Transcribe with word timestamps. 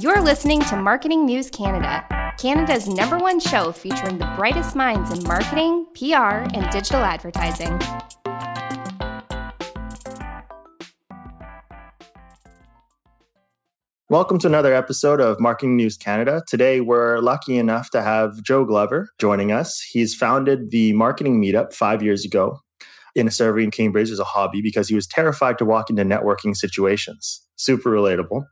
You're 0.00 0.22
listening 0.22 0.62
to 0.62 0.76
Marketing 0.76 1.26
News 1.26 1.50
Canada, 1.50 2.06
Canada's 2.38 2.88
number 2.88 3.18
one 3.18 3.38
show 3.38 3.70
featuring 3.70 4.16
the 4.16 4.32
brightest 4.34 4.74
minds 4.74 5.12
in 5.12 5.22
marketing, 5.24 5.84
PR, 5.94 6.48
and 6.56 6.70
digital 6.70 7.02
advertising. 7.02 7.78
Welcome 14.08 14.38
to 14.38 14.46
another 14.46 14.72
episode 14.72 15.20
of 15.20 15.38
Marketing 15.38 15.76
News 15.76 15.98
Canada. 15.98 16.42
Today, 16.48 16.80
we're 16.80 17.18
lucky 17.18 17.58
enough 17.58 17.90
to 17.90 18.00
have 18.00 18.42
Joe 18.42 18.64
Glover 18.64 19.10
joining 19.18 19.52
us. 19.52 19.82
He's 19.82 20.14
founded 20.14 20.70
the 20.70 20.94
Marketing 20.94 21.42
Meetup 21.42 21.74
five 21.74 22.02
years 22.02 22.24
ago 22.24 22.62
in 23.14 23.28
a 23.28 23.30
survey 23.30 23.64
in 23.64 23.70
Cambridge 23.70 24.10
as 24.10 24.18
a 24.18 24.24
hobby 24.24 24.60
because 24.62 24.88
he 24.88 24.94
was 24.94 25.06
terrified 25.06 25.58
to 25.58 25.64
walk 25.64 25.90
into 25.90 26.04
networking 26.04 26.56
situations. 26.56 27.44
Super 27.56 27.90
relatable. 27.90 28.44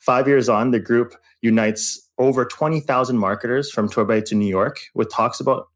Five 0.00 0.26
years 0.26 0.48
on, 0.48 0.70
the 0.70 0.80
group 0.80 1.14
unites 1.42 2.02
over 2.18 2.44
20,000 2.44 3.18
marketers 3.18 3.70
from 3.70 3.88
Torbay 3.88 4.24
to 4.26 4.34
New 4.34 4.48
York 4.48 4.78
with 4.94 5.10
talks 5.10 5.40
about 5.40 5.66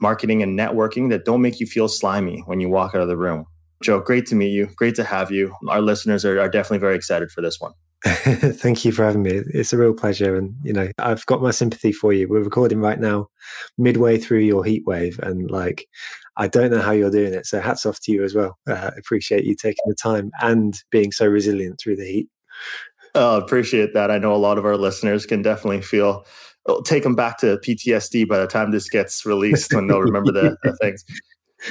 marketing 0.00 0.42
and 0.42 0.58
networking 0.58 1.10
that 1.10 1.24
don't 1.24 1.42
make 1.42 1.60
you 1.60 1.66
feel 1.66 1.88
slimy 1.88 2.42
when 2.46 2.60
you 2.60 2.68
walk 2.68 2.94
out 2.94 3.00
of 3.00 3.08
the 3.08 3.16
room. 3.16 3.46
Joe, 3.82 4.00
great 4.00 4.26
to 4.26 4.34
meet 4.34 4.50
you. 4.50 4.68
Great 4.76 4.94
to 4.96 5.04
have 5.04 5.30
you. 5.30 5.54
Our 5.68 5.80
listeners 5.80 6.24
are, 6.24 6.40
are 6.40 6.48
definitely 6.48 6.78
very 6.78 6.96
excited 6.96 7.30
for 7.30 7.40
this 7.40 7.60
one. 7.60 7.72
Thank 8.04 8.84
you 8.84 8.92
for 8.92 9.04
having 9.04 9.22
me. 9.22 9.42
It's 9.52 9.72
a 9.72 9.76
real 9.76 9.92
pleasure. 9.92 10.36
And, 10.36 10.54
you 10.62 10.72
know, 10.72 10.88
I've 10.98 11.26
got 11.26 11.42
my 11.42 11.50
sympathy 11.50 11.92
for 11.92 12.12
you. 12.12 12.28
We're 12.28 12.42
recording 12.42 12.80
right 12.80 12.98
now, 12.98 13.28
midway 13.76 14.18
through 14.18 14.40
your 14.40 14.64
heat 14.64 14.84
wave. 14.86 15.18
And 15.22 15.50
like, 15.50 15.86
I 16.38 16.46
don't 16.46 16.70
know 16.70 16.80
how 16.80 16.92
you're 16.92 17.10
doing 17.10 17.34
it. 17.34 17.46
So 17.46 17.60
hats 17.60 17.84
off 17.84 18.00
to 18.00 18.12
you 18.12 18.22
as 18.22 18.34
well. 18.34 18.58
Uh, 18.66 18.92
appreciate 18.96 19.44
you 19.44 19.56
taking 19.56 19.84
the 19.86 19.94
time 19.94 20.30
and 20.40 20.80
being 20.90 21.10
so 21.10 21.26
resilient 21.26 21.80
through 21.80 21.96
the 21.96 22.06
heat. 22.06 22.28
Oh, 23.14 23.36
appreciate 23.38 23.92
that. 23.94 24.10
I 24.10 24.18
know 24.18 24.34
a 24.34 24.36
lot 24.36 24.56
of 24.56 24.64
our 24.64 24.76
listeners 24.76 25.26
can 25.26 25.42
definitely 25.42 25.82
feel 25.82 26.24
it'll 26.68 26.82
take 26.82 27.02
them 27.02 27.16
back 27.16 27.38
to 27.38 27.58
PTSD 27.66 28.28
by 28.28 28.38
the 28.38 28.46
time 28.46 28.70
this 28.70 28.88
gets 28.88 29.26
released 29.26 29.74
when 29.74 29.88
they'll 29.88 30.00
remember 30.00 30.30
the, 30.30 30.56
the 30.62 30.76
things. 30.80 31.04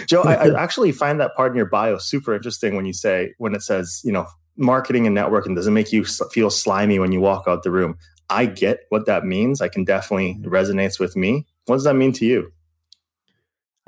Joe, 0.06 0.24
I, 0.24 0.34
I, 0.34 0.62
actually 0.62 0.92
find 0.92 1.20
that 1.22 1.34
part 1.36 1.52
in 1.54 1.56
your 1.56 1.68
bio 1.68 1.98
super 1.98 2.36
interesting 2.36 2.76
when 2.76 2.86
you 2.86 2.92
say 2.92 3.34
when 3.38 3.56
it 3.56 3.62
says, 3.62 4.02
you 4.04 4.12
know, 4.12 4.26
marketing 4.58 5.08
and 5.08 5.16
networking 5.16 5.56
doesn't 5.56 5.74
make 5.74 5.94
you 5.94 6.04
feel 6.04 6.50
slimy 6.50 7.00
when 7.00 7.14
you 7.14 7.22
walk 7.22 7.46
out 7.48 7.64
the 7.64 7.72
room. 7.72 7.98
I 8.30 8.48
get 8.48 8.82
what 8.90 9.06
that 9.06 9.24
means. 9.24 9.62
I 9.62 9.70
can 9.70 9.86
definitely 9.86 10.40
resonates 10.42 11.00
with 11.00 11.16
me. 11.16 11.46
What 11.68 11.78
does 11.78 11.86
that 11.86 11.96
mean 11.96 12.12
to 12.14 12.26
you? 12.26 12.52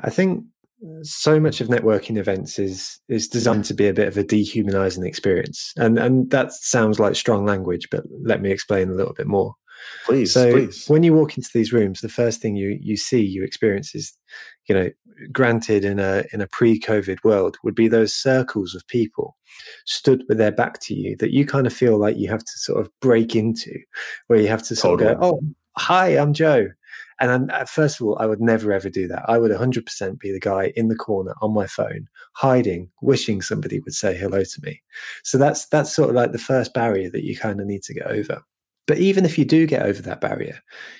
I 0.01 0.09
think 0.09 0.45
so 1.01 1.39
much 1.39 1.59
of 1.59 1.67
networking 1.67 2.17
events 2.17 2.57
is 2.57 2.99
is 3.09 3.27
designed 3.27 3.65
to 3.65 3.73
be 3.73 3.87
a 3.87 3.93
bit 3.93 4.07
of 4.07 4.17
a 4.17 4.23
dehumanizing 4.23 5.05
experience 5.05 5.73
and 5.75 5.97
and 5.97 6.29
that 6.31 6.53
sounds 6.53 6.99
like 6.99 7.15
strong 7.15 7.45
language 7.45 7.87
but 7.91 8.03
let 8.23 8.41
me 8.41 8.51
explain 8.51 8.89
a 8.89 8.93
little 8.93 9.13
bit 9.13 9.27
more 9.27 9.55
please 10.05 10.33
so 10.33 10.51
please. 10.51 10.87
when 10.87 11.03
you 11.03 11.13
walk 11.13 11.37
into 11.37 11.49
these 11.53 11.73
rooms 11.73 12.01
the 12.01 12.09
first 12.09 12.41
thing 12.41 12.55
you 12.55 12.77
you 12.81 12.95
see 12.95 13.21
you 13.21 13.43
experience 13.43 13.93
is 13.93 14.17
you 14.67 14.75
know 14.75 14.89
granted 15.33 15.83
in 15.83 15.99
a 15.99 16.23
in 16.31 16.39
a 16.39 16.47
pre-covid 16.47 17.17
world 17.25 17.57
would 17.63 17.75
be 17.75 17.89
those 17.89 18.13
circles 18.13 18.73
of 18.73 18.87
people 18.87 19.35
stood 19.85 20.23
with 20.29 20.37
their 20.37 20.51
back 20.51 20.79
to 20.79 20.93
you 20.93 21.15
that 21.17 21.33
you 21.33 21.45
kind 21.45 21.67
of 21.67 21.73
feel 21.73 21.97
like 21.97 22.17
you 22.17 22.29
have 22.29 22.43
to 22.43 22.57
sort 22.57 22.79
of 22.79 22.89
break 23.01 23.35
into 23.35 23.71
where 24.27 24.39
you 24.39 24.47
have 24.47 24.63
to 24.63 24.75
sort 24.75 24.99
totally. 24.99 25.15
of 25.15 25.19
go 25.19 25.27
oh 25.27 25.41
hi 25.77 26.09
i'm 26.17 26.33
joe 26.33 26.67
and 27.19 27.51
uh, 27.51 27.65
first 27.65 27.99
of 27.99 28.07
all, 28.07 28.17
I 28.19 28.25
would 28.25 28.41
never 28.41 28.71
ever 28.71 28.89
do 28.89 29.07
that. 29.07 29.23
I 29.27 29.37
would 29.37 29.51
100% 29.51 30.19
be 30.19 30.31
the 30.31 30.39
guy 30.39 30.71
in 30.75 30.87
the 30.87 30.95
corner 30.95 31.33
on 31.41 31.53
my 31.53 31.67
phone, 31.67 32.07
hiding, 32.33 32.89
wishing 33.01 33.41
somebody 33.41 33.79
would 33.79 33.93
say 33.93 34.15
hello 34.15 34.43
to 34.43 34.61
me. 34.63 34.81
So 35.23 35.37
that's 35.37 35.67
that's 35.67 35.93
sort 35.93 36.09
of 36.09 36.15
like 36.15 36.31
the 36.31 36.37
first 36.37 36.73
barrier 36.73 37.09
that 37.11 37.25
you 37.25 37.37
kind 37.37 37.59
of 37.59 37.67
need 37.67 37.83
to 37.83 37.93
get 37.93 38.07
over. 38.07 38.41
But 38.87 38.97
even 38.97 39.23
if 39.23 39.37
you 39.37 39.45
do 39.45 39.67
get 39.67 39.83
over 39.83 40.01
that 40.01 40.19
barrier, 40.19 40.59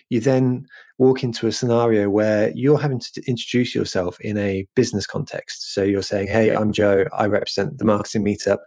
you 0.09 0.20
then 0.20 0.67
walk 1.00 1.23
into 1.23 1.48
a 1.48 1.52
scenario 1.52 2.08
where 2.08 2.52
you're 2.54 2.78
having 2.78 3.00
to 3.00 3.23
introduce 3.26 3.73
yourself 3.73 4.20
in 4.22 4.38
a 4.38 4.67
business 4.76 5.08
context. 5.08 5.73
So 5.73 5.82
you're 5.82 6.04
saying, 6.04 6.27
Hey, 6.27 6.55
I'm 6.55 6.71
Joe. 6.71 7.05
I 7.14 7.26
represent 7.26 7.80
the 7.80 7.86
marketing 7.86 8.23
meetup. 8.23 8.60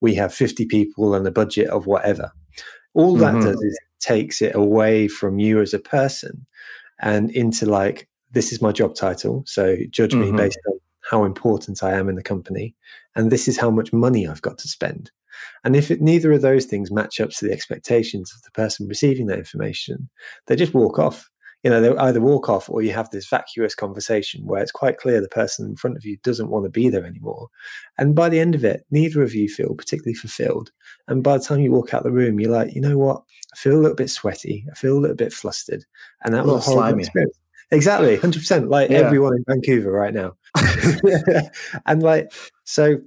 We 0.00 0.14
have 0.14 0.32
50 0.32 0.64
people 0.64 1.14
and 1.14 1.26
a 1.26 1.30
budget 1.30 1.68
of 1.68 1.86
whatever. 1.86 2.32
All 2.94 3.16
that 3.16 3.34
mm-hmm. 3.34 3.50
does 3.50 3.60
is 3.60 3.78
takes 4.00 4.40
it 4.40 4.54
away 4.54 5.08
from 5.08 5.38
you 5.38 5.60
as 5.60 5.74
a 5.74 5.78
person 5.78 6.46
and 7.02 7.30
into 7.30 7.66
like 7.66 8.08
this 8.32 8.52
is 8.52 8.62
my 8.62 8.72
job 8.72 8.94
title 8.94 9.42
so 9.46 9.76
judge 9.90 10.12
mm-hmm. 10.12 10.32
me 10.32 10.36
based 10.36 10.58
on 10.68 10.78
how 11.02 11.24
important 11.24 11.82
i 11.82 11.92
am 11.92 12.08
in 12.08 12.14
the 12.14 12.22
company 12.22 12.74
and 13.16 13.30
this 13.30 13.48
is 13.48 13.58
how 13.58 13.70
much 13.70 13.92
money 13.92 14.26
i've 14.26 14.42
got 14.42 14.58
to 14.58 14.68
spend 14.68 15.10
and 15.64 15.76
if 15.76 15.90
it, 15.90 16.00
neither 16.00 16.32
of 16.32 16.42
those 16.42 16.66
things 16.66 16.90
match 16.90 17.20
up 17.20 17.30
to 17.30 17.46
the 17.46 17.52
expectations 17.52 18.32
of 18.34 18.42
the 18.42 18.50
person 18.50 18.86
receiving 18.88 19.26
that 19.26 19.38
information 19.38 20.08
they 20.46 20.56
just 20.56 20.74
walk 20.74 20.98
off 20.98 21.30
you 21.62 21.70
know 21.70 21.80
they 21.80 21.96
either 21.96 22.20
walk 22.20 22.48
off 22.48 22.70
or 22.70 22.82
you 22.82 22.92
have 22.92 23.10
this 23.10 23.28
vacuous 23.28 23.74
conversation 23.74 24.46
where 24.46 24.62
it's 24.62 24.72
quite 24.72 24.98
clear 24.98 25.20
the 25.20 25.28
person 25.28 25.66
in 25.66 25.76
front 25.76 25.96
of 25.96 26.04
you 26.04 26.16
doesn't 26.22 26.50
want 26.50 26.64
to 26.64 26.70
be 26.70 26.88
there 26.88 27.04
anymore 27.04 27.48
and 27.98 28.14
by 28.14 28.28
the 28.28 28.40
end 28.40 28.54
of 28.54 28.64
it 28.64 28.86
neither 28.90 29.22
of 29.22 29.34
you 29.34 29.48
feel 29.48 29.74
particularly 29.74 30.14
fulfilled 30.14 30.70
and 31.08 31.22
by 31.22 31.36
the 31.36 31.44
time 31.44 31.60
you 31.60 31.70
walk 31.70 31.92
out 31.92 32.02
the 32.02 32.10
room 32.10 32.40
you're 32.40 32.50
like 32.50 32.74
you 32.74 32.80
know 32.80 32.96
what 32.96 33.22
I 33.52 33.56
feel 33.56 33.74
a 33.74 33.80
little 33.80 33.96
bit 33.96 34.10
sweaty. 34.10 34.66
I 34.70 34.74
feel 34.74 34.96
a 34.96 35.00
little 35.00 35.16
bit 35.16 35.32
flustered, 35.32 35.84
and 36.24 36.34
that 36.34 36.44
was 36.44 36.64
horrible 36.64 36.82
slimy. 36.82 37.02
experience. 37.02 37.38
Exactly, 37.70 38.16
hundred 38.16 38.40
percent. 38.40 38.68
Like 38.68 38.90
yeah. 38.90 38.98
everyone 38.98 39.34
in 39.34 39.44
Vancouver 39.46 39.90
right 39.90 40.14
now, 40.14 40.36
and 41.86 42.02
like 42.02 42.32
so. 42.64 43.00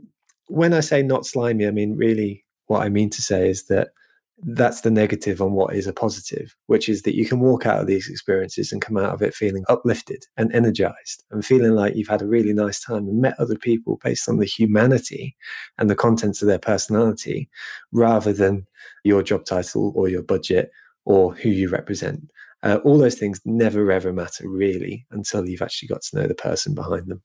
When 0.47 0.74
I 0.74 0.81
say 0.81 1.02
not 1.02 1.25
slimy, 1.25 1.66
I 1.66 1.72
mean 1.72 1.96
really 1.96 2.44
what 2.68 2.84
I 2.84 2.90
mean 2.90 3.09
to 3.12 3.22
say 3.22 3.50
is 3.50 3.66
that 3.66 3.90
that's 4.39 4.81
the 4.81 4.91
negative 4.91 5.41
on 5.41 5.53
what 5.53 5.75
is 5.75 5.88
a 5.88 5.94
positive, 5.94 6.55
which 6.67 6.89
is 6.89 7.03
that 7.03 7.16
you 7.16 7.25
can 7.25 7.39
walk 7.39 7.66
out 7.66 7.79
of 7.79 7.88
these 7.88 8.09
experiences 8.09 8.71
and 8.71 8.81
come 8.81 8.97
out 8.97 9.13
of 9.13 9.21
it 9.21 9.33
feeling 9.33 9.63
uplifted 9.69 10.25
and 10.38 10.53
energized 10.53 11.23
and 11.31 11.45
feeling 11.45 11.73
like 11.73 11.95
you've 11.95 12.07
had 12.07 12.21
a 12.21 12.27
really 12.27 12.53
nice 12.53 12.81
time 12.81 13.07
and 13.07 13.22
met 13.22 13.39
other 13.39 13.57
people 13.57 13.99
based 14.03 14.27
on 14.27 14.38
the 14.38 14.45
humanity 14.45 15.35
and 15.77 15.89
the 15.89 15.95
contents 15.95 16.41
of 16.41 16.47
their 16.47 16.59
personality 16.59 17.49
rather 17.91 18.33
than 18.33 18.66
your 19.03 19.23
job 19.23 19.45
title 19.45 19.93
or 19.95 20.09
your 20.09 20.23
budget 20.23 20.72
or 21.05 21.33
who 21.35 21.49
you 21.49 21.69
represent. 21.69 22.29
Uh, 22.63 22.79
all 22.83 22.97
those 22.97 23.16
things 23.16 23.41
never 23.45 23.91
ever 23.91 24.13
matter 24.13 24.47
really 24.49 25.05
until 25.11 25.47
you've 25.47 25.61
actually 25.61 25.88
got 25.88 26.01
to 26.01 26.17
know 26.17 26.27
the 26.27 26.35
person 26.35 26.73
behind 26.73 27.07
them. 27.07 27.22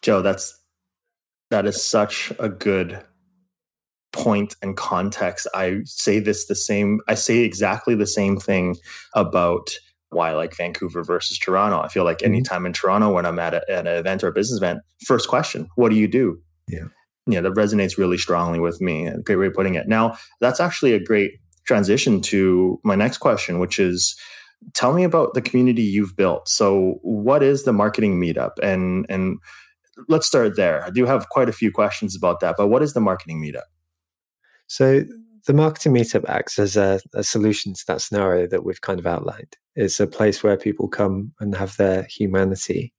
Joe, 0.00 0.22
that's 0.22 0.60
that 1.50 1.66
is 1.66 1.82
such 1.82 2.32
a 2.38 2.48
good 2.48 3.04
point 4.14 4.54
and 4.62 4.76
context, 4.76 5.46
I 5.54 5.80
say 5.84 6.20
this 6.20 6.46
the 6.46 6.54
same, 6.54 7.00
I 7.08 7.14
say 7.14 7.38
exactly 7.38 7.94
the 7.94 8.06
same 8.06 8.38
thing 8.38 8.76
about 9.12 9.70
why 10.10 10.30
I 10.30 10.34
like 10.34 10.56
Vancouver 10.56 11.02
versus 11.02 11.36
Toronto. 11.38 11.80
I 11.80 11.88
feel 11.88 12.04
like 12.04 12.18
mm-hmm. 12.18 12.32
anytime 12.32 12.64
in 12.64 12.72
Toronto 12.72 13.12
when 13.12 13.26
I'm 13.26 13.40
at, 13.40 13.54
a, 13.54 13.70
at 13.70 13.86
an 13.86 13.98
event 13.98 14.22
or 14.22 14.28
a 14.28 14.32
business 14.32 14.58
event, 14.58 14.80
first 15.04 15.28
question, 15.28 15.68
what 15.74 15.90
do 15.90 15.96
you 15.96 16.06
do? 16.06 16.38
Yeah. 16.68 16.86
Yeah, 17.26 17.40
that 17.40 17.54
resonates 17.54 17.98
really 17.98 18.18
strongly 18.18 18.60
with 18.60 18.80
me. 18.80 19.10
Great 19.24 19.36
way 19.36 19.46
of 19.46 19.54
putting 19.54 19.74
it. 19.74 19.88
Now, 19.88 20.16
that's 20.40 20.60
actually 20.60 20.92
a 20.92 21.02
great 21.02 21.32
transition 21.66 22.20
to 22.20 22.78
my 22.84 22.94
next 22.94 23.18
question, 23.18 23.58
which 23.58 23.78
is 23.78 24.14
tell 24.74 24.92
me 24.92 25.04
about 25.04 25.34
the 25.34 25.42
community 25.42 25.82
you've 25.82 26.16
built. 26.16 26.48
So, 26.48 26.98
what 27.02 27.42
is 27.42 27.64
the 27.64 27.72
marketing 27.72 28.20
meetup? 28.20 28.58
And 28.62 29.06
and 29.08 29.38
let's 30.06 30.26
start 30.26 30.56
there. 30.56 30.84
I 30.84 30.90
do 30.90 31.06
have 31.06 31.30
quite 31.30 31.48
a 31.48 31.52
few 31.52 31.72
questions 31.72 32.14
about 32.14 32.40
that, 32.40 32.56
but 32.58 32.68
what 32.68 32.82
is 32.82 32.92
the 32.92 33.00
marketing 33.00 33.42
meetup? 33.42 33.68
So 34.66 35.04
the 35.46 35.52
marketing 35.52 35.92
meetup 35.92 36.28
acts 36.28 36.58
as 36.58 36.76
a, 36.76 37.00
a, 37.14 37.22
solution 37.22 37.74
to 37.74 37.84
that 37.86 38.00
scenario 38.00 38.46
that 38.46 38.64
we've 38.64 38.80
kind 38.80 38.98
of 38.98 39.06
outlined. 39.06 39.56
It's 39.76 40.00
a 40.00 40.06
place 40.06 40.42
where 40.42 40.56
people 40.56 40.88
come 40.88 41.32
and 41.40 41.54
have 41.54 41.76
their 41.76 42.04
humanity 42.04 42.94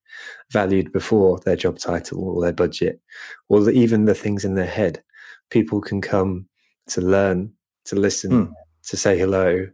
valued 0.52 0.92
before 0.92 1.40
their 1.40 1.56
job 1.56 1.80
title 1.80 2.24
or 2.24 2.42
their 2.42 2.54
budget, 2.54 3.02
or 3.50 3.70
even 3.70 4.06
the 4.06 4.14
things 4.14 4.46
in 4.46 4.56
their 4.56 4.66
head. 4.66 5.04
People 5.50 5.82
can 5.82 6.02
come 6.02 6.48
to 6.88 7.02
learn, 7.02 7.52
to 7.86 7.96
listen, 7.96 8.32
mm. 8.32 8.52
to 8.84 8.98
say 8.98 9.18
hello. 9.18 9.68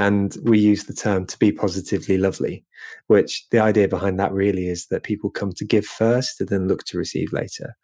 And 0.00 0.36
we 0.44 0.58
use 0.58 0.84
the 0.84 0.94
term 0.94 1.26
to 1.26 1.38
be 1.38 1.52
positively 1.52 2.16
lovely, 2.16 2.64
which 3.08 3.46
the 3.50 3.58
idea 3.60 3.86
behind 3.86 4.18
that 4.18 4.32
really 4.32 4.66
is 4.66 4.86
that 4.86 5.02
people 5.02 5.30
come 5.30 5.52
to 5.52 5.64
give 5.64 5.84
first 5.84 6.40
and 6.40 6.48
then 6.48 6.68
look 6.68 6.84
to 6.84 6.98
receive 6.98 7.32
later 7.32 7.76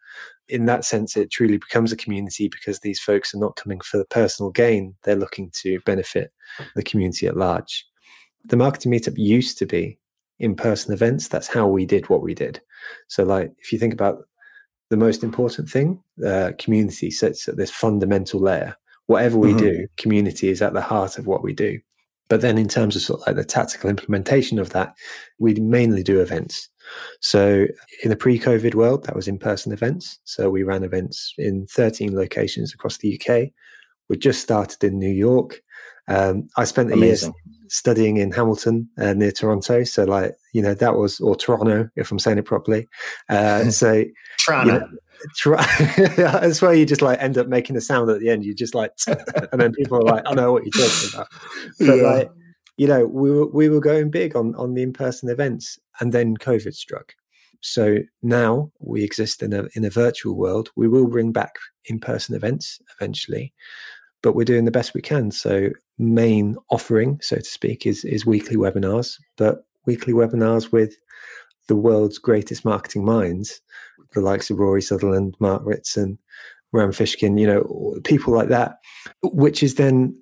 in 0.49 0.65
that 0.65 0.85
sense, 0.85 1.17
it 1.17 1.31
truly 1.31 1.57
becomes 1.57 1.91
a 1.91 1.97
community 1.97 2.47
because 2.47 2.79
these 2.79 2.99
folks 2.99 3.33
are 3.33 3.39
not 3.39 3.55
coming 3.55 3.79
for 3.81 3.97
the 3.97 4.05
personal 4.05 4.49
gain. 4.49 4.95
They're 5.03 5.15
looking 5.15 5.51
to 5.61 5.79
benefit 5.85 6.31
the 6.75 6.83
community 6.83 7.27
at 7.27 7.37
large. 7.37 7.85
The 8.45 8.57
marketing 8.57 8.91
meetup 8.91 9.17
used 9.17 9.57
to 9.57 9.65
be 9.65 9.99
in 10.39 10.55
person 10.55 10.93
events. 10.93 11.27
That's 11.27 11.47
how 11.47 11.67
we 11.67 11.85
did 11.85 12.09
what 12.09 12.21
we 12.21 12.33
did. 12.33 12.61
So, 13.07 13.23
like, 13.23 13.51
if 13.59 13.73
you 13.73 13.79
think 13.79 13.93
about 13.93 14.19
the 14.89 14.97
most 14.97 15.23
important 15.23 15.69
thing, 15.69 16.01
uh, 16.25 16.51
community 16.57 17.11
sits 17.11 17.47
at 17.47 17.57
this 17.57 17.71
fundamental 17.71 18.39
layer. 18.39 18.77
Whatever 19.07 19.37
we 19.37 19.49
mm-hmm. 19.49 19.57
do, 19.57 19.87
community 19.97 20.49
is 20.49 20.61
at 20.61 20.73
the 20.73 20.81
heart 20.81 21.17
of 21.17 21.27
what 21.27 21.43
we 21.43 21.53
do. 21.53 21.79
But 22.29 22.41
then, 22.41 22.57
in 22.57 22.67
terms 22.67 22.95
of 22.95 23.01
sort 23.01 23.21
of 23.21 23.27
like 23.27 23.35
the 23.35 23.45
tactical 23.45 23.89
implementation 23.89 24.59
of 24.59 24.71
that, 24.71 24.95
we 25.39 25.53
mainly 25.55 26.03
do 26.03 26.21
events. 26.21 26.69
So, 27.21 27.67
in 28.03 28.09
the 28.09 28.15
pre 28.15 28.39
COVID 28.39 28.75
world, 28.75 29.05
that 29.05 29.15
was 29.15 29.27
in 29.27 29.37
person 29.37 29.71
events. 29.71 30.19
So, 30.23 30.49
we 30.49 30.63
ran 30.63 30.83
events 30.83 31.33
in 31.37 31.67
13 31.67 32.15
locations 32.15 32.73
across 32.73 32.97
the 32.97 33.19
UK. 33.19 33.49
We 34.09 34.17
just 34.17 34.41
started 34.41 34.83
in 34.83 34.99
New 34.99 35.11
York. 35.11 35.61
Um, 36.07 36.47
I 36.57 36.63
spent 36.63 36.91
a 36.91 36.93
Amazing. 36.93 37.33
Studying 37.69 38.17
in 38.17 38.31
Hamilton 38.31 38.89
uh, 38.97 39.13
near 39.13 39.31
Toronto. 39.31 39.83
So, 39.83 40.03
like, 40.03 40.35
you 40.53 40.61
know, 40.61 40.73
that 40.73 40.95
was, 40.95 41.19
or 41.19 41.35
Toronto, 41.35 41.89
if 41.95 42.11
I'm 42.11 42.19
saying 42.19 42.37
it 42.37 42.45
properly. 42.45 42.87
Uh, 43.29 43.65
so, 43.71 44.03
Toronto. 44.39 44.73
You 44.73 44.79
know, 44.79 44.87
that's 46.17 46.61
where 46.61 46.73
you 46.73 46.85
just 46.85 47.01
like 47.01 47.21
end 47.21 47.37
up 47.37 47.47
making 47.47 47.75
a 47.75 47.81
sound 47.81 48.09
at 48.09 48.19
the 48.19 48.29
end. 48.29 48.45
You 48.45 48.53
just 48.53 48.75
like, 48.75 48.91
and 49.07 49.59
then 49.59 49.73
people 49.73 49.97
are 49.97 50.03
like, 50.03 50.23
I 50.25 50.33
know 50.33 50.51
what 50.51 50.63
you're 50.63 50.87
talking 50.87 51.09
about. 51.13 51.27
But 51.79 51.97
Yeah. 51.97 52.09
like, 52.09 52.31
you 52.77 52.87
know, 52.87 53.05
we 53.07 53.31
were, 53.31 53.47
we 53.47 53.69
were 53.69 53.79
going 53.79 54.11
big 54.11 54.35
on, 54.35 54.53
on 54.55 54.75
the 54.75 54.83
in-person 54.83 55.29
events 55.29 55.79
and 55.99 56.13
then 56.13 56.37
COVID 56.37 56.75
struck. 56.75 57.15
So 57.61 57.97
now 58.21 58.71
we 58.79 59.03
exist 59.03 59.41
in 59.41 59.51
a, 59.53 59.65
in 59.73 59.83
a 59.83 59.89
virtual 59.89 60.35
world. 60.35 60.69
We 60.75 60.87
will 60.87 61.07
bring 61.07 61.31
back 61.31 61.55
in-person 61.85 62.35
events 62.35 62.79
eventually, 62.99 63.53
but 64.21 64.33
we're 64.33 64.45
doing 64.45 64.65
the 64.65 64.71
best 64.71 64.93
we 64.93 65.01
can. 65.01 65.31
So 65.31 65.69
main 65.97 66.57
offering, 66.69 67.19
so 67.21 67.37
to 67.37 67.43
speak, 67.43 67.85
is, 67.85 68.03
is 68.03 68.25
weekly 68.25 68.55
webinars, 68.55 69.19
but 69.37 69.65
weekly 69.85 70.13
webinars 70.13 70.71
with 70.71 70.95
the 71.67 71.75
world's 71.75 72.17
greatest 72.17 72.65
marketing 72.65 73.05
minds, 73.05 73.61
the 74.13 74.21
likes 74.21 74.49
of 74.49 74.59
Rory 74.59 74.81
Sutherland, 74.81 75.35
Mark 75.39 75.61
Ritson, 75.65 76.17
Rand 76.71 76.93
Fishkin, 76.93 77.39
you 77.39 77.47
know, 77.47 77.99
people 78.03 78.33
like 78.33 78.49
that, 78.49 78.77
which 79.23 79.63
is 79.63 79.75
then 79.75 80.17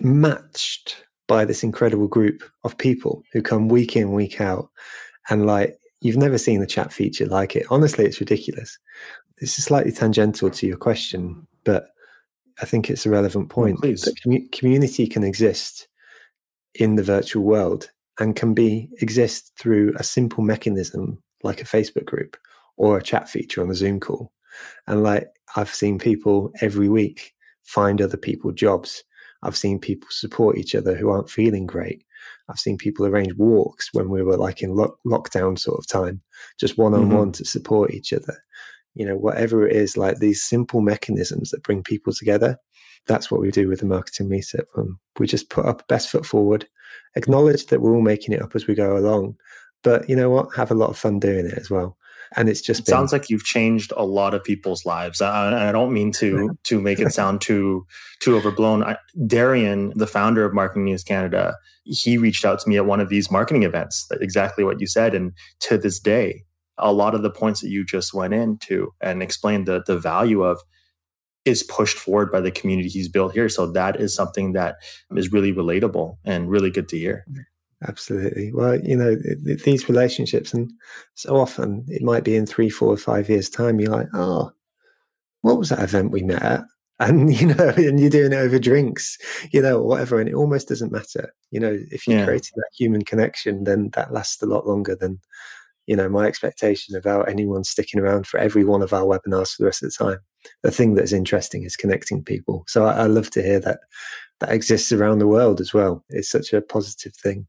matched 0.00 1.04
by 1.26 1.44
this 1.44 1.62
incredible 1.62 2.08
group 2.08 2.42
of 2.64 2.78
people 2.78 3.22
who 3.32 3.42
come 3.42 3.68
week 3.68 3.96
in, 3.96 4.12
week 4.12 4.40
out. 4.40 4.68
And 5.28 5.46
like, 5.46 5.78
you've 6.00 6.16
never 6.16 6.38
seen 6.38 6.62
a 6.62 6.66
chat 6.66 6.92
feature 6.92 7.26
like 7.26 7.56
it. 7.56 7.66
Honestly, 7.70 8.04
it's 8.04 8.20
ridiculous. 8.20 8.78
This 9.40 9.58
is 9.58 9.64
slightly 9.64 9.92
tangential 9.92 10.50
to 10.50 10.66
your 10.66 10.76
question, 10.76 11.46
but 11.64 11.88
I 12.60 12.64
think 12.64 12.88
it's 12.88 13.06
a 13.06 13.10
relevant 13.10 13.48
oh, 13.50 13.54
point. 13.54 13.80
please. 13.80 14.02
That 14.02 14.16
commu- 14.24 14.50
community 14.52 15.06
can 15.06 15.24
exist 15.24 15.88
in 16.74 16.96
the 16.96 17.02
virtual 17.02 17.44
world 17.44 17.90
and 18.18 18.36
can 18.36 18.54
be 18.54 18.88
exist 19.00 19.52
through 19.58 19.92
a 19.96 20.04
simple 20.04 20.42
mechanism 20.42 21.22
like 21.42 21.60
a 21.60 21.66
Facebook 21.66 22.04
group 22.06 22.36
or 22.76 22.96
a 22.96 23.02
chat 23.02 23.28
feature 23.28 23.62
on 23.62 23.70
a 23.70 23.74
Zoom 23.74 24.00
call. 24.00 24.32
And 24.86 25.02
like 25.02 25.28
I've 25.54 25.72
seen 25.72 25.98
people 25.98 26.52
every 26.60 26.88
week 26.88 27.34
find 27.64 28.00
other 28.00 28.16
people 28.16 28.52
jobs. 28.52 29.04
I've 29.42 29.56
seen 29.56 29.78
people 29.78 30.08
support 30.10 30.56
each 30.56 30.74
other 30.74 30.94
who 30.94 31.10
aren't 31.10 31.30
feeling 31.30 31.66
great. 31.66 32.04
I've 32.48 32.58
seen 32.58 32.78
people 32.78 33.06
arrange 33.06 33.34
walks 33.34 33.90
when 33.92 34.08
we 34.08 34.22
were 34.22 34.36
like 34.36 34.62
in 34.62 34.74
lock- 34.74 34.98
lockdown 35.06 35.58
sort 35.58 35.78
of 35.78 35.86
time, 35.86 36.22
just 36.58 36.78
one 36.78 36.94
on 36.94 37.06
mm-hmm. 37.06 37.16
one 37.16 37.32
to 37.32 37.44
support 37.44 37.92
each 37.92 38.12
other. 38.12 38.42
You 38.96 39.06
know, 39.06 39.16
whatever 39.16 39.68
it 39.68 39.76
is, 39.76 39.96
like 39.96 40.18
these 40.18 40.42
simple 40.42 40.80
mechanisms 40.80 41.50
that 41.50 41.62
bring 41.62 41.82
people 41.82 42.12
together. 42.12 42.58
That's 43.06 43.30
what 43.30 43.40
we 43.40 43.52
do 43.52 43.68
with 43.68 43.80
the 43.80 43.86
marketing 43.86 44.28
meetup. 44.28 44.64
Um, 44.76 44.98
we 45.18 45.26
just 45.28 45.48
put 45.48 45.66
up 45.66 45.86
best 45.86 46.10
foot 46.10 46.26
forward, 46.26 46.66
acknowledge 47.14 47.66
that 47.66 47.80
we're 47.80 47.94
all 47.94 48.02
making 48.02 48.34
it 48.34 48.42
up 48.42 48.56
as 48.56 48.66
we 48.66 48.74
go 48.74 48.96
along, 48.96 49.36
but 49.84 50.08
you 50.08 50.16
know 50.16 50.30
what? 50.30 50.56
Have 50.56 50.72
a 50.72 50.74
lot 50.74 50.90
of 50.90 50.98
fun 50.98 51.20
doing 51.20 51.46
it 51.46 51.56
as 51.56 51.70
well. 51.70 51.96
And 52.34 52.48
it's 52.48 52.60
just 52.60 52.80
It 52.80 52.86
been, 52.86 52.92
sounds 52.92 53.12
like 53.12 53.30
you've 53.30 53.44
changed 53.44 53.92
a 53.96 54.04
lot 54.04 54.34
of 54.34 54.42
people's 54.42 54.84
lives. 54.84 55.20
I, 55.20 55.68
I 55.68 55.70
don't 55.70 55.92
mean 55.92 56.10
to 56.14 56.58
to 56.64 56.80
make 56.80 56.98
it 56.98 57.12
sound 57.12 57.40
too 57.40 57.86
too 58.20 58.34
overblown. 58.34 58.82
I, 58.82 58.96
Darian, 59.26 59.92
the 59.94 60.08
founder 60.08 60.44
of 60.44 60.52
Marketing 60.52 60.86
News 60.86 61.04
Canada, 61.04 61.54
he 61.84 62.18
reached 62.18 62.44
out 62.44 62.58
to 62.58 62.68
me 62.68 62.76
at 62.76 62.86
one 62.86 62.98
of 62.98 63.08
these 63.08 63.30
marketing 63.30 63.62
events. 63.62 64.08
Exactly 64.20 64.64
what 64.64 64.80
you 64.80 64.88
said, 64.88 65.14
and 65.14 65.32
to 65.60 65.78
this 65.78 66.00
day, 66.00 66.42
a 66.78 66.92
lot 66.92 67.14
of 67.14 67.22
the 67.22 67.30
points 67.30 67.60
that 67.60 67.70
you 67.70 67.84
just 67.84 68.14
went 68.14 68.34
into 68.34 68.92
and 69.00 69.22
explained 69.22 69.66
the 69.66 69.82
the 69.86 69.98
value 69.98 70.42
of 70.42 70.60
is 71.44 71.62
pushed 71.62 71.98
forward 71.98 72.30
by 72.32 72.40
the 72.40 72.50
community 72.50 72.88
he's 72.88 73.08
built 73.08 73.32
here. 73.32 73.48
So 73.48 73.70
that 73.72 74.00
is 74.00 74.14
something 74.14 74.52
that 74.54 74.76
is 75.16 75.32
really 75.32 75.52
relatable 75.52 76.18
and 76.24 76.50
really 76.50 76.70
good 76.70 76.88
to 76.90 76.98
hear. 76.98 77.24
Absolutely. 77.86 78.52
Well, 78.52 78.80
you 78.80 78.96
know, 78.96 79.14
th- 79.16 79.44
th- 79.44 79.62
these 79.64 79.88
relationships, 79.88 80.52
and 80.54 80.72
so 81.14 81.36
often 81.36 81.84
it 81.88 82.02
might 82.02 82.24
be 82.24 82.34
in 82.34 82.46
three, 82.46 82.70
four, 82.70 82.96
five 82.96 83.28
years' 83.28 83.50
time, 83.50 83.78
you're 83.80 83.90
like, 83.92 84.08
oh, 84.14 84.50
what 85.42 85.58
was 85.58 85.68
that 85.70 85.82
event 85.82 86.12
we 86.12 86.22
met 86.22 86.42
at? 86.42 86.64
And, 86.98 87.30
you 87.34 87.48
know, 87.48 87.74
and 87.76 88.00
you're 88.00 88.08
doing 88.08 88.32
it 88.32 88.36
over 88.36 88.58
drinks, 88.58 89.18
you 89.52 89.60
know, 89.60 89.80
or 89.80 89.86
whatever. 89.86 90.18
And 90.18 90.30
it 90.30 90.34
almost 90.34 90.68
doesn't 90.68 90.92
matter. 90.92 91.34
You 91.50 91.60
know, 91.60 91.78
if 91.90 92.08
you're 92.08 92.16
Yeah. 92.20 92.24
creating 92.24 92.52
that 92.56 92.70
human 92.78 93.02
connection, 93.04 93.64
then 93.64 93.90
that 93.94 94.14
lasts 94.14 94.42
a 94.42 94.46
lot 94.46 94.66
longer 94.66 94.96
than, 94.96 95.20
you 95.86 95.96
know, 95.96 96.08
my 96.08 96.26
expectation 96.26 96.96
about 96.96 97.28
anyone 97.28 97.64
sticking 97.64 98.00
around 98.00 98.26
for 98.26 98.38
every 98.38 98.64
one 98.64 98.82
of 98.82 98.92
our 98.92 99.04
webinars 99.04 99.52
for 99.52 99.62
the 99.62 99.66
rest 99.66 99.82
of 99.82 99.90
the 99.90 100.04
time. 100.04 100.18
The 100.62 100.70
thing 100.70 100.94
that's 100.94 101.12
interesting 101.12 101.64
is 101.64 101.76
connecting 101.76 102.22
people. 102.22 102.64
So 102.68 102.84
I, 102.84 102.92
I 102.92 103.06
love 103.06 103.30
to 103.30 103.42
hear 103.42 103.60
that 103.60 103.80
that 104.40 104.52
exists 104.52 104.92
around 104.92 105.18
the 105.18 105.26
world 105.26 105.60
as 105.60 105.72
well. 105.72 106.04
It's 106.10 106.30
such 106.30 106.52
a 106.52 106.60
positive 106.60 107.14
thing. 107.14 107.46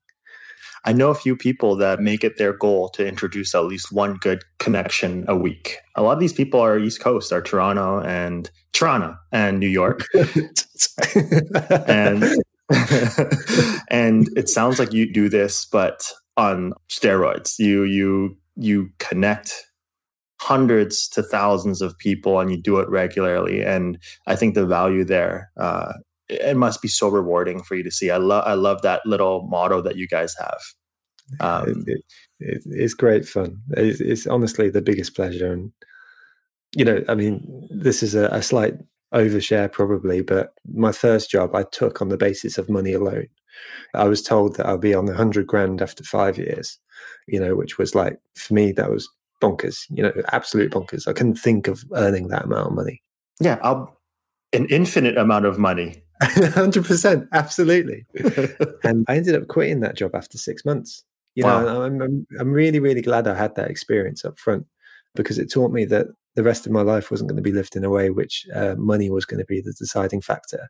I 0.86 0.94
know 0.94 1.10
a 1.10 1.16
few 1.16 1.36
people 1.36 1.76
that 1.78 2.00
make 2.00 2.24
it 2.24 2.38
their 2.38 2.54
goal 2.54 2.88
to 2.90 3.06
introduce 3.06 3.54
at 3.54 3.66
least 3.66 3.92
one 3.92 4.16
good 4.16 4.44
connection 4.58 5.26
a 5.28 5.36
week. 5.36 5.80
A 5.96 6.02
lot 6.02 6.14
of 6.14 6.20
these 6.20 6.34
people 6.34 6.62
are 6.62 6.80
East 6.80 7.02
Coast, 7.02 7.34
are 7.34 7.42
Toronto 7.42 8.00
and 8.02 8.50
Toronto 8.72 9.18
and 9.34 9.60
New 9.60 9.68
York. 9.68 10.06
and 11.88 12.24
and 13.90 14.28
it 14.36 14.50
sounds 14.50 14.78
like 14.78 14.92
you 14.92 15.12
do 15.12 15.30
this 15.30 15.66
but 15.66 16.02
on 16.38 16.74
steroids. 16.90 17.60
You 17.60 17.84
you 17.84 18.38
you 18.56 18.90
connect 19.00 19.66
hundreds 20.40 21.10
to 21.10 21.24
thousands 21.24 21.82
of 21.82 21.98
people 21.98 22.40
and 22.40 22.52
you 22.52 22.62
do 22.62 22.78
it 22.78 22.88
regularly 22.90 23.64
and 23.64 23.98
I 24.28 24.36
think 24.36 24.54
the 24.54 24.68
value 24.68 25.04
there 25.04 25.50
uh 25.58 25.94
it 26.30 26.58
must 26.58 26.82
be 26.82 26.88
so 26.88 27.08
rewarding 27.08 27.64
for 27.64 27.76
you 27.76 27.84
to 27.84 27.92
see. 27.92 28.12
I 28.12 28.18
love 28.18 28.44
I 28.46 28.54
love 28.54 28.82
that 28.82 29.06
little 29.06 29.48
motto 29.50 29.82
that 29.82 29.96
you 29.96 30.08
guys 30.08 30.36
have. 30.40 30.60
Um, 31.40 31.84
it, 31.88 32.02
it, 32.40 32.64
it's 32.66 32.94
great 32.94 33.26
fun. 33.28 33.58
It's, 33.72 34.00
it's, 34.00 34.28
honestly 34.28 34.70
the 34.70 34.82
biggest 34.82 35.14
pleasure, 35.14 35.52
and 35.52 35.72
you 36.76 36.86
know, 36.86 37.04
I 37.10 37.16
mean, 37.16 37.68
this 37.70 38.02
is 38.02 38.16
a, 38.16 38.28
a, 38.28 38.42
slight 38.42 38.76
overshare 39.14 39.70
probably, 39.70 40.22
but 40.22 40.54
my 40.74 40.94
first 40.94 41.30
job 41.30 41.54
I 41.54 41.64
took 41.64 42.02
on 42.02 42.08
the 42.08 42.18
basis 42.18 42.58
of 42.58 42.70
money 42.70 42.94
alone. 42.94 43.28
I 43.94 44.06
was 44.06 44.22
told 44.22 44.56
that 44.56 44.66
I'll 44.66 44.78
be 44.78 44.94
on 44.94 45.06
the 45.06 45.16
hundred 45.16 45.48
grand 45.48 45.82
after 45.82 46.04
five 46.04 46.38
years, 46.38 46.78
you 47.28 47.40
know, 47.40 47.56
which 47.56 47.78
was 47.78 47.96
like 47.96 48.20
for 48.36 48.54
me 48.54 48.72
that 48.74 48.92
was 48.92 49.10
bonkers. 49.42 49.86
You 49.90 50.04
know, 50.04 50.14
absolute 50.32 50.72
bonkers. 50.72 51.08
I 51.08 51.14
couldn't 51.14 51.36
think 51.36 51.68
of 51.68 51.84
earning 51.94 52.28
that 52.30 52.46
amount 52.46 52.68
of 52.68 52.74
money. 52.74 53.02
Yeah, 53.40 53.60
I'll, 53.62 54.00
an 54.54 54.68
infinite 54.70 55.18
amount 55.18 55.46
of 55.46 55.60
money. 55.60 56.04
Hundred 56.22 56.86
percent, 56.86 57.28
absolutely. 57.32 58.06
and 58.84 59.06
I 59.08 59.18
ended 59.18 59.36
up 59.36 59.48
quitting 59.48 59.82
that 59.82 59.96
job 59.96 60.16
after 60.16 60.38
six 60.38 60.66
months. 60.66 61.04
You 61.36 61.44
wow. 61.44 61.62
know, 61.62 61.84
I'm, 61.84 62.02
I'm 62.02 62.28
I'm 62.40 62.52
really 62.52 62.80
really 62.80 63.02
glad 63.02 63.28
I 63.28 63.36
had 63.36 63.56
that 63.56 63.70
experience 63.70 64.26
up 64.26 64.40
front 64.40 64.66
because 65.14 65.38
it 65.38 65.52
taught 65.52 65.72
me 65.72 65.86
that 65.86 66.08
the 66.36 66.44
rest 66.44 66.66
of 66.66 66.72
my 66.72 66.82
life 66.82 67.12
wasn't 67.12 67.30
going 67.30 67.38
to 67.38 67.44
be 67.44 67.52
lived 67.52 67.76
in 67.76 67.84
a 67.84 67.90
way 67.90 68.10
which 68.10 68.48
uh, 68.56 68.76
money 68.78 69.10
was 69.10 69.26
going 69.26 69.40
to 69.40 69.46
be 69.46 69.60
the 69.60 69.74
deciding 69.74 70.22
factor. 70.22 70.70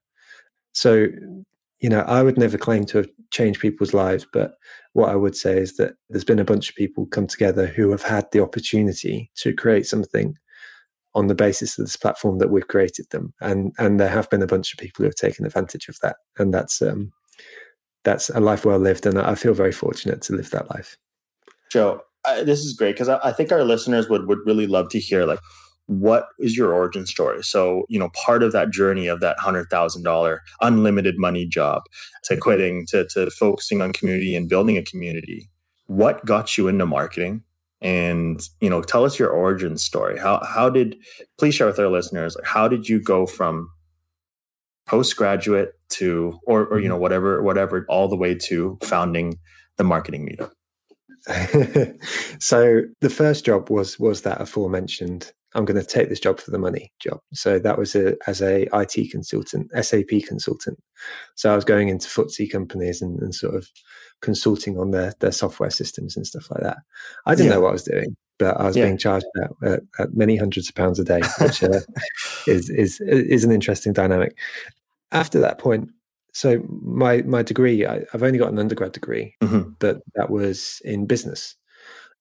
So, 0.72 1.08
you 1.80 1.90
know, 1.90 2.02
I 2.02 2.24
would 2.24 2.38
never 2.38 2.58
claim 2.58 2.86
to 2.88 2.98
have 2.98 3.10
changed 3.32 3.60
people's 3.60 3.94
lives, 3.94 4.26
but 4.32 4.54
what 4.94 5.10
I 5.10 5.16
would 5.16 5.36
say 5.36 5.58
is 5.58 5.78
that 5.78 5.94
there's 6.10 6.24
been 6.24 6.40
a 6.40 6.46
bunch 6.46 6.70
of 6.70 6.76
people 6.76 7.06
come 7.06 7.28
together 7.28 7.68
who 7.68 7.92
have 7.92 8.04
had 8.04 8.26
the 8.32 8.42
opportunity 8.42 9.32
to 9.38 9.54
create 9.54 9.86
something 9.86 10.36
on 11.14 11.28
the 11.28 11.36
basis 11.36 11.78
of 11.78 11.86
this 11.86 11.96
platform 11.96 12.40
that 12.40 12.50
we've 12.50 12.68
created 12.68 13.08
them. 13.12 13.34
And 13.42 13.74
and 13.78 14.00
there 14.00 14.10
have 14.10 14.30
been 14.30 14.44
a 14.44 14.48
bunch 14.48 14.74
of 14.74 14.80
people 14.80 15.04
who 15.04 15.06
have 15.06 15.16
taken 15.16 15.46
advantage 15.46 15.88
of 15.88 15.98
that. 16.02 16.18
And 16.38 16.54
that's 16.54 16.82
um 16.82 17.12
that's 18.04 18.30
a 18.30 18.40
life 18.40 18.64
well 18.64 18.80
lived 18.80 19.06
and 19.06 19.20
i 19.20 19.36
feel 19.36 19.54
very 19.54 19.74
fortunate 19.74 20.22
to 20.22 20.34
live 20.34 20.50
that 20.52 20.70
life. 20.70 20.98
Joe 21.72 22.02
I, 22.26 22.44
this 22.44 22.60
is 22.60 22.74
great 22.74 22.94
because 22.94 23.10
I, 23.10 23.20
I 23.24 23.32
think 23.32 23.52
our 23.52 23.64
listeners 23.64 24.10
would 24.10 24.28
would 24.28 24.40
really 24.46 24.68
love 24.68 24.90
to 24.90 25.00
hear 25.00 25.26
like 25.26 25.40
what 25.88 26.28
is 26.40 26.56
your 26.56 26.74
origin 26.74 27.06
story? 27.06 27.44
So 27.44 27.86
you 27.90 28.00
know 28.00 28.10
part 28.10 28.44
of 28.44 28.52
that 28.52 28.70
journey 28.70 29.08
of 29.08 29.20
that 29.22 29.40
hundred 29.40 29.70
thousand 29.70 30.04
dollar 30.04 30.44
unlimited 30.62 31.16
money 31.18 31.46
job 31.46 31.84
to 32.26 32.38
quitting 32.38 32.86
to 32.88 33.06
to 33.14 33.30
focusing 33.32 33.82
on 33.82 33.94
community 33.94 34.36
and 34.36 34.48
building 34.48 34.78
a 34.78 34.84
community 34.84 35.50
what 35.88 36.26
got 36.26 36.58
you 36.58 36.68
into 36.68 36.86
marketing? 36.86 37.44
And 37.82 38.42
you 38.60 38.70
know 38.70 38.82
tell 38.82 39.06
us 39.06 39.20
your 39.20 39.30
origin 39.30 39.78
story. 39.78 40.18
How 40.18 40.44
how 40.44 40.70
did 40.70 40.98
please 41.38 41.56
share 41.56 41.68
with 41.68 41.80
our 41.80 41.90
listeners 41.90 42.36
like 42.36 42.46
how 42.46 42.68
did 42.68 42.90
you 42.90 43.02
go 43.02 43.26
from 43.26 43.70
postgraduate 44.88 45.74
to 45.90 46.40
or 46.48 46.66
or 46.66 46.80
you 46.80 46.88
know 46.88 46.96
mm-hmm. 46.96 47.04
whatever 47.04 47.44
whatever 47.44 47.86
all 47.88 48.08
the 48.08 48.16
way 48.16 48.34
to 48.34 48.78
founding 48.82 49.38
the 49.78 49.84
marketing 49.84 50.28
meetup? 50.28 50.52
So 52.40 52.82
the 53.02 53.10
first 53.10 53.46
job 53.46 53.70
was 53.70 54.00
was 54.00 54.22
that 54.22 54.42
aforementioned 54.42 55.32
i'm 55.58 55.66
going 55.66 55.80
to 55.80 55.86
take 55.86 56.08
this 56.08 56.20
job 56.20 56.40
for 56.40 56.52
the 56.52 56.60
money 56.60 56.94
job 57.00 57.20
so 57.34 57.60
that 57.60 57.78
was 57.78 57.96
a, 57.96 58.16
as 58.28 58.42
a 58.42 58.68
it 58.74 59.12
consultant 59.12 59.70
sap 59.84 60.06
consultant 60.26 60.82
so 61.36 61.52
i 61.52 61.56
was 61.56 61.66
going 61.66 61.90
into 61.90 62.08
FTSE 62.08 62.50
companies 62.50 63.02
and, 63.02 63.20
and 63.22 63.36
sort 63.36 63.56
of 63.56 63.68
consulting 64.22 64.78
on 64.78 64.92
their 64.92 65.14
their 65.20 65.32
software 65.32 65.70
systems 65.70 66.16
and 66.16 66.26
stuff 66.26 66.50
like 66.52 66.62
that. 66.62 66.78
I 67.26 67.36
didn't 67.36 67.50
yeah. 67.50 67.56
know 67.56 67.62
what 67.62 67.70
I 67.70 67.74
was 67.74 67.84
doing, 67.84 68.16
but 68.40 68.60
I 68.60 68.66
was 68.66 68.76
yeah. 68.76 68.86
being 68.86 68.98
charged 68.98 69.26
at, 69.42 69.70
at, 69.70 69.80
at, 70.00 70.14
many 70.14 70.38
hundreds 70.38 70.70
of 70.70 70.76
pounds 70.76 71.00
a 71.00 71.04
day, 71.04 71.22
which 71.40 71.64
uh, 71.64 71.80
is 72.48 72.70
is 72.70 73.00
is 73.02 73.44
an 73.44 73.52
interesting 73.52 73.94
dynamic. 73.94 74.38
After 75.12 75.40
that 75.40 75.60
point, 75.60 75.90
so 76.34 76.64
my 76.70 77.22
my 77.24 77.44
degree, 77.44 77.86
I, 77.86 78.04
have 78.12 78.24
only 78.24 78.40
got 78.40 78.52
an 78.52 78.60
undergrad 78.60 78.92
degree, 78.92 79.36
Mhm. 79.42 79.76
but 79.80 80.02
that 80.16 80.30
was 80.30 80.82
in 80.84 81.06
business, 81.06 81.56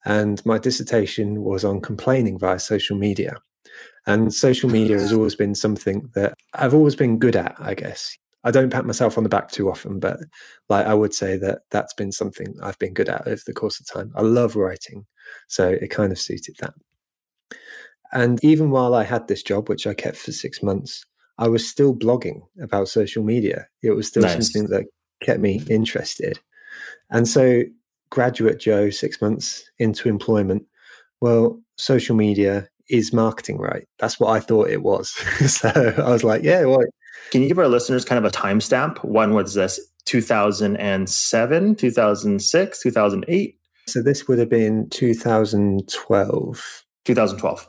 and 0.07 0.45
my 0.47 0.57
dissertation 0.57 1.43
was 1.43 1.65
on 1.65 1.81
complaining 1.81 2.39
via 2.39 2.59
social 2.59 2.97
media. 2.97 3.37
And 4.07 4.33
social 4.33 4.71
media 4.71 4.99
has 4.99 5.13
always 5.13 5.35
been 5.35 5.57
something 5.57 6.09
that 6.15 6.35
I've 6.55 6.75
always 6.75 6.95
been 6.95 7.19
good 7.19 7.35
at, 7.35 7.57
I 7.59 7.75
guess. 7.75 8.17
I 8.45 8.53
don't 8.53 8.71
pat 8.71 8.87
myself 8.87 9.19
on 9.19 9.25
the 9.25 9.29
back 9.29 9.51
too 9.51 9.69
often, 9.69 9.99
but 9.99 10.21
like 10.69 10.87
I 10.87 10.95
would 10.95 11.13
say 11.13 11.37
that 11.39 11.63
that's 11.73 11.93
been 11.95 12.13
something 12.13 12.55
I've 12.63 12.79
been 12.79 12.95
good 12.95 13.09
at 13.09 13.27
over 13.27 13.43
the 13.45 13.53
course 13.53 13.81
of 13.81 13.87
time. 13.87 14.13
I 14.15 14.23
love 14.23 14.55
writing, 14.55 15.05
so 15.49 15.69
it 15.69 15.91
kind 15.91 16.13
of 16.13 16.21
suited 16.21 16.55
that. 16.61 16.75
And 18.13 18.43
even 18.45 18.71
while 18.71 18.95
I 18.95 19.03
had 19.03 19.27
this 19.27 19.43
job, 19.43 19.69
which 19.69 19.89
I 19.89 19.95
kept 19.95 20.17
for 20.17 20.31
six 20.31 20.63
months, 20.63 21.05
I 21.39 21.49
was 21.49 21.69
still 21.69 21.93
blogging 21.93 22.43
about 22.63 22.89
social 22.89 23.25
media. 23.25 23.67
It 23.83 23.91
was 23.91 24.07
still 24.07 24.23
Nice. 24.23 24.53
something 24.53 24.71
that 24.71 24.85
kept 25.21 25.41
me 25.41 25.63
interested. 25.69 26.39
And 27.11 27.27
so, 27.27 27.63
graduate 28.11 28.61
Joe, 28.61 28.91
six 28.91 29.21
months 29.21 29.69
into 29.79 30.09
employment, 30.09 30.65
well, 31.21 31.61
social 31.77 32.17
media 32.17 32.69
is 32.89 33.13
marketing, 33.13 33.59
right? 33.59 33.87
That's 33.99 34.21
what 34.21 34.31
I 34.31 34.41
thought 34.41 34.69
it 34.69 34.83
was. 34.83 35.11
so 35.51 35.95
I 35.99 36.11
was 36.11 36.25
like, 36.25 36.43
yeah, 36.43 36.65
well, 36.65 36.85
Can 37.31 37.43
you 37.43 37.49
give 37.49 37.59
our 37.59 37.69
listeners 37.69 38.05
kind 38.05 38.25
of 38.25 38.25
a 38.25 38.35
timestamp? 38.35 39.05
When 39.05 39.35
was 39.35 39.55
this? 39.55 39.81
2007, 40.05 41.75
2006, 41.75 42.83
2008, 42.83 43.59
so 43.87 44.03
this 44.03 44.27
would 44.27 44.39
have 44.39 44.49
been 44.49 44.89
2012. 44.91 46.85
2012. 47.05 47.69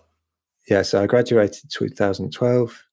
Yeah, 0.69 0.81
so 0.81 1.03
I 1.03 1.07
graduated 1.07 1.69
2012. 1.71 2.83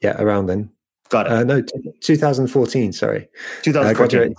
Yeah, 0.00 0.20
around 0.22 0.46
then. 0.46 0.70
Got 1.08 1.26
it. 1.26 1.32
Uh, 1.32 1.44
no, 1.44 1.60
t- 1.60 1.92
2014, 2.02 2.92
sorry. 2.92 3.22
I 3.22 3.62
2014. 3.62 3.94
graduated. 3.94 4.36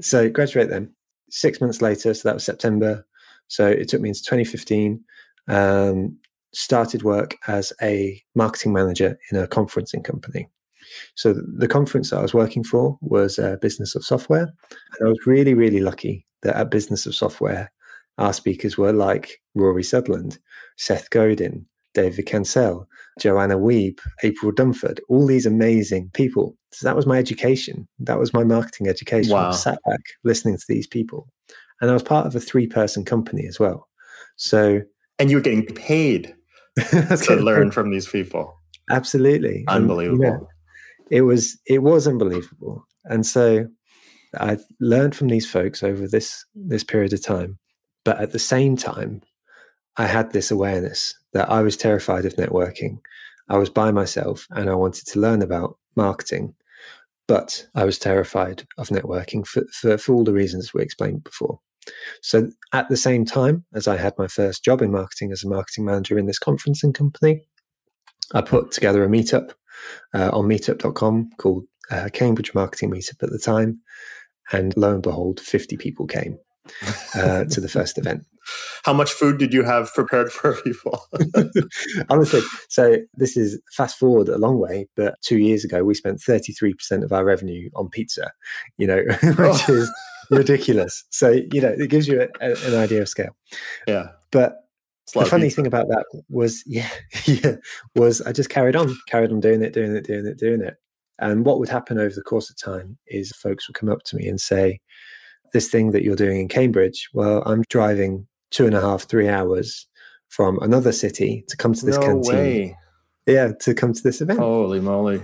So 0.00 0.30
graduate 0.30 0.70
then. 0.70 0.94
Six 1.30 1.60
months 1.60 1.80
later, 1.80 2.12
so 2.14 2.28
that 2.28 2.34
was 2.34 2.44
September. 2.44 3.06
So 3.48 3.66
it 3.66 3.88
took 3.88 4.00
me 4.00 4.10
into 4.10 4.22
2015. 4.22 5.02
Um, 5.48 6.18
started 6.52 7.02
work 7.02 7.36
as 7.46 7.72
a 7.80 8.20
marketing 8.34 8.72
manager 8.72 9.18
in 9.30 9.38
a 9.38 9.46
conferencing 9.46 10.04
company. 10.04 10.48
So 11.14 11.32
the 11.32 11.68
conference 11.68 12.10
that 12.10 12.18
I 12.18 12.22
was 12.22 12.34
working 12.34 12.64
for 12.64 12.98
was 13.00 13.38
uh, 13.38 13.56
Business 13.60 13.94
of 13.94 14.04
Software, 14.04 14.52
and 14.70 15.06
I 15.06 15.08
was 15.08 15.26
really, 15.26 15.54
really 15.54 15.80
lucky 15.80 16.26
that 16.42 16.56
at 16.56 16.70
Business 16.70 17.06
of 17.06 17.14
Software, 17.14 17.70
our 18.18 18.32
speakers 18.32 18.76
were 18.76 18.92
like 18.92 19.40
Rory 19.54 19.84
Sutherland, 19.84 20.38
Seth 20.76 21.10
Godin, 21.10 21.66
David 21.94 22.26
Cancel, 22.26 22.88
Joanna 23.20 23.56
Wiebe, 23.58 23.98
April 24.22 24.52
Dunford, 24.52 24.98
all 25.08 25.26
these 25.26 25.46
amazing 25.46 26.10
people. 26.14 26.56
So 26.72 26.86
that 26.86 26.96
was 26.96 27.06
my 27.06 27.18
education. 27.18 27.86
That 27.98 28.18
was 28.18 28.32
my 28.32 28.44
marketing 28.44 28.88
education. 28.88 29.32
I 29.32 29.34
Wow. 29.44 29.50
sat 29.52 29.78
back 29.86 30.00
listening 30.24 30.56
to 30.56 30.64
these 30.68 30.86
people. 30.86 31.28
And 31.80 31.90
I 31.90 31.94
was 31.94 32.02
part 32.02 32.26
of 32.26 32.34
a 32.36 32.40
three 32.40 32.66
person 32.66 33.04
company 33.04 33.46
as 33.46 33.58
well. 33.60 33.88
So 34.36 34.80
and 35.18 35.30
you 35.30 35.36
were 35.36 35.42
getting 35.42 35.66
paid 35.66 36.34
to 36.90 37.36
learn 37.36 37.70
from 37.70 37.90
these 37.90 38.08
people. 38.08 38.54
Absolutely. 38.90 39.64
And, 39.68 39.82
Unbelievable. 39.82 40.24
yeah, 40.24 40.38
it 41.10 41.22
was 41.22 41.58
it 41.66 41.82
was 41.82 42.06
unbelievable. 42.06 42.86
And 43.04 43.24
so 43.26 43.66
I 44.38 44.58
learned 44.80 45.14
from 45.14 45.28
these 45.28 45.50
folks 45.50 45.82
over 45.82 46.06
this 46.06 46.44
this 46.54 46.84
period 46.84 47.12
of 47.12 47.22
time. 47.24 47.58
But 48.04 48.18
at 48.18 48.32
the 48.32 48.38
same 48.38 48.76
time, 48.76 49.22
I 49.96 50.06
had 50.06 50.32
this 50.32 50.50
awareness 50.50 51.14
that 51.32 51.50
I 51.50 51.62
was 51.62 51.76
terrified 51.76 52.24
of 52.24 52.34
networking. 52.34 52.98
I 53.48 53.58
was 53.58 53.70
by 53.70 53.90
myself 53.90 54.46
and 54.50 54.70
I 54.70 54.74
wanted 54.74 55.06
to 55.08 55.20
learn 55.20 55.42
about 55.42 55.78
marketing. 55.96 56.54
But 57.26 57.66
I 57.74 57.84
was 57.84 57.98
terrified 57.98 58.66
of 58.76 58.88
networking 58.88 59.46
for, 59.46 59.62
for, 59.72 59.98
for 59.98 60.14
all 60.14 60.24
the 60.24 60.32
reasons 60.32 60.74
we 60.74 60.82
explained 60.82 61.22
before. 61.24 61.60
So 62.22 62.50
at 62.72 62.88
the 62.88 62.96
same 62.96 63.24
time 63.24 63.64
as 63.72 63.88
I 63.88 63.96
had 63.96 64.14
my 64.18 64.26
first 64.26 64.64
job 64.64 64.82
in 64.82 64.90
marketing 64.90 65.32
as 65.32 65.44
a 65.44 65.48
marketing 65.48 65.84
manager 65.84 66.18
in 66.18 66.26
this 66.26 66.38
conferencing 66.38 66.94
company, 66.94 67.42
I 68.32 68.42
put 68.42 68.72
together 68.72 69.04
a 69.04 69.08
meetup 69.08 69.52
uh, 70.14 70.30
on 70.32 70.46
meetup.com 70.46 71.30
called 71.38 71.64
uh, 71.90 72.08
Cambridge 72.12 72.54
Marketing 72.54 72.90
Meetup 72.90 73.22
at 73.22 73.30
the 73.30 73.38
time. 73.38 73.80
And 74.52 74.76
lo 74.76 74.94
and 74.94 75.02
behold, 75.02 75.40
50 75.40 75.76
people 75.76 76.06
came 76.06 76.38
uh, 77.14 77.44
to 77.44 77.60
the 77.60 77.68
first 77.68 77.98
event. 77.98 78.24
How 78.84 78.92
much 78.92 79.12
food 79.12 79.38
did 79.38 79.52
you 79.52 79.62
have 79.62 79.92
prepared 79.94 80.32
for 80.32 80.54
people? 80.64 81.04
Honestly, 82.08 82.40
so 82.68 82.96
this 83.14 83.36
is 83.36 83.60
fast 83.76 83.98
forward 83.98 84.28
a 84.28 84.38
long 84.38 84.58
way, 84.58 84.88
but 84.96 85.14
two 85.22 85.38
years 85.38 85.64
ago, 85.64 85.84
we 85.84 85.94
spent 85.94 86.18
33% 86.20 87.04
of 87.04 87.12
our 87.12 87.24
revenue 87.24 87.70
on 87.74 87.88
pizza, 87.88 88.30
you 88.78 88.86
know, 88.86 89.02
which 89.22 89.38
Oh. 89.38 89.64
is 89.74 89.90
ridiculous. 90.30 91.04
So, 91.10 91.30
you 91.52 91.60
know, 91.60 91.74
it 91.76 91.90
gives 91.90 92.08
you 92.08 92.22
a, 92.22 92.28
a, 92.40 92.50
an 92.66 92.74
idea 92.74 93.02
of 93.02 93.08
scale. 93.08 93.36
yeah. 93.86 94.08
But 94.32 94.54
It's 95.04 95.14
a 95.14 95.18
lot 95.18 95.24
the 95.24 95.30
funny 95.30 95.42
pizza. 95.44 95.56
thing 95.56 95.66
about 95.66 95.88
that 95.88 96.04
was 96.28 96.62
yeah 96.66 96.88
yeah 97.26 97.56
was 97.96 98.20
i 98.22 98.30
just 98.32 98.48
carried 98.48 98.76
on 98.76 98.96
carried 99.08 99.32
on 99.32 99.40
doing 99.40 99.60
it 99.62 99.72
doing 99.72 99.94
it 99.96 100.04
doing 100.06 100.24
it 100.24 100.38
doing 100.38 100.60
it 100.62 100.74
and 101.18 101.44
what 101.44 101.58
would 101.58 101.68
happen 101.68 101.98
over 101.98 102.14
the 102.14 102.22
course 102.22 102.48
of 102.48 102.56
time 102.56 102.96
is 103.08 103.32
folks 103.32 103.66
would 103.68 103.74
come 103.74 103.88
up 103.88 104.02
to 104.04 104.14
me 104.16 104.28
and 104.28 104.40
say 104.40 104.78
this 105.52 105.68
thing 105.68 105.92
that 105.92 106.02
you're 106.02 106.16
doing 106.16 106.40
in 106.40 106.48
cambridge 106.48 107.08
well 107.12 107.42
i'm 107.46 107.62
driving 107.68 108.26
two 108.50 108.66
and 108.66 108.74
a 108.74 108.80
half 108.80 109.04
three 109.04 109.28
hours 109.28 109.86
from 110.28 110.58
another 110.60 110.92
city 110.92 111.44
to 111.48 111.56
come 111.56 111.74
to 111.74 111.84
this 111.84 111.96
no 111.96 112.02
canteen 112.02 112.34
way. 112.34 112.76
yeah 113.26 113.52
to 113.60 113.74
come 113.74 113.92
to 113.92 114.02
this 114.02 114.20
event 114.20 114.38
Holy 114.38 114.80
moly. 114.80 115.22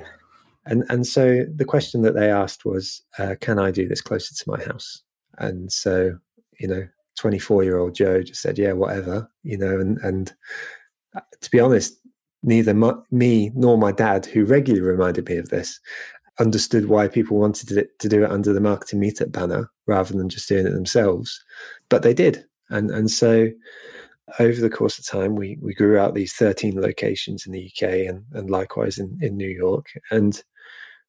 and 0.64 0.84
and 0.88 1.06
so 1.06 1.44
the 1.54 1.64
question 1.64 2.02
that 2.02 2.14
they 2.14 2.30
asked 2.30 2.64
was 2.64 3.02
uh, 3.18 3.34
can 3.40 3.58
i 3.58 3.70
do 3.70 3.88
this 3.88 4.00
closer 4.00 4.34
to 4.34 4.50
my 4.50 4.62
house 4.62 5.02
and 5.38 5.70
so 5.72 6.18
you 6.58 6.68
know 6.68 6.86
24 7.18 7.64
year 7.64 7.78
old 7.78 7.94
joe 7.94 8.22
just 8.22 8.42
said 8.42 8.58
yeah 8.58 8.72
whatever 8.72 9.30
you 9.42 9.56
know 9.56 9.78
and 9.78 9.98
and 9.98 10.34
uh, 11.14 11.20
to 11.40 11.50
be 11.50 11.60
honest 11.60 11.94
neither 12.42 12.74
my, 12.74 12.94
me 13.10 13.50
nor 13.54 13.76
my 13.76 13.92
dad 13.92 14.26
who 14.26 14.44
regularly 14.44 14.86
reminded 14.86 15.28
me 15.28 15.36
of 15.36 15.48
this 15.48 15.80
understood 16.38 16.86
why 16.86 17.08
people 17.08 17.38
wanted 17.38 17.72
it, 17.72 17.98
to 17.98 18.08
do 18.08 18.24
it 18.24 18.30
under 18.30 18.52
the 18.52 18.60
marketing 18.60 19.00
meetup 19.00 19.32
banner 19.32 19.70
rather 19.86 20.14
than 20.14 20.28
just 20.28 20.48
doing 20.48 20.66
it 20.66 20.72
themselves. 20.72 21.42
But 21.88 22.02
they 22.02 22.14
did. 22.14 22.44
And 22.68 22.90
and 22.90 23.10
so 23.10 23.48
over 24.40 24.60
the 24.60 24.70
course 24.70 24.98
of 24.98 25.06
time 25.06 25.36
we 25.36 25.56
we 25.62 25.72
grew 25.72 25.98
out 25.98 26.14
these 26.14 26.32
13 26.32 26.80
locations 26.80 27.46
in 27.46 27.52
the 27.52 27.70
uk 27.70 27.88
and 27.88 28.24
and 28.32 28.50
likewise 28.50 28.98
in 28.98 29.18
in 29.22 29.36
new 29.36 29.48
york. 29.48 29.86
And 30.10 30.42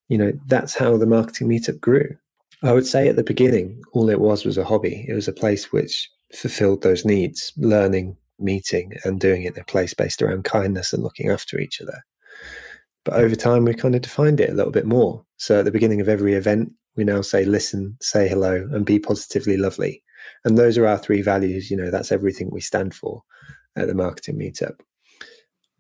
you 0.07 0.17
know 0.17 0.34
that's 0.48 0.75
how 0.75 0.98
the 0.98 1.07
marketing 1.07 1.50
meetup 1.50 1.79
grew. 1.79 2.15
I 2.63 2.74
would 2.74 2.86
say 2.86 3.07
at 3.07 3.15
the 3.15 3.24
beginning 3.24 3.81
all 3.93 4.10
it 4.10 4.19
was 4.19 4.46
was 4.46 4.57
a 4.57 4.63
hobby. 4.65 5.05
It 5.07 5.13
was 5.13 5.27
a 5.27 5.34
place 5.34 5.72
which 5.72 6.10
fulfilled 6.34 6.84
those 6.84 7.05
needs 7.05 7.53
learning 7.57 8.17
meeting 8.39 8.93
and 9.03 9.19
doing 9.19 9.43
it 9.43 9.55
in 9.55 9.62
a 9.62 9.65
place 9.65 9.93
based 9.93 10.22
around 10.22 10.43
kindness 10.43 10.93
and 10.93 11.01
looking 11.01 11.31
after 11.31 11.60
each 11.60 11.81
other 11.81 12.03
but 13.08 13.20
over 13.24 13.36
time 13.36 13.64
we 13.64 13.74
kind 13.74 13.96
of 13.96 14.02
defined 14.02 14.40
it 14.42 14.50
a 14.50 14.54
little 14.54 14.72
bit 14.72 14.86
more. 14.86 15.24
So 15.38 15.60
at 15.60 15.66
the 15.66 15.72
beginning 15.72 16.02
of 16.02 16.10
every 16.10 16.34
event 16.34 16.72
we 16.98 17.04
now 17.04 17.22
say 17.22 17.46
listen 17.46 17.96
say 18.02 18.28
hello 18.28 18.68
and 18.74 18.86
be 18.86 19.00
positively 19.00 19.56
lovely. 19.56 20.04
And 20.44 20.58
those 20.58 20.78
are 20.78 20.86
our 20.88 20.98
three 20.98 21.22
values 21.22 21.72
you 21.72 21.78
know 21.78 21.90
that's 21.90 22.12
everything 22.12 22.50
we 22.52 22.62
stand 22.62 22.94
for 22.94 23.24
at 23.78 23.88
the 23.88 23.94
marketing 23.96 24.38
meetup. 24.38 24.80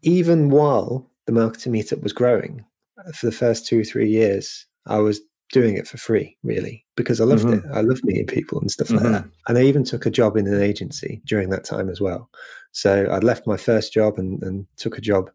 Even 0.03 0.49
while 0.49 1.09
the 1.25 1.33
marketing 1.33 1.73
meetup 1.73 2.01
was 2.01 2.13
growing 2.13 2.63
for 3.13 3.25
the 3.25 3.31
first 3.31 3.67
two 3.67 3.83
three 3.83 4.09
years 4.09 4.65
i 4.87 4.97
was 4.97 5.19
doing 5.53 5.77
it 5.77 5.87
for 5.87 5.97
free 5.97 6.35
really 6.43 6.83
because 6.95 7.21
i 7.21 7.23
loved 7.25 7.45
Mhm. 7.45 7.59
it. 7.59 7.63
I 7.73 7.81
loved 7.81 8.03
meeting 8.03 8.25
people 8.25 8.59
and 8.59 8.71
stuff 8.71 8.89
like 8.89 9.01
Mhm. 9.01 9.11
that. 9.11 9.25
And 9.47 9.57
i 9.57 9.61
even 9.63 9.83
took 9.83 10.05
a 10.05 10.09
job 10.09 10.35
in 10.37 10.47
an 10.47 10.61
agency 10.61 11.21
during 11.25 11.49
that 11.49 11.63
time 11.63 11.89
as 11.89 11.99
well. 12.01 12.29
So 12.71 13.07
i'd 13.11 13.23
left 13.23 13.47
my 13.47 13.57
first 13.57 13.93
job 13.93 14.17
and, 14.17 14.41
and 14.43 14.65
took 14.77 14.97
a 14.97 15.01
job 15.01 15.29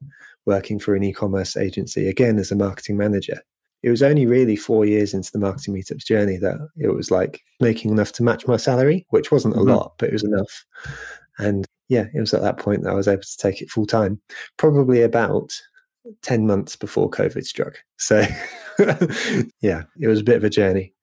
working 0.46 0.78
for 0.78 0.94
an 0.94 1.02
e-commerce 1.02 1.56
agency 1.56 2.08
again 2.08 2.38
as 2.38 2.50
a 2.50 2.56
marketing 2.56 2.96
manager. 2.96 3.40
It 3.82 3.90
was 3.90 4.02
only 4.02 4.26
really 4.26 4.54
four 4.56 4.84
years 4.84 5.12
into 5.12 5.30
the 5.32 5.38
marketing 5.40 5.74
meetups 5.74 6.04
journey 6.04 6.36
that 6.38 6.56
it 6.78 6.94
was 6.94 7.10
like 7.10 7.40
making 7.60 7.90
enough 7.90 8.12
to 8.12 8.22
match 8.22 8.46
my 8.46 8.56
salary 8.56 9.06
which 9.10 9.32
wasn't 9.32 9.54
a 9.56 9.58
Mhm. 9.58 9.68
lot 9.68 9.94
but 9.98 10.08
it 10.08 10.12
was 10.12 10.24
enough. 10.24 10.64
And 11.38 11.66
yeah 11.88 12.06
it 12.14 12.20
was 12.20 12.32
at 12.32 12.42
that 12.42 12.56
point 12.58 12.82
that 12.84 12.90
i 12.92 12.94
was 12.94 13.08
able 13.08 13.22
to 13.22 13.36
take 13.38 13.60
it 13.60 13.68
full 13.70 13.86
time 13.86 14.20
probably 14.56 15.02
about 15.02 15.52
10 16.22 16.46
months 16.46 16.74
before 16.76 17.10
covid 17.10 17.44
struck. 17.44 17.74
So 17.98 18.24
yeah 19.60 19.82
it 20.00 20.06
was 20.08 20.20
a 20.20 20.24
bit 20.24 20.36
of 20.36 20.44
a 20.44 20.50
journey. 20.50 20.94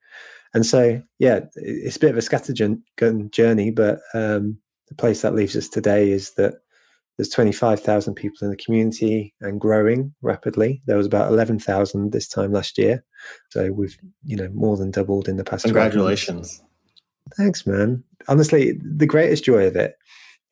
And 0.54 0.66
so 0.66 1.02
yeah 1.20 1.42
it's 1.56 1.98
a 1.98 2.00
bit 2.00 2.12
of 2.12 2.18
a 2.18 2.22
scattergun 2.22 3.32
journey 3.32 3.72
but 3.72 4.00
um, 4.14 4.58
the 4.88 4.96
place 4.96 5.22
that 5.22 5.36
leaves 5.36 5.56
us 5.56 5.68
today 5.70 6.12
is 6.12 6.32
that 6.36 6.56
there's 7.20 7.28
25,000 7.28 8.16
people 8.16 8.38
in 8.44 8.50
the 8.50 8.56
community 8.56 9.34
and 9.42 9.60
growing 9.60 10.14
rapidly. 10.22 10.82
There 10.86 10.96
was 10.96 11.06
about 11.06 11.30
11,000 11.30 12.14
this 12.14 12.30
time 12.30 12.54
last 12.54 12.78
year. 12.78 13.04
So 13.50 13.74
we've, 13.74 13.98
you 14.24 14.38
know, 14.38 14.48
more 14.54 14.78
than 14.78 14.90
doubled 14.90 15.28
in 15.28 15.36
the 15.36 15.44
past 15.44 15.66
Congratulations. 15.66 16.64
Thanks, 17.36 17.68
man. 17.68 18.06
Honestly, 18.30 18.80
the 18.82 19.06
greatest 19.06 19.44
joy 19.44 19.68
of 19.68 19.76
it 19.76 19.96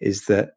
is 0.01 0.25
that 0.25 0.55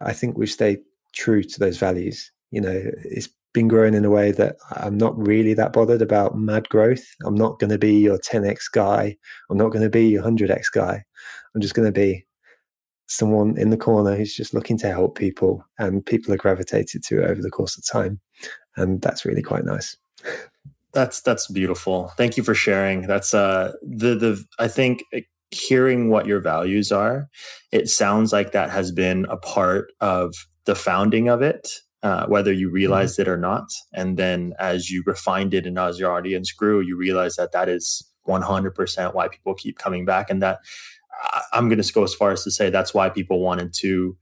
I 0.00 0.14
think 0.14 0.38
we've 0.38 0.48
stayed 0.48 0.78
true 1.14 1.42
to 1.42 1.60
those 1.60 1.76
values. 1.76 2.32
You 2.50 2.62
know, 2.62 2.82
it's 3.04 3.28
been 3.52 3.68
growing 3.68 3.92
in 3.92 4.06
a 4.06 4.10
way 4.10 4.32
that 4.32 4.56
I'm 4.70 4.96
not 4.96 5.14
really 5.18 5.52
that 5.52 5.74
bothered 5.74 6.00
about 6.00 6.34
mad 6.34 6.66
growth. 6.70 7.04
I'm 7.26 7.34
not 7.34 7.58
going 7.58 7.68
to 7.68 7.78
be 7.78 7.98
your 7.98 8.16
10x 8.16 8.72
guy. 8.72 9.18
I'm 9.50 9.58
not 9.58 9.68
going 9.68 9.84
to 9.84 9.90
be 9.90 10.08
your 10.08 10.22
100x 10.22 10.72
guy. 10.72 11.04
I'm 11.54 11.60
just 11.60 11.74
going 11.74 11.86
to 11.86 11.92
be 11.92 12.24
someone 13.06 13.58
in 13.58 13.70
the 13.70 13.76
corner 13.76 14.16
who's 14.16 14.34
just 14.34 14.54
looking 14.54 14.78
to 14.78 14.88
help 14.88 15.16
people, 15.16 15.64
and 15.78 16.04
people 16.04 16.32
are 16.32 16.38
gravitated 16.38 17.02
to 17.04 17.22
it 17.22 17.30
over 17.30 17.42
the 17.42 17.50
course 17.50 17.76
of 17.76 17.84
time, 17.86 18.20
and 18.76 19.00
that's 19.00 19.24
really 19.24 19.42
quite 19.42 19.64
nice. 19.64 19.96
That's 20.92 21.20
that's 21.22 21.50
beautiful. 21.50 22.12
Thank 22.16 22.36
you 22.36 22.42
for 22.42 22.54
sharing. 22.54 23.02
That's 23.02 23.32
uh 23.32 23.72
the 23.82 24.14
the 24.14 24.44
I 24.58 24.68
think 24.68 25.04
hearing 25.50 26.08
what 26.08 26.26
your 26.26 26.40
values 26.40 26.92
are, 26.92 27.28
it 27.72 27.88
sounds 27.88 28.32
like 28.32 28.52
that 28.52 28.70
has 28.70 28.92
been 28.92 29.26
a 29.28 29.36
part 29.36 29.92
of 30.00 30.34
the 30.64 30.74
founding 30.74 31.28
of 31.28 31.42
it 31.42 31.68
uh, 32.02 32.26
whether 32.26 32.52
you 32.52 32.66
mm-hmm. 32.66 32.74
realized 32.74 33.14
mm-hmm. 33.14 33.22
it 33.22 33.28
or 33.28 33.36
not. 33.36 33.70
And 33.92 34.16
then 34.16 34.54
as 34.58 34.90
you 34.90 35.02
refined 35.06 35.54
it 35.54 35.66
and 35.66 35.78
as 35.78 35.98
your 35.98 36.12
audience 36.12 36.52
grew, 36.52 36.80
you 36.80 36.96
realize 36.96 37.36
that 37.36 37.52
that 37.52 37.68
is 37.68 38.08
100% 38.26 39.14
why 39.14 39.28
people 39.28 39.54
keep 39.54 39.78
coming 39.78 40.04
back. 40.04 40.30
And 40.30 40.42
that 40.42 40.58
I'm 41.52 41.68
going 41.68 41.80
to 41.80 41.92
go 41.92 42.02
as 42.02 42.14
far 42.14 42.32
as 42.32 42.44
to 42.44 42.50
say 42.50 42.70
that's 42.70 42.94
why 42.94 43.08
people 43.08 43.40
wanted 43.40 43.72
to 43.80 44.16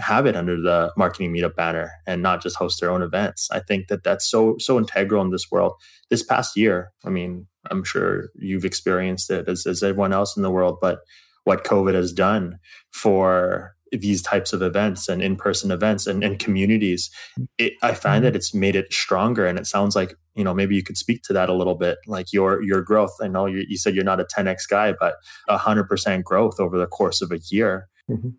have 0.00 0.26
it 0.26 0.34
under 0.34 0.60
the 0.60 0.92
marketing 0.96 1.32
meetup 1.32 1.54
banner 1.54 1.92
and 2.06 2.20
not 2.20 2.42
just 2.42 2.56
host 2.56 2.80
their 2.80 2.90
own 2.90 3.02
events. 3.02 3.48
I 3.52 3.60
think 3.60 3.88
that 3.88 4.02
that's 4.02 4.28
so 4.28 4.56
so 4.58 4.78
integral 4.78 5.22
in 5.22 5.30
this 5.30 5.50
world. 5.50 5.74
This 6.10 6.22
past 6.22 6.56
year, 6.56 6.90
I 7.04 7.10
mean, 7.10 7.46
I'm 7.70 7.84
sure 7.84 8.28
you've 8.34 8.64
experienced 8.64 9.30
it 9.30 9.48
as, 9.48 9.66
as 9.66 9.82
everyone 9.82 10.12
else 10.12 10.36
in 10.36 10.42
the 10.42 10.50
world, 10.50 10.78
but 10.80 11.00
what 11.44 11.64
COVID 11.64 11.94
has 11.94 12.12
done 12.12 12.58
for 12.92 13.74
these 13.92 14.22
types 14.22 14.52
of 14.52 14.62
events 14.62 15.08
and 15.08 15.22
in-person 15.22 15.70
events 15.70 16.06
and, 16.06 16.24
and 16.24 16.38
communities 16.38 17.10
it, 17.58 17.74
i 17.82 17.92
find 17.92 18.18
mm-hmm. 18.18 18.24
that 18.24 18.36
it's 18.36 18.54
made 18.54 18.76
it 18.76 18.92
stronger 18.92 19.46
and 19.46 19.58
it 19.58 19.66
sounds 19.66 19.94
like 19.94 20.14
you 20.34 20.44
know 20.44 20.54
maybe 20.54 20.74
you 20.74 20.82
could 20.82 20.96
speak 20.96 21.22
to 21.22 21.32
that 21.32 21.48
a 21.48 21.54
little 21.54 21.74
bit 21.74 21.98
like 22.06 22.32
your 22.32 22.62
your 22.62 22.82
growth 22.82 23.14
i 23.22 23.28
know 23.28 23.46
you, 23.46 23.64
you 23.68 23.76
said 23.76 23.94
you're 23.94 24.04
not 24.04 24.20
a 24.20 24.24
10x 24.24 24.68
guy 24.68 24.92
but 24.98 25.14
100% 25.48 26.24
growth 26.24 26.58
over 26.58 26.78
the 26.78 26.86
course 26.86 27.20
of 27.20 27.30
a 27.30 27.38
year 27.50 27.88
mm-hmm. 28.10 28.30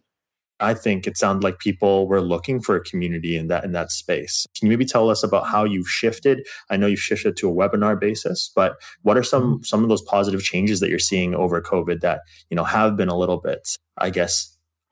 i 0.60 0.74
think 0.74 1.08
it 1.08 1.18
sounded 1.18 1.44
like 1.44 1.60
people 1.60 2.08
were 2.08 2.22
looking 2.22 2.62
for 2.62 2.75
a 2.75 2.84
community 2.84 3.38
in 3.38 3.48
that 3.48 3.64
in 3.64 3.72
that 3.72 3.92
space 3.92 4.46
can 4.58 4.66
you 4.66 4.70
maybe 4.70 4.86
tell 4.86 5.10
us 5.10 5.24
about 5.24 5.48
how 5.48 5.64
you've 5.64 5.88
shifted 5.88 6.46
i 6.70 6.78
know 6.78 6.88
you've 6.88 7.00
shifted 7.00 7.38
to 7.38 7.50
a 7.50 7.54
webinar 7.54 8.00
basis 8.00 8.52
but 8.56 8.75
what 9.04 9.18
are 9.18 9.24
some 9.24 9.44
mm-hmm. 9.44 9.64
some 9.64 9.84
of 9.84 9.90
those 9.90 10.02
positive 10.02 10.42
changes 10.42 10.80
that 10.80 10.90
you're 10.90 11.00
seeing 11.00 11.34
over 11.36 11.62
covid 11.62 12.02
that 12.02 12.22
you 12.50 12.56
know 12.56 12.64
have 12.66 12.98
been 12.98 13.10
a 13.10 13.18
little 13.18 13.40
bit 13.40 13.78
i 13.98 14.10
guess 14.10 14.55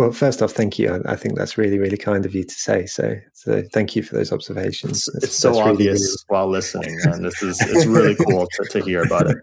Well, 0.00 0.12
first 0.12 0.40
off, 0.40 0.52
thank 0.52 0.78
you. 0.78 0.94
I, 0.94 1.12
I, 1.12 1.14
think 1.14 1.36
that's 1.36 1.58
really, 1.58 1.78
really 1.78 1.98
kind 1.98 2.24
of 2.24 2.34
you 2.34 2.42
to 2.42 2.54
say. 2.54 2.86
So, 2.86 3.16
so 3.34 3.62
thank 3.74 3.94
you 3.94 4.02
for 4.02 4.16
those 4.16 4.32
observations. 4.32 5.06
It's, 5.08 5.24
it's 5.24 5.34
so 5.34 5.58
obvious 5.58 6.00
really, 6.00 6.16
while 6.28 6.48
listening, 6.48 6.98
and 7.02 7.22
this 7.22 7.42
is 7.42 7.60
it's 7.60 7.84
really 7.84 8.14
cool 8.14 8.46
to, 8.46 8.64
to, 8.70 8.82
hear 8.82 9.02
about 9.02 9.30
it. 9.30 9.36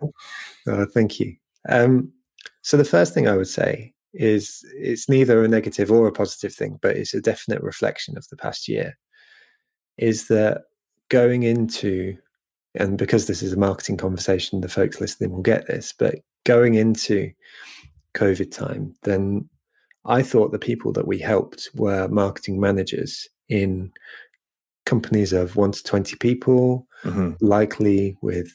Oh, 0.65 0.87
thank 0.95 1.19
you. 1.19 1.35
Um, 1.69 2.11
so, 2.63 2.75
the 2.75 2.83
first 2.83 3.13
thing 3.13 3.27
I 3.27 3.37
would 3.37 3.47
say 3.47 3.93
is 4.15 4.65
it's 4.73 5.07
neither 5.07 5.43
a 5.43 5.47
negative 5.47 5.91
or 5.91 6.07
a 6.07 6.11
positive 6.11 6.55
thing, 6.55 6.79
but 6.81 6.97
it's 6.97 7.13
a 7.13 7.21
definite 7.21 7.61
reflection 7.61 8.17
of 8.17 8.27
the 8.29 8.37
past 8.37 8.67
year. 8.67 8.97
Is 9.99 10.27
that 10.29 10.63
going 11.09 11.43
into, 11.43 12.17
and 12.73 12.97
because 12.97 13.27
this 13.27 13.43
is 13.43 13.53
a 13.53 13.59
marketing 13.59 13.97
conversation, 13.97 14.61
the 14.61 14.69
folks 14.69 14.99
listening 14.99 15.33
will 15.33 15.43
get 15.43 15.67
this, 15.67 15.93
but 15.93 16.15
going 16.45 16.73
into 16.73 17.31
COVID 18.15 18.49
time, 18.49 18.95
then 19.03 19.47
I 20.07 20.23
thought 20.23 20.51
the 20.51 20.59
people 20.59 20.91
that 20.93 21.07
we 21.07 21.19
helped 21.19 21.69
were 21.75 22.07
marketing 22.07 22.59
managers 22.59 23.27
in 23.49 23.91
companies 24.85 25.33
of 25.33 25.55
one 25.55 25.73
to 25.73 25.83
20 25.83 26.15
people, 26.15 26.87
mm-hmm. 27.03 27.33
likely 27.41 28.17
with 28.21 28.51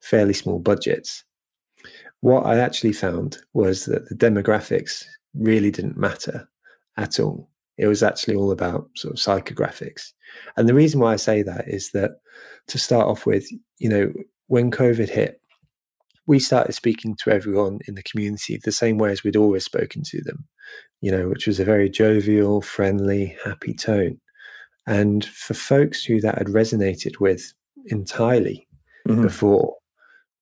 fairly 0.00 0.34
small 0.34 0.58
budgets. 0.58 1.24
What 2.20 2.44
I 2.44 2.58
actually 2.58 2.92
found 2.92 3.38
was 3.52 3.84
that 3.86 4.08
the 4.08 4.14
demographics 4.16 5.04
really 5.34 5.70
didn't 5.70 5.96
matter 5.96 6.48
at 6.96 7.20
all. 7.20 7.48
It 7.78 7.86
was 7.86 8.02
actually 8.02 8.34
all 8.34 8.50
about 8.50 8.88
sort 8.96 9.14
of 9.14 9.20
psychographics. 9.20 10.12
And 10.56 10.68
the 10.68 10.74
reason 10.74 10.98
why 10.98 11.12
I 11.12 11.16
say 11.16 11.42
that 11.42 11.68
is 11.68 11.90
that 11.92 12.12
to 12.68 12.78
start 12.78 13.06
off 13.06 13.26
with, 13.26 13.46
you 13.78 13.88
know, 13.88 14.12
when 14.48 14.70
COVID 14.70 15.08
hit, 15.08 15.40
we 16.26 16.38
started 16.38 16.72
speaking 16.72 17.16
to 17.16 17.30
everyone 17.30 17.78
in 17.86 17.94
the 17.94 18.02
community 18.02 18.58
the 18.62 18.72
same 18.72 18.98
way 18.98 19.12
as 19.12 19.22
we'd 19.22 19.36
always 19.36 19.64
spoken 19.64 20.02
to 20.04 20.22
them 20.22 20.46
you 21.00 21.10
know, 21.10 21.28
which 21.28 21.46
was 21.46 21.60
a 21.60 21.64
very 21.64 21.88
jovial, 21.88 22.60
friendly, 22.60 23.36
happy 23.44 23.74
tone. 23.74 24.18
And 24.86 25.24
for 25.24 25.54
folks 25.54 26.04
who 26.04 26.20
that 26.20 26.38
had 26.38 26.46
resonated 26.48 27.20
with 27.20 27.52
entirely 27.86 28.66
mm-hmm. 29.06 29.22
before, 29.22 29.76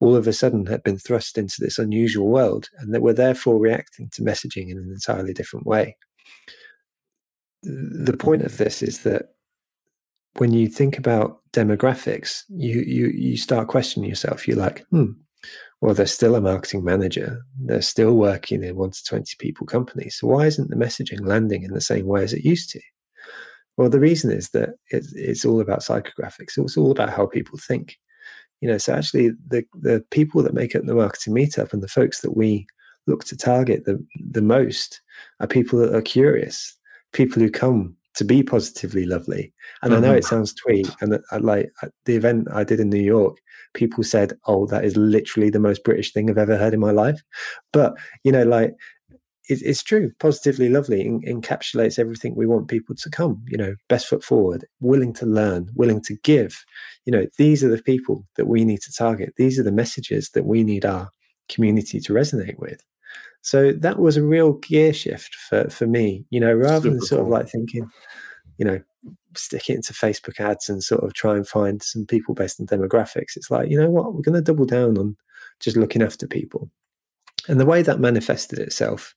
all 0.00 0.14
of 0.14 0.26
a 0.26 0.32
sudden 0.32 0.66
had 0.66 0.82
been 0.82 0.98
thrust 0.98 1.38
into 1.38 1.56
this 1.58 1.78
unusual 1.78 2.28
world 2.28 2.68
and 2.78 2.94
that 2.94 3.02
were 3.02 3.12
therefore 3.12 3.58
reacting 3.58 4.10
to 4.12 4.22
messaging 4.22 4.70
in 4.70 4.78
an 4.78 4.90
entirely 4.92 5.32
different 5.32 5.66
way. 5.66 5.96
The 7.62 8.16
point 8.16 8.42
of 8.42 8.58
this 8.58 8.82
is 8.82 9.02
that 9.04 9.34
when 10.36 10.52
you 10.52 10.68
think 10.68 10.98
about 10.98 11.40
demographics, 11.52 12.42
you 12.48 12.80
you 12.80 13.06
you 13.06 13.36
start 13.38 13.68
questioning 13.68 14.10
yourself. 14.10 14.46
You're 14.46 14.58
like, 14.58 14.84
hmm, 14.90 15.12
Well, 15.84 15.92
they're 15.92 16.06
still 16.06 16.34
a 16.34 16.40
marketing 16.40 16.82
manager. 16.82 17.44
They're 17.60 17.82
still 17.82 18.14
working 18.14 18.62
in 18.62 18.74
one 18.74 18.92
to 18.92 19.04
20 19.04 19.34
people 19.38 19.66
companies. 19.66 20.16
So 20.18 20.28
why 20.28 20.46
isn't 20.46 20.70
the 20.70 20.76
messaging 20.76 21.26
landing 21.26 21.62
in 21.62 21.74
the 21.74 21.80
same 21.82 22.06
way 22.06 22.22
as 22.22 22.32
it 22.32 22.42
used 22.42 22.70
to? 22.70 22.80
Well, 23.76 23.90
the 23.90 24.00
reason 24.00 24.32
is 24.32 24.48
that 24.52 24.76
it's, 24.88 25.12
it's 25.12 25.44
all 25.44 25.60
about 25.60 25.80
psychographics. 25.80 26.56
It's 26.56 26.78
all 26.78 26.90
about 26.90 27.10
how 27.10 27.26
people 27.26 27.58
think. 27.58 27.98
You 28.62 28.68
know, 28.68 28.78
so 28.78 28.94
actually 28.94 29.32
the, 29.46 29.66
the 29.74 30.02
people 30.10 30.42
that 30.44 30.54
make 30.54 30.74
up 30.74 30.86
the 30.86 30.94
marketing 30.94 31.34
meetup 31.34 31.74
and 31.74 31.82
the 31.82 31.86
folks 31.86 32.22
that 32.22 32.34
we 32.34 32.66
look 33.06 33.24
to 33.24 33.36
target 33.36 33.84
the, 33.84 34.02
the 34.30 34.40
most 34.40 35.02
are 35.40 35.46
people 35.46 35.78
that 35.80 35.94
are 35.94 36.00
curious, 36.00 36.78
people 37.12 37.42
who 37.42 37.50
come 37.50 37.94
to 38.14 38.24
be 38.24 38.42
positively 38.42 39.04
lovely. 39.04 39.52
And 39.82 39.92
mm-hmm. 39.92 39.98
I 39.98 40.00
know 40.00 40.12
mm-hmm. 40.12 40.18
it 40.18 40.24
sounds 40.24 40.54
twee, 40.54 40.86
and 41.02 41.18
I, 41.30 41.36
like 41.36 41.70
the 42.06 42.16
event 42.16 42.48
I 42.50 42.64
did 42.64 42.80
in 42.80 42.88
New 42.88 43.02
York, 43.02 43.36
people 43.74 44.02
said, 44.02 44.32
"Oh, 44.46 44.66
that 44.66 44.84
is 44.84 44.96
literally 44.96 45.50
the 45.50 45.60
most 45.60 45.84
British 45.84 46.12
thing 46.12 46.30
I've 46.30 46.38
ever 46.38 46.56
heard 46.56 46.74
in 46.74 46.80
my 46.80 46.90
life." 46.90 47.20
But 47.72 47.94
you 48.24 48.32
know, 48.32 48.44
like 48.44 48.74
it, 49.48 49.60
it's 49.62 49.82
true. 49.82 50.12
Positively 50.18 50.68
lovely 50.68 51.04
in, 51.04 51.20
encapsulates 51.22 51.98
everything 51.98 52.34
we 52.34 52.46
want 52.46 52.68
people 52.68 52.94
to 52.94 53.10
come. 53.10 53.44
You 53.48 53.58
know, 53.58 53.74
best 53.88 54.06
foot 54.06 54.24
forward, 54.24 54.64
willing 54.80 55.12
to 55.14 55.26
learn, 55.26 55.70
willing 55.74 56.00
to 56.02 56.16
give. 56.22 56.64
You 57.04 57.12
know, 57.12 57.26
these 57.38 57.62
are 57.62 57.68
the 57.68 57.82
people 57.82 58.26
that 58.36 58.46
we 58.46 58.64
need 58.64 58.80
to 58.82 58.92
target. 58.92 59.34
These 59.36 59.58
are 59.58 59.64
the 59.64 59.72
messages 59.72 60.30
that 60.30 60.44
we 60.44 60.64
need 60.64 60.84
our 60.84 61.10
community 61.48 62.00
to 62.00 62.12
resonate 62.12 62.58
with. 62.58 62.82
So 63.42 63.72
that 63.72 63.98
was 63.98 64.16
a 64.16 64.22
real 64.22 64.54
gear 64.54 64.94
shift 64.94 65.34
for, 65.34 65.68
for 65.68 65.86
me, 65.86 66.24
you 66.30 66.40
know, 66.40 66.54
rather 66.54 66.80
Super 66.80 66.90
than 66.92 67.00
sort 67.02 67.18
cool. 67.18 67.26
of 67.26 67.32
like 67.32 67.48
thinking, 67.50 67.90
you 68.56 68.64
know, 68.64 68.80
stick 69.36 69.70
it 69.70 69.76
into 69.76 69.92
Facebook 69.92 70.40
ads 70.40 70.68
and 70.68 70.82
sort 70.82 71.04
of 71.04 71.14
try 71.14 71.36
and 71.36 71.46
find 71.46 71.82
some 71.82 72.06
people 72.06 72.34
based 72.34 72.60
on 72.60 72.66
demographics. 72.66 73.36
It's 73.36 73.50
like, 73.50 73.70
you 73.70 73.78
know 73.78 73.90
what, 73.90 74.14
we're 74.14 74.22
going 74.22 74.34
to 74.34 74.42
double 74.42 74.66
down 74.66 74.98
on 74.98 75.16
just 75.60 75.76
looking 75.76 76.02
after 76.02 76.26
people. 76.26 76.70
And 77.48 77.60
the 77.60 77.66
way 77.66 77.82
that 77.82 78.00
manifested 78.00 78.58
itself 78.58 79.14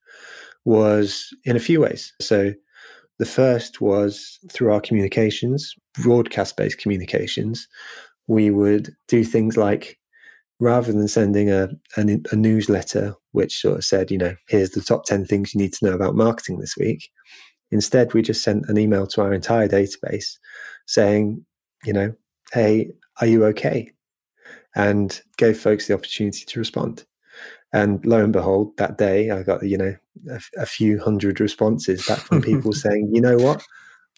was 0.66 1.34
in 1.46 1.56
a 1.56 1.62
few 1.62 1.82
ways. 1.82 2.14
So 2.20 2.54
the 3.20 3.26
first 3.26 3.82
was 3.82 4.40
through 4.52 4.74
our 4.74 4.82
communications, 4.82 5.74
broadcast 6.02 6.58
based 6.58 6.78
communications. 6.78 7.68
We 8.28 8.52
would 8.52 8.96
do 9.08 9.24
things 9.24 9.58
like 9.58 9.98
rather 10.60 10.92
than 10.92 11.08
sending 11.08 11.50
a, 11.50 11.70
a, 11.98 12.20
a 12.32 12.36
newsletter 12.36 13.16
which 13.32 13.62
sort 13.62 13.78
of 13.78 13.86
said, 13.86 14.10
you 14.10 14.18
know, 14.18 14.36
here's 14.48 14.72
the 14.72 14.82
top 14.82 15.06
10 15.06 15.26
things 15.26 15.54
you 15.54 15.62
need 15.62 15.74
to 15.74 15.86
know 15.86 15.94
about 15.94 16.16
marketing 16.16 16.60
this 16.60 16.76
week. 16.78 17.10
Instead, 17.72 18.14
we 18.14 18.22
just 18.22 18.44
sent 18.44 18.70
an 18.70 18.78
email 18.78 19.06
to 19.08 19.22
our 19.22 19.34
entire 19.34 19.68
database 19.68 20.38
saying, 20.86 21.46
you 21.84 21.94
know, 21.94 22.14
hey, 22.54 22.92
are 23.20 23.28
you 23.28 23.46
okay? 23.46 23.92
And 24.76 25.20
gave 25.38 25.60
folks 25.60 25.88
the 25.88 25.94
opportunity 25.94 26.46
to 26.46 26.60
respond. 26.60 27.06
And 27.74 28.06
lo 28.06 28.24
and 28.24 28.32
behold, 28.32 28.78
that 28.78 28.98
day 28.98 29.32
I 29.32 29.44
got, 29.44 29.64
you 29.64 29.78
know, 29.78 29.96
a, 30.30 30.42
a 30.58 30.66
few 30.66 31.00
hundred 31.00 31.40
responses 31.40 32.06
back 32.08 32.20
from 32.20 32.42
people 32.42 32.72
saying, 32.74 33.12
you 33.14 33.22
know 33.22 33.38
what? 33.38 33.64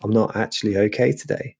I'm 0.03 0.11
not 0.11 0.35
actually 0.35 0.77
okay 0.77 1.11
today. 1.11 1.55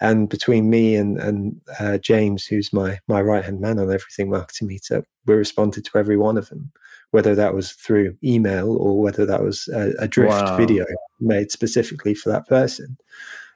And 0.00 0.28
between 0.28 0.68
me 0.68 0.94
and 0.94 1.18
and 1.18 1.60
uh, 1.80 1.98
James, 1.98 2.44
who's 2.44 2.72
my 2.72 2.98
my 3.08 3.20
right 3.22 3.44
hand 3.44 3.60
man 3.60 3.78
on 3.78 3.90
everything 3.90 4.30
marketing 4.30 4.68
meetup, 4.68 5.04
we 5.24 5.34
responded 5.34 5.84
to 5.86 5.98
every 5.98 6.16
one 6.16 6.36
of 6.36 6.48
them, 6.50 6.70
whether 7.10 7.34
that 7.34 7.54
was 7.54 7.72
through 7.72 8.16
email 8.22 8.76
or 8.76 9.00
whether 9.00 9.24
that 9.24 9.42
was 9.42 9.68
a, 9.68 9.92
a 9.98 10.08
drift 10.08 10.32
wow. 10.32 10.56
video 10.56 10.84
made 11.20 11.50
specifically 11.50 12.14
for 12.14 12.30
that 12.30 12.46
person. 12.46 12.96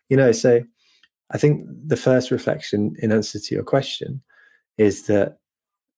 You 0.08 0.16
know, 0.16 0.32
so 0.32 0.62
I 1.30 1.38
think 1.38 1.66
the 1.86 1.96
first 1.96 2.30
reflection 2.30 2.94
in 2.98 3.12
answer 3.12 3.38
to 3.38 3.54
your 3.54 3.64
question 3.64 4.22
is 4.78 5.06
that 5.06 5.38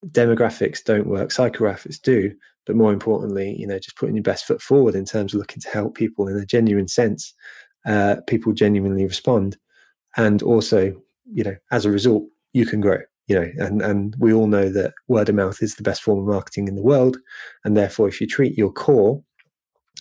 demographics 0.09 0.83
don't 0.83 1.07
work, 1.07 1.31
psychographics 1.31 2.01
do, 2.01 2.35
but 2.67 2.77
more 2.77 2.93
importantly, 2.93 3.55
you 3.59 3.67
know, 3.67 3.79
just 3.79 3.97
putting 3.97 4.17
your 4.17 4.23
best 4.23 4.45
foot 4.45 4.61
forward 4.61 4.95
in 4.95 5.05
terms 5.05 5.33
of 5.33 5.39
looking 5.39 5.61
to 5.63 5.69
help 5.69 5.95
people 5.95 6.29
in 6.29 6.37
a 6.37 6.47
genuine 6.47 6.89
sense, 6.89 7.35
uh, 7.87 8.17
people 8.27 8.53
genuinely 8.53 9.05
respond 9.05 9.57
and 10.17 10.43
also 10.43 10.95
you 11.33 11.45
know 11.45 11.57
as 11.71 11.85
a 11.85 11.91
result 11.91 12.25
you 12.53 12.67
can 12.67 12.81
grow 12.81 12.99
you 13.27 13.35
know 13.35 13.49
and 13.59 13.83
and 13.83 14.17
we 14.19 14.33
all 14.33 14.47
know 14.47 14.69
that 14.69 14.95
word 15.09 15.29
of 15.29 15.35
mouth 15.35 15.63
is 15.63 15.75
the 15.75 15.83
best 15.83 16.03
form 16.03 16.19
of 16.19 16.27
marketing 16.27 16.69
in 16.69 16.75
the 16.75 16.83
world. 16.83 17.19
And 17.65 17.77
therefore 17.77 18.09
if 18.09 18.21
you 18.21 18.27
treat 18.27 18.57
your 18.59 18.73
core 18.73 19.23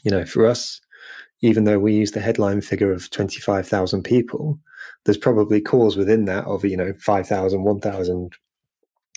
you 0.04 0.12
know 0.12 0.26
for 0.26 0.46
us 0.46 0.82
even 1.44 1.64
though 1.64 1.80
we 1.80 1.94
use 1.94 2.12
the 2.12 2.20
headline 2.20 2.62
figure 2.62 2.92
of 2.92 3.10
25,000 3.10 4.04
people 4.04 4.60
there's 5.06 5.18
probably 5.18 5.60
cores 5.60 5.98
within 5.98 6.26
that 6.26 6.46
of 6.46 6.64
you 6.66 6.78
know 6.78 6.94
5,000 7.00 7.64
1,000 7.64 8.34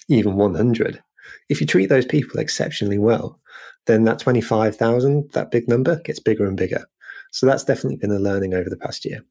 even 0.08 0.36
100 0.36 1.02
if 1.48 1.60
you 1.60 1.66
treat 1.66 1.86
those 1.86 2.06
people 2.06 2.38
exceptionally 2.38 2.98
well 2.98 3.40
then 3.86 4.04
that 4.04 4.18
25,000 4.18 5.30
that 5.32 5.50
big 5.50 5.68
number 5.68 6.00
gets 6.00 6.20
bigger 6.20 6.46
and 6.46 6.56
bigger. 6.56 6.84
So 7.32 7.46
that's 7.46 7.64
definitely 7.64 7.96
been 7.96 8.12
a 8.12 8.18
learning 8.18 8.54
over 8.54 8.70
the 8.70 8.76
past 8.76 9.04
year. 9.04 9.24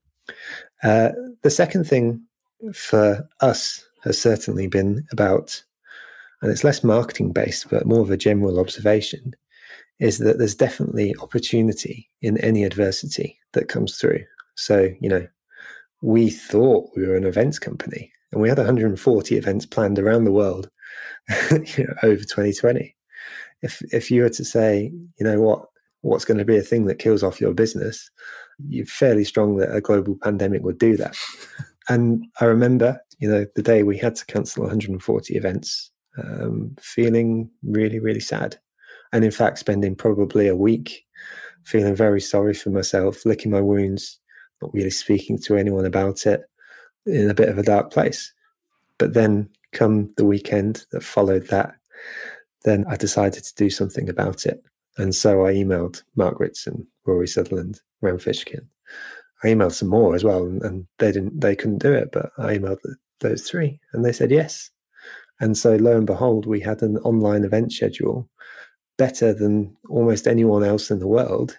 Uh, 0.84 1.10
the 1.42 1.50
second 1.50 1.86
thing 1.86 2.22
for 2.74 3.28
us 3.40 3.86
has 4.04 4.20
certainly 4.20 4.68
been 4.68 5.06
about, 5.12 5.64
and 6.42 6.52
it's 6.52 6.64
less 6.64 6.84
marketing 6.84 7.32
based, 7.32 7.70
but 7.70 7.86
more 7.86 8.02
of 8.02 8.12
a 8.12 8.18
general 8.18 8.60
observation, 8.60 9.34
is 10.00 10.20
that 10.20 10.38
there's 10.38 10.56
definitely 10.56 11.16
opportunity 11.22 12.10
in 12.22 12.38
any 12.40 12.64
adversity 12.64 13.40
that 13.54 13.70
comes 13.70 13.98
through. 13.98 14.24
So, 14.56 14.90
you 15.00 15.10
know, 15.10 15.28
we 16.02 16.30
thought 16.30 16.92
we 16.96 17.08
were 17.08 17.16
an 17.16 17.24
events 17.24 17.60
company 17.60 18.12
and 18.32 18.42
we 18.42 18.50
had 18.50 18.58
140 18.58 19.38
events 19.38 19.66
planned 19.66 20.00
around 20.00 20.26
the 20.26 20.32
world 20.32 20.70
you 21.52 21.86
know, 21.86 21.94
over 22.04 22.24
2020. 22.24 22.96
If 23.62 23.82
if 23.94 24.12
you 24.12 24.24
were 24.24 24.30
to 24.30 24.46
say, 24.46 24.92
you 25.18 25.26
know 25.26 25.40
what, 25.40 25.66
what's 26.02 26.26
going 26.26 26.38
to 26.38 26.46
be 26.46 26.58
a 26.58 26.62
thing 26.62 26.86
that 26.86 27.00
kills 27.00 27.24
off 27.24 27.40
your 27.40 27.54
business, 27.54 28.10
you're 28.68 28.86
fairly 28.86 29.24
strong 29.24 29.58
that 29.58 29.74
a 29.74 29.82
global 29.82 30.18
pandemic 30.22 30.64
would 30.64 30.78
do 30.78 30.98
that. 30.98 31.16
and 31.90 32.26
I 32.42 32.46
remember, 32.46 33.00
you 33.24 33.30
know, 33.30 33.46
the 33.56 33.64
day 33.64 33.84
we 33.84 33.98
had 33.98 34.18
to 34.18 34.26
cancel 34.26 34.64
140 34.64 35.36
events, 35.36 35.92
um, 36.22 36.76
feeling 36.82 37.50
really, 37.64 37.98
really 37.98 38.20
sad. 38.20 38.60
And 39.14 39.24
in 39.24 39.32
fact, 39.32 39.60
spending 39.60 39.96
probably 39.96 40.50
a 40.50 40.58
week 40.58 41.06
feeling 41.64 41.96
very 41.96 42.20
sorry 42.20 42.54
for 42.54 42.70
myself, 42.70 43.26
licking 43.26 43.50
my 43.50 43.62
wounds, 43.62 44.20
not 44.62 44.74
really 44.74 44.90
speaking 44.90 45.38
to 45.44 45.56
anyone 45.56 45.86
about 45.86 46.26
it, 46.26 46.42
in 47.06 47.30
a 47.30 47.34
bit 47.34 47.48
of 47.48 47.58
a 47.58 47.64
dark 47.64 47.94
place. 47.94 48.34
But 48.98 49.14
then, 49.14 49.48
come 49.72 50.14
the 50.18 50.26
weekend 50.26 50.86
that 50.92 51.02
followed 51.02 51.48
that, 51.48 51.76
then 52.66 52.84
I 52.90 52.98
decided 52.98 53.46
to 53.46 53.56
do 53.56 53.70
something 53.70 54.10
about 54.10 54.46
it. 54.46 54.62
And 54.98 55.16
so 55.16 55.46
I 55.46 55.54
emailed 55.54 56.04
Mark 56.18 56.42
Ritson, 56.42 56.86
Rory 57.06 57.30
Sutherland, 57.30 57.80
Rand 58.02 58.20
Fishkin. 58.20 58.68
I 59.46 59.48
emailed 59.48 59.72
some 59.72 59.88
more 59.88 60.14
as 60.14 60.26
well, 60.26 60.44
and, 60.44 60.62
and, 60.62 60.88
they 61.00 61.14
didn't, 61.14 61.40
they 61.40 61.56
couldn't 61.56 61.82
do 61.82 61.94
it, 61.94 62.10
but 62.12 62.32
I 62.38 62.58
emailed 62.58 62.80
those 63.20 63.44
three, 63.44 63.80
and 63.94 64.04
they 64.04 64.12
said 64.12 64.32
yes. 64.32 64.70
And 65.40 65.58
so, 65.58 65.76
lo 65.76 65.98
and 65.98 66.06
behold, 66.06 66.46
we 66.46 66.60
had 66.60 66.82
an 66.82 66.98
online 67.00 67.44
event 67.44 67.74
schedule 67.74 68.30
better 68.98 69.34
than 69.34 69.76
almost 69.90 70.28
anyone 70.28 70.64
else 70.64 70.92
in 70.92 71.00
the 71.00 71.08
world 71.08 71.58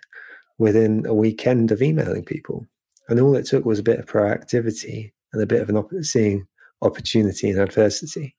within 0.59 1.05
a 1.07 1.15
weekend 1.15 1.73
of 1.73 1.83
emailing 1.83 2.25
people. 2.25 2.67
And 3.09 3.21
all 3.21 3.35
it 3.37 3.47
took 3.47 3.65
was 3.65 3.79
a 3.79 3.85
bit 3.85 3.99
of 3.99 4.07
proactivity 4.07 5.13
and 5.33 5.43
a 5.43 5.47
bit 5.47 5.61
of 5.61 5.69
an 5.69 5.77
op- 5.77 5.93
seeing 6.03 6.47
opportunity 6.83 7.51
in 7.51 7.59
adversity. 7.59 8.35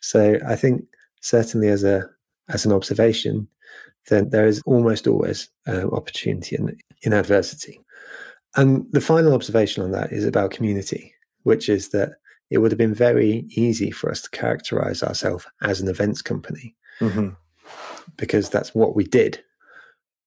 So 0.00 0.38
I 0.46 0.56
think 0.56 0.84
certainly 1.20 1.68
as 1.68 1.84
a 1.84 2.08
as 2.48 2.66
an 2.66 2.72
observation, 2.72 3.48
then 4.08 4.30
there 4.30 4.46
is 4.46 4.60
almost 4.66 5.06
always 5.06 5.48
uh, 5.66 5.88
opportunity 5.88 6.56
in, 6.56 6.76
in 7.02 7.12
adversity. 7.12 7.80
And 8.56 8.86
the 8.92 9.00
final 9.00 9.32
observation 9.32 9.82
on 9.82 9.92
that 9.92 10.12
is 10.12 10.26
about 10.26 10.50
community, 10.50 11.14
which 11.44 11.68
is 11.68 11.90
that 11.90 12.16
it 12.52 12.58
would 12.58 12.70
have 12.70 12.78
been 12.78 12.94
very 12.94 13.46
easy 13.56 13.90
for 13.90 14.10
us 14.10 14.20
to 14.20 14.30
characterize 14.30 15.02
ourselves 15.02 15.46
as 15.62 15.80
an 15.80 15.88
events 15.88 16.20
company 16.20 16.76
mm-hmm. 17.00 17.30
because 18.18 18.50
that's 18.50 18.74
what 18.74 18.94
we 18.94 19.04
did. 19.04 19.42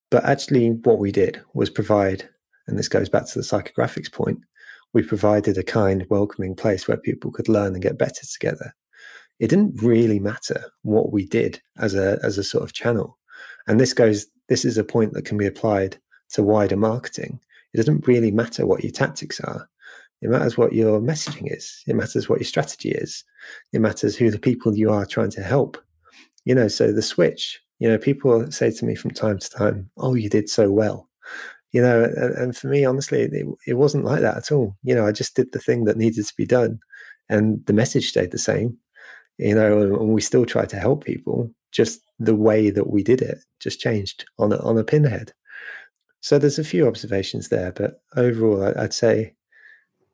But 0.10 0.26
actually, 0.26 0.72
what 0.72 0.98
we 0.98 1.12
did 1.12 1.42
was 1.54 1.70
provide, 1.70 2.28
and 2.66 2.80
this 2.80 2.88
goes 2.88 3.10
back 3.10 3.28
to 3.28 3.40
the 3.40 3.46
psychographics 3.46 4.12
point, 4.12 4.40
we 4.92 5.04
provided 5.04 5.56
a 5.58 5.64
kind, 5.64 6.08
welcoming 6.10 6.56
place 6.56 6.88
where 6.88 6.98
people 6.98 7.32
could 7.32 7.48
learn 7.48 7.74
and 7.74 7.84
get 7.84 8.00
better 8.00 8.26
together. 8.26 8.74
It 9.40 9.50
didn't 9.50 9.84
really 9.84 10.20
matter 10.20 10.72
what 10.82 11.12
we 11.12 11.28
did 11.28 11.62
as 11.78 11.94
a 11.94 12.18
as 12.24 12.40
a 12.40 12.44
sort 12.44 12.64
of 12.64 12.74
channel. 12.74 13.20
And 13.68 13.80
this 13.80 13.94
goes, 13.94 14.26
this 14.50 14.66
is 14.66 14.80
a 14.80 14.84
point 14.84 15.14
that 15.14 15.26
can 15.26 15.38
be 15.38 15.46
applied 15.46 15.98
to 16.32 16.42
wider 16.42 16.78
marketing. 16.78 17.40
It 17.74 17.78
doesn't 17.78 18.08
really 18.08 18.32
matter 18.32 18.66
what 18.66 18.84
your 18.84 18.94
tactics 18.94 19.40
are. 19.42 19.70
It 20.22 20.30
matters 20.30 20.58
what 20.58 20.74
your 20.74 21.00
messaging 21.00 21.54
is. 21.54 21.84
It 21.88 21.96
matters 21.96 22.28
what 22.28 22.40
your 22.40 22.46
strategy 22.46 22.90
is. 22.90 23.24
It 23.74 23.82
matters 23.82 24.16
who 24.16 24.32
the 24.32 24.40
people 24.40 24.76
you 24.76 24.92
are 24.92 25.06
trying 25.06 25.32
to 25.32 25.44
help. 25.44 25.78
You 26.46 26.56
know, 26.56 26.68
so 26.68 26.92
the 26.92 27.02
switch, 27.02 27.62
you 27.80 27.90
know, 27.90 27.98
people 27.98 28.52
say 28.52 28.72
to 28.72 28.86
me 28.86 28.96
from 28.96 29.12
time 29.12 29.40
to 29.40 29.50
time, 29.50 29.90
Oh, 29.98 30.14
you 30.14 30.30
did 30.30 30.50
so 30.50 30.72
well. 30.72 31.10
You 31.72 31.82
know, 31.82 32.04
and, 32.04 32.34
and 32.36 32.58
for 32.58 32.68
me, 32.68 32.86
honestly, 32.86 33.22
it, 33.22 33.46
it 33.68 33.74
wasn't 33.74 34.06
like 34.06 34.22
that 34.22 34.38
at 34.38 34.52
all. 34.52 34.78
You 34.84 34.96
know, 34.96 35.06
I 35.06 35.12
just 35.12 35.36
did 35.36 35.52
the 35.52 35.60
thing 35.60 35.84
that 35.86 35.98
needed 35.98 36.26
to 36.26 36.34
be 36.38 36.46
done 36.46 36.80
and 37.28 37.66
the 37.66 37.74
message 37.74 38.08
stayed 38.08 38.32
the 38.32 38.38
same 38.38 38.78
you 39.38 39.56
know, 39.56 39.82
and 39.82 40.10
we 40.10 40.22
still 40.22 40.46
try 40.46 40.66
to 40.66 40.80
help 40.80 41.04
people. 41.04 41.52
Just 41.72 42.02
the 42.20 42.36
way 42.36 42.70
that 42.70 42.90
we 42.90 43.04
did 43.04 43.22
it 43.22 43.40
just 43.60 43.80
changed 43.80 44.26
on 44.40 44.54
a, 44.54 44.58
on 44.60 44.78
a 44.78 44.84
pinhead. 44.84 45.34
So 46.22 46.40
there's 46.40 46.60
a 46.60 46.64
few 46.64 46.88
observations 46.88 47.50
there, 47.50 47.72
but 47.72 48.02
overall, 48.16 48.74
I'd 48.78 48.94
say 48.94 49.36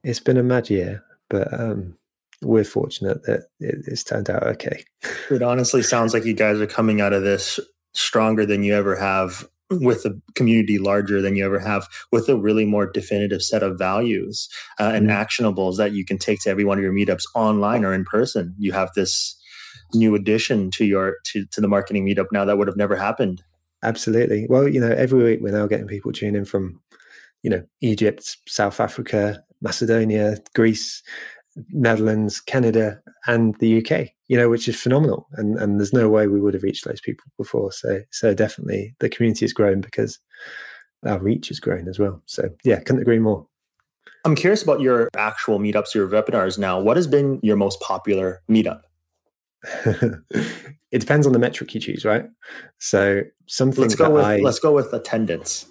it's 0.04 0.20
been 0.20 0.38
a 0.38 0.44
mad 0.44 0.70
year, 0.70 1.04
but 1.30 1.54
um, 1.54 1.98
we're 2.42 2.64
fortunate 2.64 3.24
that 3.24 3.48
it's 3.60 4.04
turned 4.04 4.30
out 4.30 4.44
okay. 4.44 4.84
It 5.30 5.42
honestly 5.42 5.84
sounds 5.84 6.14
like 6.14 6.26
you 6.26 6.34
guys 6.34 6.60
are 6.60 6.68
coming 6.68 7.02
out 7.02 7.14
of 7.14 7.24
this 7.24 7.60
stronger 7.94 8.46
than 8.46 8.64
you 8.64 8.74
ever 8.74 8.96
have 8.96 9.48
with 9.70 10.06
a 10.06 10.20
community 10.36 10.78
larger 10.78 11.22
than 11.22 11.36
you 11.36 11.46
ever 11.46 11.60
have 11.60 11.88
with 12.12 12.28
a 12.28 12.36
really 12.36 12.66
more 12.66 12.86
definitive 12.86 13.42
set 13.42 13.64
of 13.64 13.78
values 13.78 14.50
uh, 14.80 14.92
and 14.94 15.08
mm-hmm. 15.08 15.22
actionables 15.22 15.78
that 15.78 15.94
you 15.94 16.04
can 16.04 16.18
take 16.18 16.40
to 16.42 16.50
every 16.50 16.66
one 16.66 16.78
of 16.78 16.84
your 16.84 16.94
meetups 16.94 17.24
online 17.36 17.86
or 17.86 17.94
in 17.94 18.04
person 18.04 18.54
you 18.58 18.74
have 18.74 18.92
this 18.96 19.38
new 19.94 20.14
addition 20.14 20.72
to 20.72 20.86
your 20.86 21.18
to, 21.24 21.46
to 21.52 21.62
the 21.62 21.68
marketing 21.68 22.06
meetup 22.06 22.28
now 22.32 22.44
that 22.44 22.58
would 22.58 22.68
have 22.68 22.78
never 22.78 22.96
happened 22.96 23.42
absolutely 23.84 24.46
well 24.50 24.68
you 24.68 24.80
know 24.80 24.92
every 24.92 25.24
week 25.24 25.40
we're 25.42 25.58
now 25.58 25.68
getting 25.68 25.88
people 25.88 26.12
tuning 26.12 26.36
in 26.36 26.46
from 26.46 26.82
you 27.42 27.50
know 27.50 27.64
egypt 27.82 28.38
south 28.48 28.80
africa 28.80 29.42
macedonia 29.62 30.38
greece 30.56 31.04
netherlands 31.70 32.40
canada 32.40 33.02
and 33.28 33.56
the 33.60 33.80
uk 33.80 34.10
you 34.32 34.38
know, 34.38 34.48
which 34.48 34.70
is 34.70 34.82
phenomenal. 34.82 35.28
And 35.34 35.58
and 35.58 35.78
there's 35.78 35.92
no 35.92 36.08
way 36.08 36.28
we 36.28 36.40
would 36.40 36.54
have 36.54 36.64
reached 36.64 36.86
those 36.86 37.02
people 37.02 37.26
before. 37.38 37.74
So 37.74 38.00
so 38.12 38.34
definitely 38.34 38.96
the 39.00 39.10
community 39.10 39.44
has 39.44 39.52
grown 39.52 39.82
because 39.82 40.20
our 41.06 41.20
reach 41.20 41.50
has 41.50 41.60
grown 41.60 41.90
as 41.90 42.00
well. 42.00 42.22
So 42.28 42.48
yeah, 42.64 42.80
couldn't 42.80 43.02
agree 43.02 43.20
more. 43.20 43.46
I'm 44.24 44.36
curious 44.36 44.64
about 44.64 44.80
your 44.80 45.10
actual 45.18 45.60
meetups, 45.60 45.94
your 45.94 46.08
webinars 46.08 46.58
now. 46.58 46.80
What 46.80 46.96
has 46.96 47.08
been 47.08 47.42
your 47.44 47.58
most 47.58 47.82
popular 47.82 48.42
meetup? 48.50 48.84
it 49.84 51.00
depends 51.00 51.28
on 51.28 51.34
the 51.34 51.40
metric 51.40 51.74
you 51.76 51.82
choose, 51.82 52.06
right? 52.06 52.24
So 52.78 53.24
something 53.48 53.82
let's 53.82 53.96
go 53.96 54.12
with 54.12 54.24
I, 54.24 54.38
let's 54.38 54.60
go 54.60 54.72
with 54.72 54.94
attendance. 54.94 55.66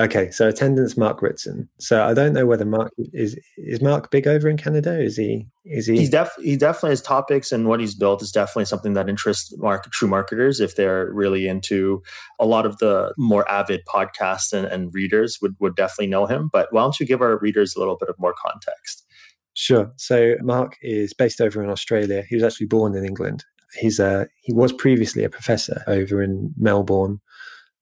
Okay, 0.00 0.30
so 0.30 0.48
attendance, 0.48 0.96
Mark 0.96 1.20
Ritson. 1.20 1.68
So 1.78 2.02
I 2.02 2.14
don't 2.14 2.32
know 2.32 2.46
whether 2.46 2.64
Mark 2.64 2.90
is 3.12 3.38
is 3.58 3.82
Mark 3.82 4.10
big 4.10 4.26
over 4.26 4.48
in 4.48 4.56
Canada. 4.56 4.98
Is 4.98 5.18
he? 5.18 5.46
Is 5.66 5.86
he? 5.86 5.98
He's 5.98 6.08
def 6.08 6.30
he 6.40 6.56
definitely 6.56 6.92
his 6.92 7.02
topics 7.02 7.52
and 7.52 7.68
what 7.68 7.80
he's 7.80 7.94
built 7.94 8.22
is 8.22 8.32
definitely 8.32 8.64
something 8.64 8.94
that 8.94 9.10
interests 9.10 9.54
market 9.58 9.92
true 9.92 10.08
marketers 10.08 10.58
if 10.58 10.74
they're 10.74 11.12
really 11.12 11.46
into 11.46 12.02
a 12.38 12.46
lot 12.46 12.64
of 12.64 12.78
the 12.78 13.12
more 13.18 13.46
avid 13.50 13.82
podcasts 13.86 14.54
and, 14.54 14.66
and 14.66 14.90
readers 14.94 15.38
would 15.42 15.54
would 15.60 15.76
definitely 15.76 16.06
know 16.06 16.24
him. 16.24 16.48
But 16.50 16.68
why 16.70 16.80
don't 16.80 16.98
you 16.98 17.04
give 17.04 17.20
our 17.20 17.38
readers 17.38 17.76
a 17.76 17.78
little 17.78 17.98
bit 17.98 18.08
of 18.08 18.14
more 18.18 18.34
context? 18.42 19.04
Sure. 19.52 19.92
So 19.96 20.36
Mark 20.40 20.78
is 20.80 21.12
based 21.12 21.42
over 21.42 21.62
in 21.62 21.68
Australia. 21.68 22.24
He 22.26 22.36
was 22.36 22.44
actually 22.44 22.68
born 22.68 22.96
in 22.96 23.04
England. 23.04 23.44
He's 23.78 23.98
a 23.98 24.28
he 24.40 24.54
was 24.54 24.72
previously 24.72 25.24
a 25.24 25.30
professor 25.30 25.84
over 25.86 26.22
in 26.22 26.54
Melbourne 26.56 27.20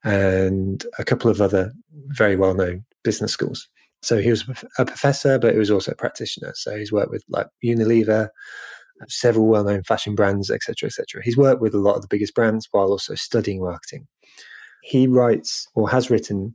and 0.09 0.87
a 0.99 1.05
couple 1.05 1.31
of 1.31 1.43
other 1.43 1.71
very 2.07 2.35
well 2.35 2.55
known 2.55 2.85
business 3.05 3.31
schools. 3.31 3.69
So 4.03 4.19
he 4.19 4.31
was 4.31 4.45
a 4.79 4.87
professor, 4.87 5.39
but 5.39 5.53
he 5.53 5.59
was 5.59 5.71
also 5.71 5.93
a 5.93 5.97
practitioner. 5.97 6.53
So 6.55 6.77
he's 6.77 6.93
worked 6.93 7.11
with 7.11 7.25
like 7.29 7.49
Unilever, 7.63 8.31
several 9.09 9.47
well 9.47 9.65
known 9.65 9.83
fashion 9.83 10.15
brands, 10.15 10.51
etc., 10.51 10.87
etc. 10.87 11.23
He's 11.23 11.37
worked 11.37 11.61
with 11.61 11.75
a 11.75 11.79
lot 11.79 11.97
of 11.97 12.03
the 12.03 12.09
biggest 12.09 12.35
brands 12.35 12.69
while 12.71 12.89
also 12.89 13.15
studying 13.17 13.61
marketing. 13.61 14.07
He 14.83 15.07
writes 15.07 15.69
or 15.75 15.91
has 15.91 16.09
written 16.09 16.55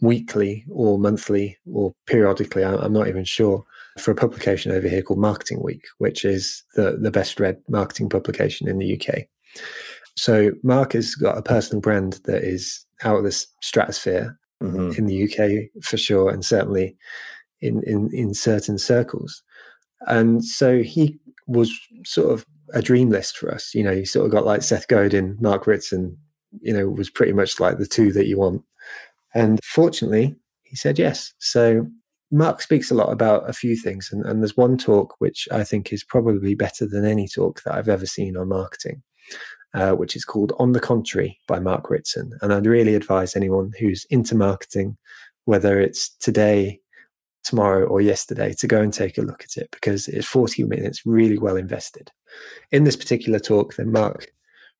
weekly 0.00 0.64
or 0.70 0.98
monthly 0.98 1.58
or 1.70 1.94
periodically, 2.06 2.64
I'm 2.64 2.92
not 2.92 3.08
even 3.08 3.24
sure, 3.24 3.64
for 3.98 4.12
a 4.12 4.14
publication 4.14 4.70
over 4.70 4.88
here 4.88 5.02
called 5.02 5.18
Marketing 5.18 5.60
Week, 5.62 5.84
which 5.98 6.24
is 6.24 6.62
the, 6.76 6.96
the 6.96 7.10
best 7.10 7.40
read 7.40 7.58
marketing 7.68 8.08
publication 8.08 8.68
in 8.68 8.78
the 8.78 8.94
UK. 8.94 9.24
So 10.16 10.52
Mark 10.62 10.92
has 10.92 11.14
got 11.14 11.38
a 11.38 11.42
personal 11.42 11.80
brand 11.80 12.20
that 12.24 12.42
is 12.44 12.84
out 13.02 13.18
of 13.18 13.24
the 13.24 13.32
stratosphere 13.60 14.38
mm-hmm. 14.62 14.92
in 14.98 15.06
the 15.06 15.24
UK 15.24 15.82
for 15.82 15.96
sure, 15.96 16.30
and 16.30 16.44
certainly 16.44 16.96
in, 17.60 17.82
in 17.84 18.10
in 18.12 18.34
certain 18.34 18.78
circles. 18.78 19.42
And 20.06 20.44
so 20.44 20.82
he 20.82 21.18
was 21.46 21.72
sort 22.04 22.32
of 22.32 22.46
a 22.74 22.82
dream 22.82 23.10
list 23.10 23.36
for 23.36 23.52
us. 23.52 23.74
You 23.74 23.84
know, 23.84 23.92
you 23.92 24.06
sort 24.06 24.26
of 24.26 24.32
got 24.32 24.46
like 24.46 24.62
Seth 24.62 24.88
Godin, 24.88 25.36
Mark 25.40 25.66
Ritson, 25.66 26.18
you 26.60 26.72
know, 26.72 26.88
was 26.88 27.10
pretty 27.10 27.32
much 27.32 27.60
like 27.60 27.78
the 27.78 27.86
two 27.86 28.12
that 28.12 28.26
you 28.26 28.38
want. 28.38 28.62
And 29.34 29.60
fortunately, 29.64 30.36
he 30.62 30.76
said 30.76 30.98
yes. 30.98 31.32
So 31.38 31.86
Mark 32.30 32.60
speaks 32.60 32.90
a 32.90 32.94
lot 32.94 33.12
about 33.12 33.48
a 33.48 33.52
few 33.52 33.76
things, 33.76 34.10
and, 34.12 34.24
and 34.26 34.42
there's 34.42 34.56
one 34.56 34.76
talk 34.76 35.14
which 35.18 35.48
I 35.50 35.64
think 35.64 35.92
is 35.92 36.04
probably 36.04 36.54
better 36.54 36.86
than 36.86 37.06
any 37.06 37.28
talk 37.28 37.62
that 37.62 37.74
I've 37.74 37.88
ever 37.88 38.06
seen 38.06 38.36
on 38.36 38.48
marketing 38.48 39.02
uh, 39.74 39.92
which 39.92 40.16
is 40.16 40.24
called 40.24 40.52
On 40.58 40.72
the 40.72 40.80
Contrary 40.80 41.38
by 41.46 41.58
Mark 41.58 41.90
Ritson. 41.90 42.32
And 42.40 42.52
I'd 42.52 42.66
really 42.66 42.94
advise 42.94 43.34
anyone 43.34 43.72
who's 43.78 44.04
into 44.10 44.34
marketing, 44.34 44.96
whether 45.44 45.80
it's 45.80 46.10
today, 46.16 46.80
tomorrow, 47.44 47.86
or 47.86 48.00
yesterday, 48.00 48.54
to 48.58 48.66
go 48.66 48.80
and 48.80 48.92
take 48.92 49.18
a 49.18 49.22
look 49.22 49.42
at 49.42 49.60
it 49.60 49.70
because 49.70 50.08
it's 50.08 50.26
40 50.26 50.64
minutes 50.64 51.02
really 51.06 51.38
well 51.38 51.56
invested. 51.56 52.10
In 52.70 52.84
this 52.84 52.96
particular 52.96 53.38
talk, 53.38 53.76
then 53.76 53.92
Mark 53.92 54.28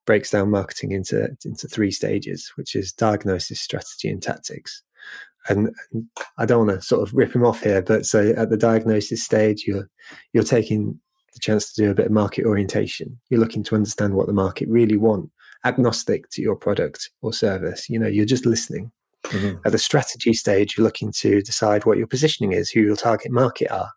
breaks 0.05 0.31
down 0.31 0.51
marketing 0.51 0.93
into, 0.93 1.37
into 1.45 1.69
three 1.69 1.91
stages, 1.91 2.53
which 2.57 2.75
is 2.75 2.93
diagnosis, 2.93 3.61
strategy, 3.61 4.09
and 4.09 4.23
tactics. 4.23 4.83
And, 5.49 5.75
I 6.39 6.47
don't 6.47 6.67
want 6.67 6.81
to 6.81 6.87
sort 6.87 7.07
of 7.07 7.15
rip 7.15 7.35
him 7.35 7.45
off 7.45 7.63
here, 7.63 7.83
but 7.83 8.07
so 8.07 8.33
at 8.37 8.51
the 8.51 8.57
diagnosis 8.57 9.25
stage, 9.25 9.65
you're 9.67 9.89
you're 10.33 10.45
taking 10.45 11.01
the 11.33 11.41
chance 11.41 11.73
to 11.73 11.83
do 11.83 11.91
a 11.91 11.95
bit 11.95 12.07
of 12.07 12.13
market 12.13 12.45
orientation. 12.45 13.19
You're 13.31 13.41
looking 13.41 13.65
to 13.65 13.75
understand 13.75 14.15
what 14.15 14.27
the 14.27 14.33
market 14.33 14.69
really 14.69 14.97
want, 14.97 15.31
agnostic 15.65 16.29
to 16.31 16.43
your 16.43 16.57
product 16.57 17.11
or 17.23 17.33
service. 17.33 17.89
You 17.89 17.99
know, 17.99 18.09
you're 18.09 18.25
just 18.25 18.47
listening. 18.47 18.93
Mm-hmm. 19.25 19.59
At 19.65 19.73
the 19.73 19.79
strategy 19.79 20.35
stage, 20.35 20.77
you're 20.77 20.85
looking 20.85 21.13
to 21.13 21.41
decide 21.43 21.85
what 21.85 21.99
your 21.99 22.07
positioning 22.07 22.53
is, 22.53 22.71
who 22.71 22.81
your 22.81 22.97
target 22.97 23.31
market 23.31 23.71
are, 23.71 23.91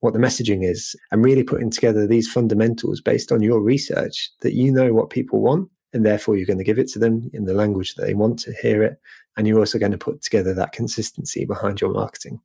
what 0.00 0.14
the 0.14 0.20
messaging 0.20 0.68
is, 0.68 0.94
and 1.10 1.24
really 1.24 1.42
putting 1.42 1.70
together 1.70 2.06
these 2.06 2.30
fundamentals 2.30 3.00
based 3.00 3.32
on 3.32 3.42
your 3.42 3.60
research 3.60 4.30
that 4.40 4.54
you 4.54 4.72
know 4.72 4.92
what 4.92 5.10
people 5.10 5.40
want, 5.40 5.68
and 5.92 6.06
therefore 6.06 6.36
you're 6.36 6.46
going 6.46 6.58
to 6.58 6.64
give 6.64 6.78
it 6.78 6.88
to 6.88 6.98
them 6.98 7.30
in 7.32 7.44
the 7.44 7.54
language 7.54 7.94
that 7.94 8.06
they 8.06 8.14
want 8.14 8.38
to 8.40 8.54
hear 8.62 8.82
it. 8.82 8.98
And 9.36 9.46
you're 9.46 9.58
also 9.58 9.78
going 9.78 9.92
to 9.92 9.98
put 9.98 10.22
together 10.22 10.54
that 10.54 10.72
consistency 10.72 11.44
behind 11.44 11.80
your 11.80 11.92
marketing. 11.92 12.40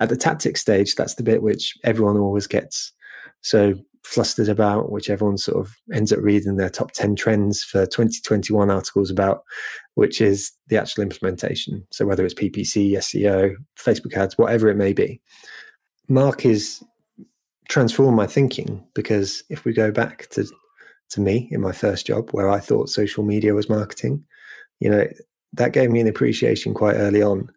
At 0.00 0.10
the 0.10 0.16
tactic 0.16 0.56
stage, 0.56 0.94
that's 0.94 1.14
the 1.14 1.22
bit 1.22 1.42
which 1.42 1.76
everyone 1.82 2.18
always 2.18 2.46
gets 2.46 2.92
so 3.42 3.74
flustered 4.04 4.48
about, 4.48 4.90
which 4.90 5.10
everyone 5.10 5.36
sort 5.36 5.58
of 5.58 5.76
ends 5.92 6.12
up 6.12 6.20
reading 6.20 6.56
their 6.56 6.70
top 6.70 6.92
10 6.92 7.14
trends 7.14 7.62
for 7.62 7.84
2021 7.84 8.70
articles 8.70 9.10
about, 9.10 9.42
which 9.94 10.20
is 10.20 10.52
the 10.68 10.78
actual 10.78 11.02
implementation. 11.02 11.86
So 11.90 12.06
whether 12.06 12.24
it's 12.24 12.34
PPC, 12.34 12.92
SEO, 12.92 13.54
Facebook 13.78 14.14
ads, 14.16 14.38
whatever 14.38 14.68
it 14.68 14.76
may 14.76 14.92
be. 14.92 15.20
Mark 16.08 16.46
is 16.46 16.82
transformed 17.68 18.16
my 18.16 18.26
thinking 18.26 18.82
because 18.94 19.42
if 19.50 19.66
we 19.66 19.74
go 19.74 19.90
back 19.90 20.28
to 20.30 20.46
to 21.10 21.20
me 21.20 21.48
in 21.50 21.60
my 21.60 21.72
first 21.72 22.06
job 22.06 22.28
where 22.32 22.50
I 22.50 22.60
thought 22.60 22.90
social 22.90 23.24
media 23.24 23.54
was 23.54 23.68
marketing, 23.68 24.24
you 24.78 24.90
know, 24.90 25.06
that 25.54 25.72
gave 25.72 25.90
me 25.90 26.00
an 26.00 26.08
appreciation 26.08 26.74
quite 26.74 26.96
early 26.96 27.22
on 27.22 27.50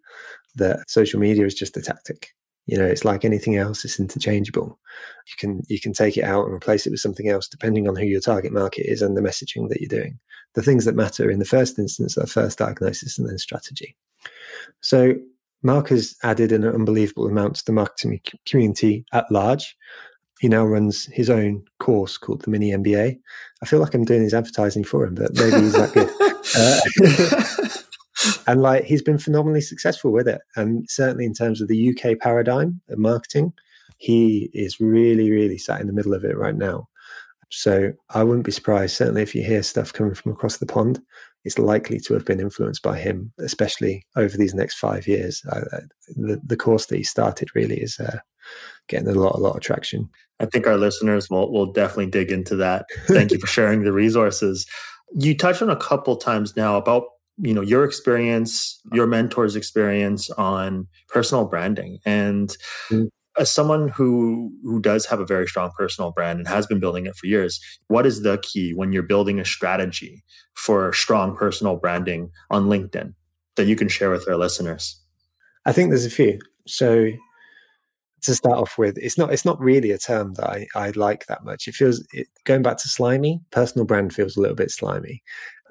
that 0.56 0.89
social 0.89 1.20
media 1.20 1.46
is 1.46 1.54
just 1.54 1.78
a 1.78 1.82
tactic 1.82 2.30
you 2.65 2.78
know 2.78 2.86
it's 2.86 3.06
like 3.06 3.26
anything 3.26 3.58
else 3.58 3.84
it's 3.84 4.00
interchangeable. 4.00 4.80
You 5.28 5.34
can 5.38 5.62
you 5.67 5.80
can 5.80 5.93
take 5.93 6.17
it 6.17 6.24
out 6.24 6.45
and 6.45 6.54
replace 6.54 6.86
it 6.86 6.91
with 6.91 7.00
something 7.00 7.30
else 7.30 7.47
depending 7.47 7.88
on 7.88 7.95
who 7.95 8.06
your 8.06 8.21
target 8.21 8.52
market 8.52 8.86
is 8.89 9.02
and 9.02 9.17
the 9.17 9.21
messaging 9.21 9.69
that 9.69 9.82
you're 9.82 9.89
doing. 10.02 10.19
The 10.54 10.62
things 10.62 10.86
that 10.86 10.95
matter 10.95 11.30
in 11.30 11.39
the 11.39 11.45
first 11.45 11.80
instance 11.80 12.17
are 12.17 12.28
first 12.28 12.58
diagnosis 12.58 13.17
and 13.17 13.28
then 13.28 13.38
strategy. 13.38 13.95
So 14.82 15.15
mark 15.63 15.89
has 15.89 16.15
added 16.24 16.52
an 16.52 16.65
unbelievable 16.65 17.28
amount 17.28 17.56
to 17.56 17.65
the 17.65 17.71
marketing 17.71 18.21
community 18.45 19.06
at 19.13 19.32
large. 19.32 19.76
He 20.39 20.47
now 20.47 20.65
runs 20.65 21.06
his 21.06 21.30
own 21.30 21.65
course 21.80 22.17
called 22.17 22.41
the 22.41 22.50
mini 22.50 22.71
mba 22.71 23.15
i 23.62 23.65
feel 23.65 23.80
like 23.80 23.93
i'm 23.93 24.06
doing 24.06 24.24
his 24.24 24.34
advertising 24.34 24.84
for 24.84 25.06
him 25.06 25.13
but 25.13 25.32
maybe 25.36 25.62
he's 25.62 25.74
that 25.74 25.93
good. 25.93 26.10
Uh, 26.58 27.78
and 28.48 28.62
like 28.62 28.84
he's 28.84 29.02
been 29.02 29.18
phenomenally 29.18 29.62
successful 29.62 30.12
with 30.12 30.28
it. 30.28 30.42
And 30.56 30.90
certainly 30.90 31.26
in 31.26 31.34
terms 31.34 31.62
of 31.62 31.68
the 31.68 31.90
UK 31.90 32.20
paradigm 32.20 32.82
of 32.90 32.98
marketing, 32.98 33.54
he 33.98 34.50
is 34.54 34.80
really, 34.80 35.30
really 35.30 35.58
sat 35.58 35.82
in 35.82 35.88
the 35.88 35.94
middle 35.94 36.14
of 36.14 36.24
it 36.24 36.38
right 36.38 36.56
now. 36.56 36.88
So 37.50 37.92
I 38.10 38.24
wouldn't 38.24 38.46
be 38.46 38.52
surprised, 38.52 38.96
certainly 38.96 39.22
if 39.22 39.36
you 39.36 39.44
hear 39.44 39.62
stuff 39.62 39.92
coming 39.92 40.14
from 40.14 40.32
across 40.32 40.58
the 40.58 40.66
pond, 40.66 41.02
it's 41.44 41.60
likely 41.60 42.00
to 42.02 42.14
have 42.14 42.26
been 42.26 42.40
influenced 42.40 42.82
by 42.82 42.98
him, 42.98 43.34
especially 43.40 44.06
over 44.16 44.38
these 44.38 44.54
next 44.54 44.78
five 44.78 45.08
years. 45.08 45.44
Uh, 45.52 45.82
the, 46.16 46.40
the 46.46 46.56
course 46.56 46.86
that 46.86 46.98
he 46.98 47.04
started 47.04 47.50
really 47.54 47.82
is 47.82 48.00
uh, 48.00 48.20
getting 48.88 49.08
a 49.08 49.14
lot, 49.14 49.36
a 49.36 49.42
lot 49.42 49.56
of 49.56 49.62
traction. 49.62 50.10
I 50.40 50.46
think 50.46 50.66
our 50.66 50.78
listeners 50.78 51.30
will, 51.30 51.52
will 51.52 51.72
definitely 51.72 52.08
dig 52.08 52.32
into 52.32 52.56
that. 52.58 52.86
Thank 53.08 53.32
you 53.32 53.40
for 53.40 53.48
sharing 53.48 53.84
the 53.84 53.92
resources. 53.92 54.66
You 55.14 55.38
touched 55.38 55.62
on 55.62 55.70
a 55.70 55.76
couple 55.76 56.16
times 56.16 56.56
now 56.56 56.78
about 56.78 57.04
you 57.41 57.54
know 57.54 57.62
your 57.62 57.84
experience 57.84 58.80
your 58.93 59.08
mentor's 59.08 59.56
experience 59.56 60.30
on 60.32 60.88
personal 61.10 61.45
branding 61.45 61.99
and 62.06 62.56
mm. 62.89 63.08
as 63.39 63.51
someone 63.51 63.89
who 63.89 64.51
who 64.63 64.80
does 64.80 65.06
have 65.08 65.19
a 65.19 65.25
very 65.25 65.47
strong 65.47 65.71
personal 65.77 66.12
brand 66.12 66.39
and 66.39 66.47
has 66.47 66.67
been 66.67 66.80
building 66.80 67.06
it 67.06 67.15
for 67.15 67.27
years, 67.27 67.60
what 67.88 68.06
is 68.06 68.21
the 68.21 68.38
key 68.39 68.73
when 68.73 68.93
you're 68.93 69.04
building 69.04 69.39
a 69.39 69.45
strategy 69.45 70.23
for 70.54 70.93
strong 70.93 71.36
personal 71.36 71.77
branding 71.77 72.30
on 72.49 72.65
LinkedIn 72.65 73.13
that 73.56 73.65
you 73.65 73.75
can 73.75 73.88
share 73.88 74.12
with 74.12 74.27
our 74.30 74.38
listeners? 74.38 74.99
I 75.65 75.71
think 75.71 75.89
there's 75.89 76.06
a 76.06 76.10
few. 76.10 76.39
So 76.67 77.12
to 78.23 78.36
start 78.36 78.58
off 78.58 78.77
with, 78.77 78.97
it's 78.97 79.17
not 79.17 79.34
it's 79.34 79.45
not 79.45 79.60
really 79.60 79.91
a 79.91 79.97
term 79.97 80.34
that 80.36 80.49
I, 80.49 80.67
I 80.75 80.91
like 80.91 81.25
that 81.25 81.43
much. 81.43 81.67
It 81.67 81.75
feels 81.75 82.06
it, 82.13 82.27
going 82.43 82.62
back 82.62 82.77
to 82.77 82.88
slimy. 82.88 83.41
Personal 83.51 83.86
brand 83.86 84.13
feels 84.13 84.38
a 84.38 84.41
little 84.41 84.56
bit 84.56 84.71
slimy. 84.71 85.23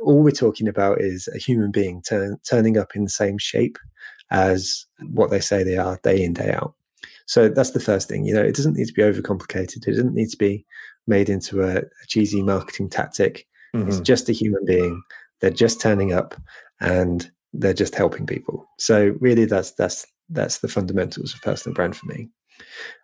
All 0.02 0.22
we're 0.22 0.30
talking 0.30 0.68
about 0.68 1.00
is 1.00 1.28
a 1.34 1.38
human 1.38 1.70
being 1.70 2.02
turn, 2.02 2.38
turning 2.48 2.76
up 2.76 2.96
in 2.96 3.04
the 3.04 3.10
same 3.10 3.38
shape 3.38 3.78
as 4.30 4.86
what 5.12 5.30
they 5.30 5.40
say 5.40 5.62
they 5.62 5.76
are 5.76 5.98
day 6.02 6.22
in 6.22 6.32
day 6.32 6.52
out. 6.52 6.74
So 7.26 7.48
that's 7.48 7.70
the 7.70 7.80
first 7.80 8.08
thing. 8.08 8.24
You 8.24 8.34
know, 8.34 8.42
it 8.42 8.56
doesn't 8.56 8.76
need 8.76 8.88
to 8.88 8.92
be 8.92 9.02
overcomplicated. 9.02 9.86
It 9.86 9.92
doesn't 9.92 10.14
need 10.14 10.30
to 10.30 10.36
be 10.36 10.64
made 11.06 11.28
into 11.28 11.62
a, 11.62 11.78
a 11.78 12.06
cheesy 12.08 12.42
marketing 12.42 12.90
tactic. 12.90 13.46
Mm-hmm. 13.74 13.88
It's 13.88 14.00
just 14.00 14.28
a 14.28 14.32
human 14.32 14.64
being. 14.64 15.02
They're 15.40 15.50
just 15.50 15.80
turning 15.80 16.12
up 16.12 16.34
and 16.80 17.30
they're 17.52 17.72
just 17.72 17.94
helping 17.94 18.26
people. 18.26 18.68
So 18.78 19.16
really, 19.20 19.44
that's 19.44 19.72
that's 19.72 20.06
that's 20.28 20.58
the 20.58 20.68
fundamentals 20.68 21.34
of 21.34 21.42
personal 21.42 21.74
brand 21.74 21.96
for 21.96 22.06
me. 22.06 22.28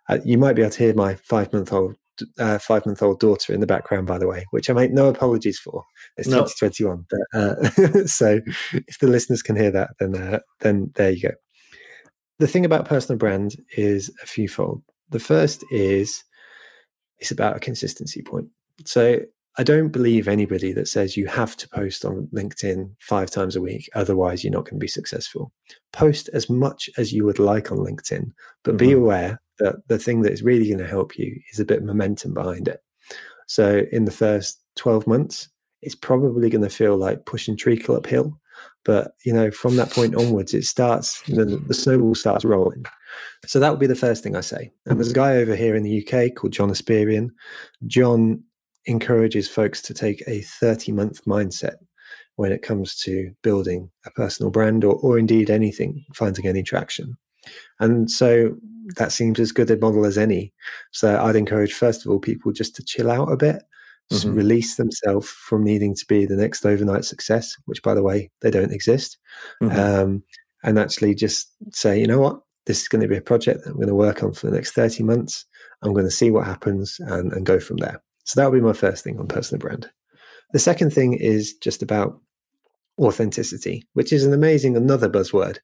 Uh, 0.09 0.19
you 0.23 0.37
might 0.37 0.53
be 0.53 0.61
able 0.61 0.71
to 0.71 0.83
hear 0.83 0.93
my 0.93 1.15
five 1.15 1.51
month 1.51 1.73
old 1.73 1.95
uh, 2.39 2.57
five 2.57 2.85
month 2.85 3.01
old 3.01 3.19
daughter 3.19 3.53
in 3.53 3.59
the 3.59 3.67
background, 3.67 4.07
by 4.07 4.17
the 4.17 4.27
way, 4.27 4.45
which 4.51 4.69
I 4.69 4.73
make 4.73 4.91
no 4.91 5.07
apologies 5.07 5.59
for. 5.59 5.83
It's 6.17 6.27
no. 6.27 6.43
2021, 6.43 7.05
but 7.09 7.39
uh, 7.39 8.05
so 8.05 8.39
if 8.73 8.99
the 8.99 9.07
listeners 9.07 9.41
can 9.41 9.55
hear 9.55 9.71
that, 9.71 9.91
then 9.99 10.15
uh, 10.15 10.39
then 10.59 10.91
there 10.95 11.11
you 11.11 11.21
go. 11.21 11.31
The 12.39 12.47
thing 12.47 12.65
about 12.65 12.87
personal 12.87 13.17
brand 13.17 13.55
is 13.75 14.11
a 14.21 14.25
fewfold. 14.25 14.83
The 15.09 15.19
first 15.19 15.63
is 15.71 16.23
it's 17.19 17.31
about 17.31 17.57
a 17.57 17.59
consistency 17.59 18.21
point. 18.21 18.47
So 18.85 19.19
I 19.57 19.63
don't 19.63 19.89
believe 19.89 20.27
anybody 20.27 20.71
that 20.73 20.87
says 20.87 21.17
you 21.17 21.25
have 21.27 21.57
to 21.57 21.69
post 21.69 22.05
on 22.05 22.29
LinkedIn 22.33 22.91
five 22.99 23.31
times 23.31 23.55
a 23.55 23.61
week, 23.61 23.89
otherwise 23.95 24.43
you're 24.43 24.53
not 24.53 24.65
going 24.65 24.75
to 24.75 24.83
be 24.83 24.87
successful. 24.87 25.51
Post 25.91 26.29
as 26.31 26.47
much 26.47 26.89
as 26.97 27.11
you 27.11 27.25
would 27.25 27.39
like 27.39 27.71
on 27.71 27.79
LinkedIn, 27.79 28.31
but 28.63 28.71
mm-hmm. 28.71 28.77
be 28.77 28.91
aware 28.91 29.41
that 29.59 29.87
the 29.87 29.99
thing 29.99 30.21
that 30.21 30.33
is 30.33 30.43
really 30.43 30.67
going 30.67 30.79
to 30.79 30.87
help 30.87 31.17
you 31.17 31.39
is 31.51 31.59
a 31.59 31.65
bit 31.65 31.79
of 31.79 31.85
momentum 31.85 32.33
behind 32.33 32.67
it. 32.67 32.81
So 33.47 33.85
in 33.91 34.05
the 34.05 34.11
first 34.11 34.61
12 34.75 35.07
months, 35.07 35.49
it's 35.81 35.95
probably 35.95 36.49
going 36.49 36.63
to 36.63 36.69
feel 36.69 36.97
like 36.97 37.25
pushing 37.25 37.55
treacle 37.55 37.95
uphill. 37.95 38.39
But 38.83 39.13
you 39.25 39.33
know, 39.33 39.51
from 39.51 39.75
that 39.75 39.91
point 39.91 40.15
onwards, 40.15 40.53
it 40.53 40.63
starts 40.63 41.21
the, 41.23 41.45
the 41.45 41.73
snowball 41.73 42.15
starts 42.15 42.45
rolling. 42.45 42.85
So 43.45 43.59
that 43.59 43.69
would 43.69 43.79
be 43.79 43.87
the 43.87 43.95
first 43.95 44.23
thing 44.23 44.35
I 44.35 44.41
say. 44.41 44.71
And 44.85 44.97
there's 44.97 45.11
a 45.11 45.15
guy 45.15 45.35
over 45.35 45.55
here 45.55 45.75
in 45.75 45.83
the 45.83 46.05
UK 46.05 46.35
called 46.35 46.53
Jon 46.53 46.69
Espirian. 46.69 47.29
Jon 47.85 48.43
encourages 48.85 49.49
folks 49.49 49.81
to 49.83 49.93
take 49.93 50.23
a 50.27 50.41
30 50.41 50.93
month 50.93 51.23
mindset 51.25 51.75
when 52.37 52.51
it 52.51 52.61
comes 52.61 52.95
to 53.01 53.31
building 53.43 53.89
a 54.05 54.11
personal 54.11 54.51
brand 54.51 54.83
or, 54.83 54.95
or 54.95 55.17
indeed 55.17 55.49
anything, 55.49 56.05
finding 56.13 56.47
any 56.47 56.63
traction. 56.63 57.17
And 57.79 58.09
so 58.09 58.55
that 58.95 59.11
seems 59.11 59.39
as 59.39 59.51
good 59.51 59.69
a 59.69 59.77
model 59.77 60.05
as 60.05 60.17
any. 60.17 60.53
So 60.91 61.21
I'd 61.21 61.35
encourage, 61.35 61.73
first 61.73 62.05
of 62.05 62.11
all, 62.11 62.19
people 62.19 62.51
just 62.51 62.75
to 62.75 62.83
chill 62.83 63.11
out 63.11 63.31
a 63.31 63.37
bit, 63.37 63.63
just 64.11 64.25
mm-hmm. 64.25 64.35
release 64.35 64.75
themselves 64.75 65.29
from 65.29 65.63
needing 65.63 65.95
to 65.95 66.05
be 66.07 66.25
the 66.25 66.37
next 66.37 66.65
overnight 66.65 67.05
success, 67.05 67.55
which, 67.65 67.83
by 67.83 67.93
the 67.93 68.03
way, 68.03 68.31
they 68.41 68.51
don't 68.51 68.71
exist. 68.71 69.17
Mm-hmm. 69.61 69.79
Um, 69.79 70.23
and 70.63 70.79
actually 70.79 71.15
just 71.15 71.51
say, 71.73 71.99
you 71.99 72.07
know 72.07 72.19
what, 72.19 72.41
this 72.65 72.81
is 72.81 72.87
going 72.87 73.01
to 73.01 73.07
be 73.07 73.17
a 73.17 73.21
project 73.21 73.63
that 73.63 73.71
I'm 73.71 73.77
going 73.77 73.87
to 73.87 73.95
work 73.95 74.23
on 74.23 74.33
for 74.33 74.47
the 74.47 74.55
next 74.55 74.71
30 74.71 75.03
months. 75.03 75.45
I'm 75.81 75.93
going 75.93 76.05
to 76.05 76.11
see 76.11 76.31
what 76.31 76.45
happens 76.45 76.99
and, 76.99 77.31
and 77.33 77.45
go 77.45 77.59
from 77.59 77.77
there. 77.77 78.01
So 78.25 78.39
that 78.39 78.51
would 78.51 78.57
be 78.57 78.65
my 78.65 78.73
first 78.73 79.03
thing 79.03 79.19
on 79.19 79.27
personal 79.27 79.59
brand. 79.59 79.89
The 80.53 80.59
second 80.59 80.93
thing 80.93 81.13
is 81.13 81.53
just 81.55 81.81
about 81.81 82.19
authenticity, 82.99 83.87
which 83.93 84.11
is 84.11 84.25
an 84.25 84.33
amazing 84.33 84.75
another 84.75 85.09
buzzword, 85.09 85.57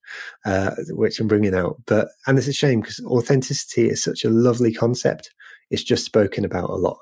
uh, 0.45 0.71
which 0.89 1.19
I'm 1.19 1.27
bringing 1.27 1.55
out. 1.55 1.77
But 1.85 2.09
and 2.27 2.37
it's 2.37 2.47
a 2.47 2.53
shame 2.53 2.81
because 2.81 2.99
authenticity 3.05 3.89
is 3.89 4.03
such 4.03 4.23
a 4.23 4.29
lovely 4.29 4.73
concept. 4.73 5.31
It's 5.69 5.83
just 5.83 6.05
spoken 6.05 6.45
about 6.45 6.69
a 6.69 6.75
lot. 6.75 6.97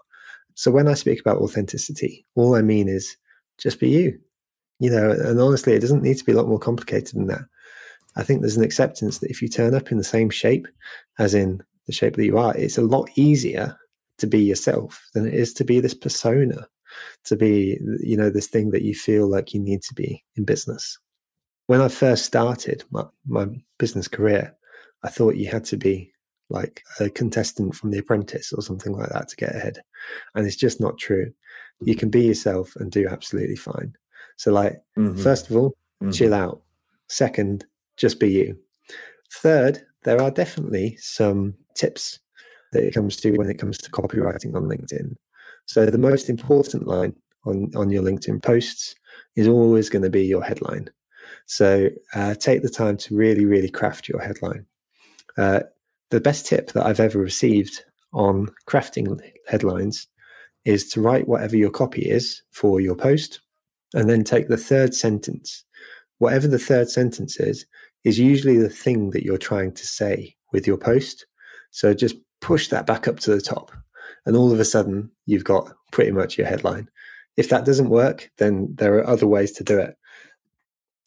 So 0.55 0.71
when 0.71 0.87
I 0.87 0.93
speak 0.93 1.19
about 1.19 1.37
authenticity, 1.37 2.25
all 2.35 2.55
I 2.55 2.61
mean 2.61 2.87
is 2.87 3.17
just 3.57 3.79
be 3.79 3.89
you. 3.89 4.19
You 4.79 4.89
know, 4.89 5.11
and 5.11 5.39
honestly, 5.39 5.73
it 5.73 5.79
doesn't 5.79 6.01
need 6.01 6.17
to 6.17 6.23
be 6.23 6.31
a 6.31 6.35
lot 6.35 6.47
more 6.47 6.59
complicated 6.59 7.15
than 7.15 7.27
that. 7.27 7.41
I 8.15 8.23
think 8.23 8.41
there's 8.41 8.57
an 8.57 8.63
acceptance 8.63 9.19
that 9.19 9.29
if 9.29 9.41
you 9.41 9.47
turn 9.47 9.75
up 9.75 9.91
in 9.91 9.97
the 9.97 10.03
same 10.03 10.29
shape, 10.29 10.67
as 11.19 11.33
in 11.33 11.61
the 11.87 11.93
shape 11.93 12.15
that 12.15 12.25
you 12.25 12.37
are, 12.37 12.55
it's 12.57 12.77
a 12.77 12.83
lot 12.83 13.09
easier 13.15 13.77
to 14.17 14.27
be 14.27 14.39
yourself 14.39 15.07
than 15.13 15.27
it 15.27 15.33
is 15.33 15.53
to 15.53 15.63
be 15.63 15.79
this 15.79 15.93
persona, 15.93 16.67
to 17.25 17.35
be, 17.35 17.79
you 18.01 18.17
know, 18.17 18.29
this 18.29 18.47
thing 18.47 18.71
that 18.71 18.83
you 18.83 18.95
feel 18.95 19.27
like 19.27 19.53
you 19.53 19.59
need 19.59 19.81
to 19.83 19.93
be 19.93 20.23
in 20.35 20.45
business. 20.45 20.97
When 21.67 21.81
I 21.81 21.87
first 21.87 22.25
started 22.25 22.83
my, 22.91 23.05
my 23.25 23.47
business 23.77 24.07
career, 24.07 24.55
I 25.03 25.09
thought 25.09 25.37
you 25.37 25.49
had 25.49 25.65
to 25.65 25.77
be 25.77 26.11
like 26.49 26.83
a 26.99 27.09
contestant 27.09 27.75
from 27.75 27.91
The 27.91 27.99
Apprentice 27.99 28.51
or 28.51 28.61
something 28.61 28.93
like 28.93 29.09
that 29.09 29.29
to 29.29 29.35
get 29.35 29.55
ahead. 29.55 29.81
And 30.35 30.45
it's 30.45 30.57
just 30.57 30.81
not 30.81 30.97
true. 30.97 31.31
You 31.81 31.95
can 31.95 32.09
be 32.09 32.25
yourself 32.25 32.75
and 32.75 32.91
do 32.91 33.07
absolutely 33.07 33.55
fine. 33.55 33.95
So, 34.35 34.51
like, 34.51 34.81
mm-hmm. 34.97 35.21
first 35.21 35.49
of 35.49 35.55
all, 35.55 35.69
mm-hmm. 36.01 36.11
chill 36.11 36.33
out. 36.33 36.61
Second, 37.07 37.65
just 37.97 38.19
be 38.19 38.31
you. 38.31 38.57
Third, 39.33 39.81
there 40.03 40.21
are 40.21 40.31
definitely 40.31 40.97
some 40.99 41.55
tips 41.75 42.19
that 42.73 42.83
it 42.83 42.93
comes 42.93 43.17
to 43.17 43.31
when 43.37 43.49
it 43.49 43.59
comes 43.59 43.77
to 43.79 43.91
copywriting 43.91 44.55
on 44.55 44.63
LinkedIn. 44.63 45.15
So 45.71 45.85
the 45.85 45.97
most 45.97 46.27
important 46.27 46.85
line 46.85 47.15
on, 47.45 47.71
on 47.77 47.91
your 47.91 48.03
LinkedIn 48.03 48.43
posts 48.43 48.93
is 49.37 49.47
always 49.47 49.89
going 49.89 50.03
to 50.03 50.09
be 50.09 50.25
your 50.25 50.43
headline. 50.43 50.89
So 51.45 51.87
uh, 52.13 52.35
take 52.35 52.61
the 52.61 52.69
time 52.69 52.97
to 52.97 53.15
really, 53.15 53.45
really 53.45 53.69
craft 53.69 54.09
your 54.09 54.19
headline. 54.19 54.65
Uh, 55.37 55.61
the 56.09 56.19
best 56.19 56.45
tip 56.45 56.73
that 56.73 56.85
I've 56.85 56.99
ever 56.99 57.19
received 57.19 57.85
on 58.11 58.49
crafting 58.67 59.17
headlines 59.47 60.07
is 60.65 60.89
to 60.89 60.99
write 60.99 61.29
whatever 61.29 61.55
your 61.55 61.71
copy 61.71 62.01
is 62.01 62.41
for 62.51 62.81
your 62.81 62.95
post 62.95 63.39
and 63.93 64.09
then 64.09 64.25
take 64.25 64.49
the 64.49 64.57
third 64.57 64.93
sentence. 64.93 65.63
Whatever 66.17 66.49
the 66.49 66.59
third 66.59 66.89
sentence 66.89 67.39
is, 67.39 67.65
is 68.03 68.19
usually 68.19 68.57
the 68.57 68.67
thing 68.67 69.11
that 69.11 69.23
you're 69.23 69.37
trying 69.37 69.71
to 69.75 69.87
say 69.87 70.35
with 70.51 70.67
your 70.67 70.77
post. 70.77 71.25
So 71.69 71.93
just 71.93 72.17
push 72.41 72.67
that 72.67 72.85
back 72.85 73.07
up 73.07 73.21
to 73.21 73.33
the 73.33 73.39
top. 73.39 73.71
And 74.25 74.35
all 74.35 74.51
of 74.51 74.59
a 74.59 74.65
sudden, 74.65 75.11
you've 75.25 75.43
got 75.43 75.73
pretty 75.91 76.11
much 76.11 76.37
your 76.37 76.47
headline. 76.47 76.89
If 77.37 77.49
that 77.49 77.65
doesn't 77.65 77.89
work, 77.89 78.29
then 78.37 78.73
there 78.75 78.95
are 78.95 79.07
other 79.07 79.27
ways 79.27 79.51
to 79.53 79.63
do 79.63 79.79
it. 79.79 79.95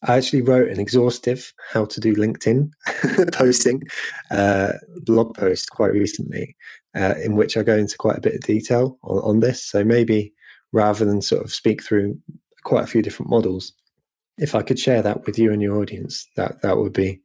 I 0.03 0.17
actually 0.17 0.41
wrote 0.41 0.69
an 0.69 0.79
exhaustive 0.79 1.53
how 1.71 1.85
to 1.85 1.99
do 1.99 2.15
LinkedIn 2.15 2.71
posting 3.33 3.83
uh, 4.29 4.73
blog 5.03 5.35
post 5.35 5.71
quite 5.71 5.93
recently, 5.93 6.55
uh, 6.95 7.15
in 7.23 7.35
which 7.35 7.57
I 7.57 7.63
go 7.63 7.75
into 7.75 7.97
quite 7.97 8.17
a 8.17 8.21
bit 8.21 8.35
of 8.35 8.41
detail 8.41 8.99
on, 9.03 9.17
on 9.19 9.39
this. 9.39 9.63
So 9.63 9.83
maybe 9.83 10.33
rather 10.71 11.05
than 11.05 11.21
sort 11.21 11.43
of 11.43 11.53
speak 11.53 11.83
through 11.83 12.19
quite 12.63 12.83
a 12.83 12.87
few 12.87 13.01
different 13.01 13.29
models, 13.29 13.73
if 14.37 14.53
I 14.53 14.61
could 14.61 14.77
share 14.77 15.01
that 15.01 15.25
with 15.25 15.39
you 15.39 15.51
and 15.51 15.61
your 15.61 15.79
audience, 15.79 16.27
that 16.35 16.61
that 16.61 16.77
would 16.77 16.93
be 16.93 17.21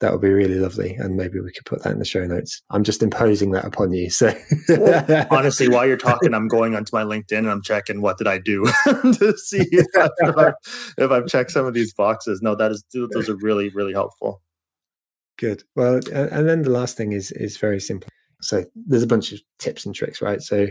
that 0.00 0.12
would 0.12 0.20
be 0.20 0.28
really 0.28 0.56
lovely 0.56 0.94
and 0.94 1.16
maybe 1.16 1.40
we 1.40 1.52
could 1.52 1.64
put 1.64 1.82
that 1.82 1.92
in 1.92 1.98
the 1.98 2.04
show 2.04 2.26
notes. 2.26 2.62
I'm 2.70 2.84
just 2.84 3.02
imposing 3.02 3.52
that 3.52 3.64
upon 3.64 3.92
you 3.92 4.10
so. 4.10 4.34
Honestly 5.30 5.68
while 5.68 5.86
you're 5.86 5.96
talking 5.96 6.34
i'm 6.34 6.48
going 6.48 6.74
onto 6.74 6.90
my 6.94 7.02
linkedin 7.02 7.38
and 7.38 7.50
i'm 7.50 7.62
checking 7.62 8.00
what 8.00 8.18
did 8.18 8.26
i 8.26 8.38
do 8.38 8.64
to 8.86 9.34
see 9.36 9.64
if 9.70 9.86
I've, 9.96 10.54
if, 10.98 11.10
I've, 11.10 11.26
checked 11.26 11.52
some 11.52 11.66
of 11.66 11.74
these 11.74 11.92
boxes. 11.92 12.42
No 12.42 12.54
that 12.54 12.70
is 12.70 12.84
those 12.92 13.28
are 13.28 13.36
really 13.36 13.70
really 13.70 13.92
helpful. 13.92 14.42
Good. 15.38 15.62
Well 15.74 16.00
and 16.12 16.48
then 16.48 16.62
the 16.62 16.70
last 16.70 16.96
thing 16.96 17.12
is 17.12 17.32
is 17.32 17.56
very 17.56 17.80
simple. 17.80 18.08
So 18.40 18.64
there's 18.74 19.02
a 19.02 19.06
bunch 19.06 19.32
of 19.32 19.40
tips 19.58 19.86
and 19.86 19.94
tricks 19.94 20.20
right? 20.20 20.42
So 20.42 20.66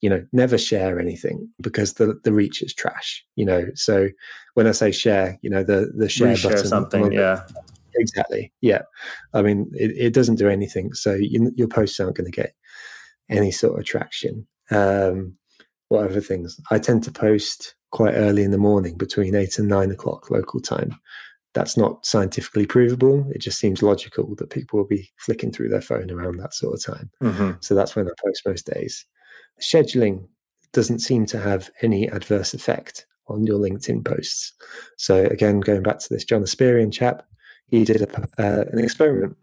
you 0.00 0.08
know 0.08 0.24
never 0.32 0.56
share 0.56 0.98
anything 0.98 1.48
because 1.60 1.94
the 1.94 2.18
the 2.24 2.32
reach 2.32 2.62
is 2.62 2.72
trash 2.74 3.24
you 3.36 3.44
know? 3.44 3.66
So 3.74 4.08
when 4.54 4.66
i 4.66 4.72
say 4.72 4.90
share 4.90 5.38
you 5.42 5.50
know 5.50 5.62
the 5.62 5.92
the 5.96 6.08
share 6.08 6.34
Reshare 6.34 6.50
button. 6.50 6.66
something 6.66 7.12
yeah 7.12 7.42
exactly. 7.98 8.52
Yeah. 8.60 8.82
I 9.34 9.42
mean, 9.42 9.70
it, 9.74 9.92
it 9.96 10.14
doesn't 10.14 10.36
do 10.36 10.48
anything. 10.48 10.94
So 10.94 11.14
you, 11.14 11.50
your 11.54 11.68
posts 11.68 12.00
aren't 12.00 12.16
going 12.16 12.30
to 12.30 12.36
get 12.36 12.54
any 13.28 13.50
sort 13.50 13.78
of 13.78 13.84
traction. 13.84 14.46
Um, 14.70 15.36
whatever 15.88 16.20
things. 16.20 16.60
I 16.70 16.78
tend 16.78 17.02
to 17.04 17.12
post 17.12 17.74
quite 17.90 18.14
early 18.14 18.42
in 18.42 18.50
the 18.50 18.58
morning 18.58 18.96
between 18.96 19.34
eight 19.34 19.58
and 19.58 19.68
nine 19.68 19.90
o'clock 19.90 20.30
local 20.30 20.60
time. 20.60 20.98
That's 21.54 21.76
not 21.76 22.04
scientifically 22.04 22.66
provable. 22.66 23.26
It 23.30 23.40
just 23.40 23.58
seems 23.58 23.82
logical 23.82 24.34
that 24.36 24.50
people 24.50 24.78
will 24.78 24.86
be 24.86 25.10
flicking 25.16 25.50
through 25.50 25.70
their 25.70 25.80
phone 25.80 26.10
around 26.10 26.36
that 26.38 26.54
sort 26.54 26.74
of 26.74 26.84
time. 26.84 27.10
Mm-hmm. 27.22 27.52
So 27.60 27.74
that's 27.74 27.96
when 27.96 28.06
I 28.06 28.10
post 28.24 28.42
most 28.46 28.66
days. 28.66 29.04
Scheduling 29.60 30.28
doesn't 30.72 31.00
seem 31.00 31.24
to 31.26 31.40
have 31.40 31.70
any 31.82 32.06
adverse 32.08 32.52
effect 32.52 33.06
on 33.28 33.44
your 33.44 33.58
LinkedIn 33.58 34.04
posts. 34.04 34.52
So 34.98 35.24
again, 35.24 35.60
going 35.60 35.82
back 35.82 35.98
to 36.00 36.08
this 36.10 36.24
Jon 36.24 36.42
Espirian 36.42 36.92
chap, 36.92 37.22
he 37.68 37.84
did 37.84 38.02
a, 38.02 38.20
uh, 38.38 38.64
an 38.72 38.78
experiment 38.78 39.36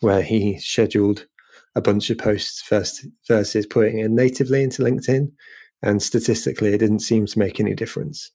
where 0.00 0.22
he 0.22 0.58
scheduled 0.58 1.26
a 1.74 1.80
bunch 1.80 2.10
of 2.10 2.18
posts 2.18 2.62
first 2.62 3.06
versus 3.28 3.66
putting 3.66 3.98
it 3.98 4.10
natively 4.10 4.62
into 4.62 4.82
LinkedIn. 4.82 5.30
And 5.82 6.02
statistically, 6.02 6.74
it 6.74 6.78
didn't 6.78 7.00
seem 7.00 7.26
to 7.26 7.38
make 7.38 7.60
any 7.60 7.74
difference. 7.74 8.30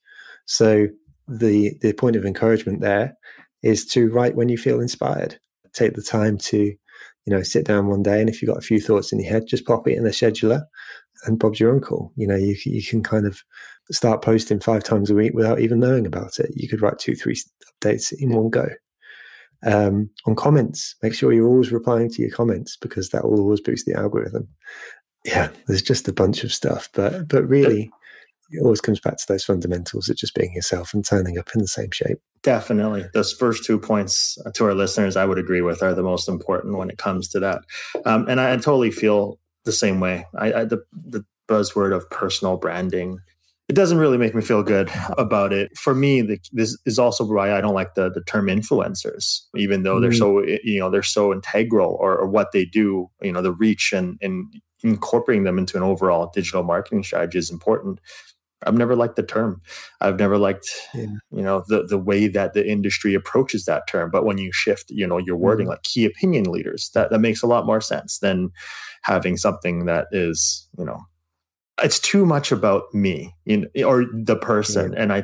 So 0.45 0.87
the 1.27 1.73
the 1.81 1.93
point 1.93 2.15
of 2.15 2.25
encouragement 2.25 2.81
there 2.81 3.17
is 3.63 3.85
to 3.87 4.09
write 4.11 4.35
when 4.35 4.49
you 4.49 4.57
feel 4.57 4.79
inspired. 4.79 5.37
Take 5.73 5.93
the 5.93 6.01
time 6.01 6.37
to, 6.37 6.57
you 6.57 6.77
know, 7.27 7.43
sit 7.43 7.65
down 7.65 7.87
one 7.87 8.03
day, 8.03 8.19
and 8.19 8.29
if 8.29 8.41
you've 8.41 8.49
got 8.49 8.59
a 8.59 8.65
few 8.65 8.79
thoughts 8.79 9.11
in 9.11 9.19
your 9.19 9.31
head, 9.31 9.47
just 9.47 9.65
pop 9.65 9.87
it 9.87 9.97
in 9.97 10.03
the 10.03 10.11
scheduler, 10.11 10.63
and 11.25 11.39
Bob's 11.39 11.59
your 11.59 11.73
uncle. 11.73 12.13
You 12.15 12.27
know, 12.27 12.35
you 12.35 12.55
you 12.65 12.83
can 12.83 13.03
kind 13.03 13.25
of 13.25 13.41
start 13.91 14.23
posting 14.23 14.59
five 14.59 14.83
times 14.83 15.09
a 15.09 15.15
week 15.15 15.33
without 15.33 15.59
even 15.59 15.79
knowing 15.79 16.05
about 16.05 16.39
it. 16.39 16.51
You 16.55 16.67
could 16.67 16.81
write 16.81 16.99
two, 16.99 17.15
three 17.15 17.35
updates 17.81 18.13
in 18.17 18.29
one 18.29 18.49
go. 18.49 18.67
Um, 19.65 20.09
on 20.25 20.35
comments, 20.35 20.95
make 21.01 21.13
sure 21.13 21.33
you're 21.33 21.47
always 21.47 21.71
replying 21.71 22.09
to 22.11 22.21
your 22.21 22.31
comments 22.31 22.77
because 22.77 23.09
that 23.09 23.25
will 23.25 23.39
always 23.39 23.61
boost 23.61 23.85
the 23.85 23.95
algorithm. 23.95 24.47
Yeah, 25.23 25.49
there's 25.67 25.81
just 25.81 26.07
a 26.07 26.13
bunch 26.13 26.43
of 26.43 26.53
stuff, 26.53 26.89
but 26.93 27.27
but 27.27 27.47
really, 27.47 27.91
it 28.51 28.63
always 28.63 28.81
comes 28.81 28.99
back 28.99 29.17
to 29.17 29.25
those 29.27 29.43
fundamentals 29.43 30.07
of 30.07 30.17
just 30.17 30.35
being 30.35 30.53
yourself 30.53 30.93
and 30.93 31.03
turning 31.05 31.37
up 31.37 31.49
in 31.55 31.61
the 31.61 31.67
same 31.67 31.89
shape. 31.91 32.19
Definitely. 32.43 33.05
Those 33.13 33.33
first 33.33 33.65
two 33.65 33.79
points 33.79 34.37
to 34.53 34.65
our 34.65 34.75
listeners, 34.75 35.17
I 35.17 35.25
would 35.25 35.39
agree 35.39 35.61
with, 35.61 35.81
are 35.81 35.95
the 35.95 36.03
most 36.03 36.29
important 36.29 36.77
when 36.77 36.91
it 36.91 36.99
comes 36.99 37.27
to 37.29 37.39
that. 37.39 37.61
Um, 38.05 38.27
and 38.29 38.39
I, 38.39 38.53
I, 38.53 38.57
totally 38.57 38.91
feel 38.91 39.39
the 39.63 39.71
same 39.71 39.99
way. 39.99 40.27
I, 40.37 40.53
I, 40.53 40.65
the, 40.65 40.83
the 40.93 41.25
buzzword 41.49 41.95
of 41.95 42.07
personal 42.11 42.57
branding 42.57 43.19
it 43.67 43.73
doesn't 43.73 43.97
really 43.97 44.17
make 44.17 44.35
me 44.35 44.41
feel 44.41 44.63
good 44.63 44.91
about 45.17 45.51
it. 45.51 45.75
For 45.77 45.95
me, 45.95 46.21
the, 46.21 46.39
this 46.51 46.77
is 46.85 46.99
also 46.99 47.25
why 47.25 47.55
I 47.55 47.61
don't 47.61 47.73
like 47.73 47.95
the 47.95 48.09
the 48.09 48.21
term 48.21 48.47
influencers, 48.47 49.41
even 49.55 49.83
though 49.83 49.99
they're 49.99 50.11
mm-hmm. 50.11 50.17
so 50.17 50.59
you 50.63 50.79
know 50.79 50.89
they're 50.89 51.03
so 51.03 51.31
integral 51.31 51.97
or, 51.99 52.17
or, 52.17 52.27
what 52.27 52.51
they 52.51 52.65
do. 52.65 53.09
You 53.21 53.31
know, 53.31 53.41
the 53.41 53.51
reach 53.51 53.91
and 53.91 54.17
and 54.21 54.53
incorporating 54.83 55.45
them 55.45 55.57
into 55.57 55.77
an 55.77 55.83
overall 55.83 56.31
digital 56.33 56.63
marketing 56.63 57.03
strategy 57.03 57.39
is 57.39 57.49
important. 57.49 57.99
I've 58.65 58.77
never 58.77 58.95
liked 58.95 59.15
the 59.15 59.23
term. 59.23 59.61
I've 60.01 60.17
never 60.17 60.37
liked, 60.37 60.67
yeah. 60.93 61.07
you 61.31 61.43
know, 61.43 61.63
the 61.67 61.83
the 61.83 61.97
way 61.97 62.27
that 62.27 62.53
the 62.53 62.67
industry 62.67 63.15
approaches 63.15 63.65
that 63.65 63.87
term. 63.87 64.11
But 64.11 64.25
when 64.25 64.37
you 64.37 64.51
shift, 64.53 64.91
you 64.91 65.07
know, 65.07 65.17
your 65.17 65.37
wording 65.37 65.67
mm. 65.67 65.71
like 65.71 65.83
key 65.83 66.05
opinion 66.05 66.45
leaders, 66.45 66.91
that 66.93 67.09
that 67.09 67.19
makes 67.19 67.41
a 67.41 67.47
lot 67.47 67.65
more 67.65 67.81
sense 67.81 68.19
than 68.19 68.51
having 69.01 69.37
something 69.37 69.85
that 69.85 70.07
is, 70.11 70.67
you 70.77 70.85
know, 70.85 70.99
it's 71.83 71.99
too 71.99 72.25
much 72.25 72.51
about 72.51 72.93
me 72.93 73.35
you 73.45 73.57
know, 73.57 73.83
or 73.83 74.05
the 74.13 74.35
person. 74.35 74.93
Yeah. 74.93 75.01
and 75.01 75.13
i 75.13 75.23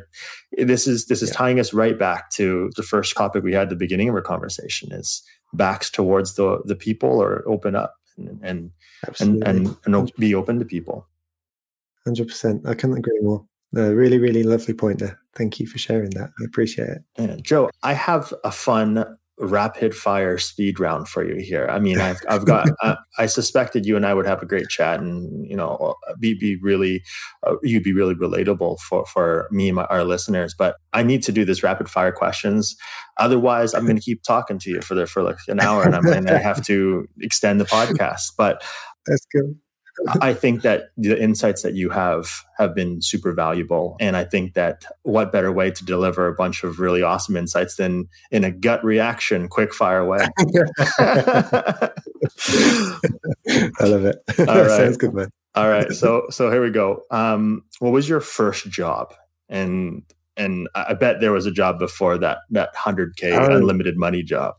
this 0.57 0.87
is 0.87 1.05
this 1.05 1.21
is 1.21 1.29
yeah. 1.29 1.35
tying 1.35 1.59
us 1.59 1.73
right 1.73 1.97
back 1.97 2.29
to 2.31 2.69
the 2.75 2.83
first 2.83 3.15
topic 3.15 3.43
we 3.43 3.53
had 3.53 3.63
at 3.63 3.69
the 3.69 3.75
beginning 3.75 4.09
of 4.09 4.15
our 4.15 4.21
conversation 4.21 4.91
is 4.91 5.23
backs 5.53 5.89
towards 5.89 6.35
the 6.35 6.61
the 6.65 6.75
people 6.75 7.21
or 7.21 7.43
open 7.47 7.75
up 7.75 7.95
and 8.17 8.39
and 8.43 8.71
and, 9.19 9.43
and, 9.47 9.75
and, 9.85 10.11
be 10.19 10.35
open 10.35 10.59
to 10.59 10.65
people. 10.65 11.07
100% 12.07 12.67
i 12.67 12.73
couldn't 12.73 12.97
agree 12.97 13.19
more. 13.21 13.45
A 13.75 13.93
really 13.95 14.17
really 14.17 14.43
lovely 14.43 14.73
point 14.73 14.99
there. 14.99 15.19
Thank 15.33 15.59
you 15.59 15.67
for 15.67 15.77
sharing 15.77 16.09
that. 16.11 16.31
I 16.41 16.43
appreciate 16.45 16.89
it. 16.89 17.01
Yeah. 17.17 17.35
joe 17.41 17.69
i 17.83 17.93
have 17.93 18.33
a 18.43 18.51
fun 18.51 19.05
rapid 19.41 19.95
fire 19.95 20.37
speed 20.37 20.79
round 20.79 21.07
for 21.07 21.25
you 21.25 21.41
here. 21.41 21.67
I 21.69 21.79
mean, 21.79 21.99
I've, 21.99 22.19
I've 22.29 22.45
got, 22.53 22.69
I, 22.81 22.95
I, 23.17 23.25
suspected 23.25 23.85
you 23.85 23.95
and 23.95 24.05
I 24.05 24.13
would 24.13 24.27
have 24.27 24.41
a 24.41 24.45
great 24.45 24.67
chat 24.69 24.99
and, 24.99 25.49
you 25.49 25.55
know, 25.55 25.95
be, 26.19 26.35
be 26.35 26.57
really, 26.57 27.03
uh, 27.45 27.55
you'd 27.63 27.83
be 27.83 27.93
really 27.93 28.13
relatable 28.13 28.79
for, 28.79 29.05
for 29.07 29.47
me 29.51 29.69
and 29.69 29.77
my, 29.77 29.85
our 29.85 30.03
listeners. 30.03 30.53
But 30.57 30.75
I 30.93 31.03
need 31.03 31.23
to 31.23 31.31
do 31.31 31.43
this 31.43 31.63
rapid 31.63 31.89
fire 31.89 32.11
questions. 32.11 32.75
Otherwise, 33.17 33.73
I'm 33.73 33.85
going 33.85 33.97
to 33.97 34.01
keep 34.01 34.23
talking 34.23 34.59
to 34.59 34.69
you 34.69 34.81
for 34.81 34.95
the, 34.95 35.07
for 35.07 35.23
like 35.23 35.37
an 35.47 35.59
hour 35.59 35.83
and 35.83 35.95
I'm 35.95 36.03
going 36.03 36.25
to 36.27 36.39
have 36.39 36.63
to 36.67 37.07
extend 37.19 37.59
the 37.59 37.65
podcast. 37.65 38.33
But 38.37 38.63
that's 39.05 39.25
good. 39.31 39.59
I 40.21 40.33
think 40.33 40.61
that 40.63 40.89
the 40.97 41.21
insights 41.21 41.61
that 41.61 41.75
you 41.75 41.89
have 41.89 42.43
have 42.57 42.73
been 42.73 43.01
super 43.01 43.33
valuable. 43.33 43.97
And 43.99 44.17
I 44.17 44.23
think 44.23 44.53
that 44.53 44.85
what 45.03 45.31
better 45.31 45.51
way 45.51 45.71
to 45.71 45.85
deliver 45.85 46.27
a 46.27 46.33
bunch 46.33 46.63
of 46.63 46.79
really 46.79 47.03
awesome 47.03 47.35
insights 47.35 47.75
than 47.75 48.07
in 48.31 48.43
a 48.43 48.51
gut 48.51 48.83
reaction, 48.83 49.47
quick 49.47 49.73
fire 49.73 50.05
way. 50.05 50.19
I 50.89 51.91
love 53.81 54.05
it. 54.05 54.17
All 54.39 54.45
right. 54.47 54.69
Sounds 54.69 54.97
good, 54.97 55.13
man. 55.13 55.29
All 55.55 55.69
right. 55.69 55.91
So 55.91 56.27
so 56.29 56.49
here 56.49 56.63
we 56.63 56.71
go. 56.71 57.03
Um, 57.11 57.63
what 57.79 57.91
was 57.91 58.07
your 58.09 58.21
first 58.21 58.69
job? 58.69 59.13
And 59.49 60.03
and 60.37 60.69
I 60.73 60.93
bet 60.93 61.19
there 61.19 61.33
was 61.33 61.45
a 61.45 61.51
job 61.51 61.77
before 61.77 62.17
that 62.19 62.39
that 62.51 62.73
100k 62.75 63.33
oh. 63.33 63.55
unlimited 63.57 63.97
money 63.97 64.23
job. 64.23 64.55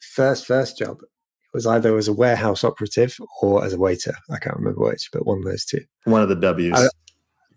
First 0.00 0.46
first 0.46 0.78
job 0.78 0.98
was 1.54 1.66
either 1.66 1.96
as 1.96 2.08
a 2.08 2.12
warehouse 2.12 2.64
operative 2.64 3.16
or 3.40 3.64
as 3.64 3.72
a 3.72 3.78
waiter. 3.78 4.14
I 4.30 4.38
can't 4.38 4.56
remember 4.56 4.84
which, 4.84 5.08
but 5.12 5.26
one 5.26 5.38
of 5.38 5.44
those 5.44 5.64
two. 5.64 5.80
One 6.04 6.20
of 6.20 6.28
the 6.28 6.34
W's. 6.34 6.74
I, 6.74 6.88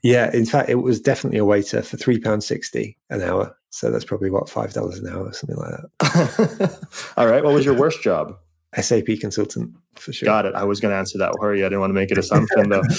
yeah, 0.04 0.32
in 0.34 0.46
fact, 0.46 0.70
it 0.70 0.76
was 0.76 1.02
definitely 1.02 1.40
a 1.40 1.46
waiter 1.46 1.82
for 1.82 1.98
three 1.98 2.20
pounds 2.20 2.46
sixty 2.46 2.98
an 3.10 3.22
hour. 3.22 3.58
So 3.72 3.92
that's 3.92 4.06
probably 4.06 4.30
what 4.30 4.50
five 4.50 4.72
dollars 4.74 5.00
an 5.00 5.08
hour, 5.12 5.26
or 5.26 5.34
something 5.34 5.58
like 5.58 5.72
that. 5.72 6.88
All 7.18 7.28
right. 7.28 7.44
What 7.44 7.54
was 7.54 7.66
your 7.66 7.76
worst 7.76 8.02
job? 8.02 8.38
SAP 8.80 9.08
consultant 9.20 9.72
for 9.96 10.14
sure. 10.14 10.26
Got 10.26 10.46
it. 10.46 10.56
I 10.56 10.64
was 10.64 10.80
going 10.80 10.92
to 10.92 10.98
answer 10.98 11.18
that. 11.18 11.34
Hurry! 11.42 11.62
I 11.62 11.66
didn't 11.66 11.80
want 11.80 11.90
to 11.90 11.96
make 11.96 12.12
it 12.12 12.18
assumption 12.18 12.70
though. 12.70 12.84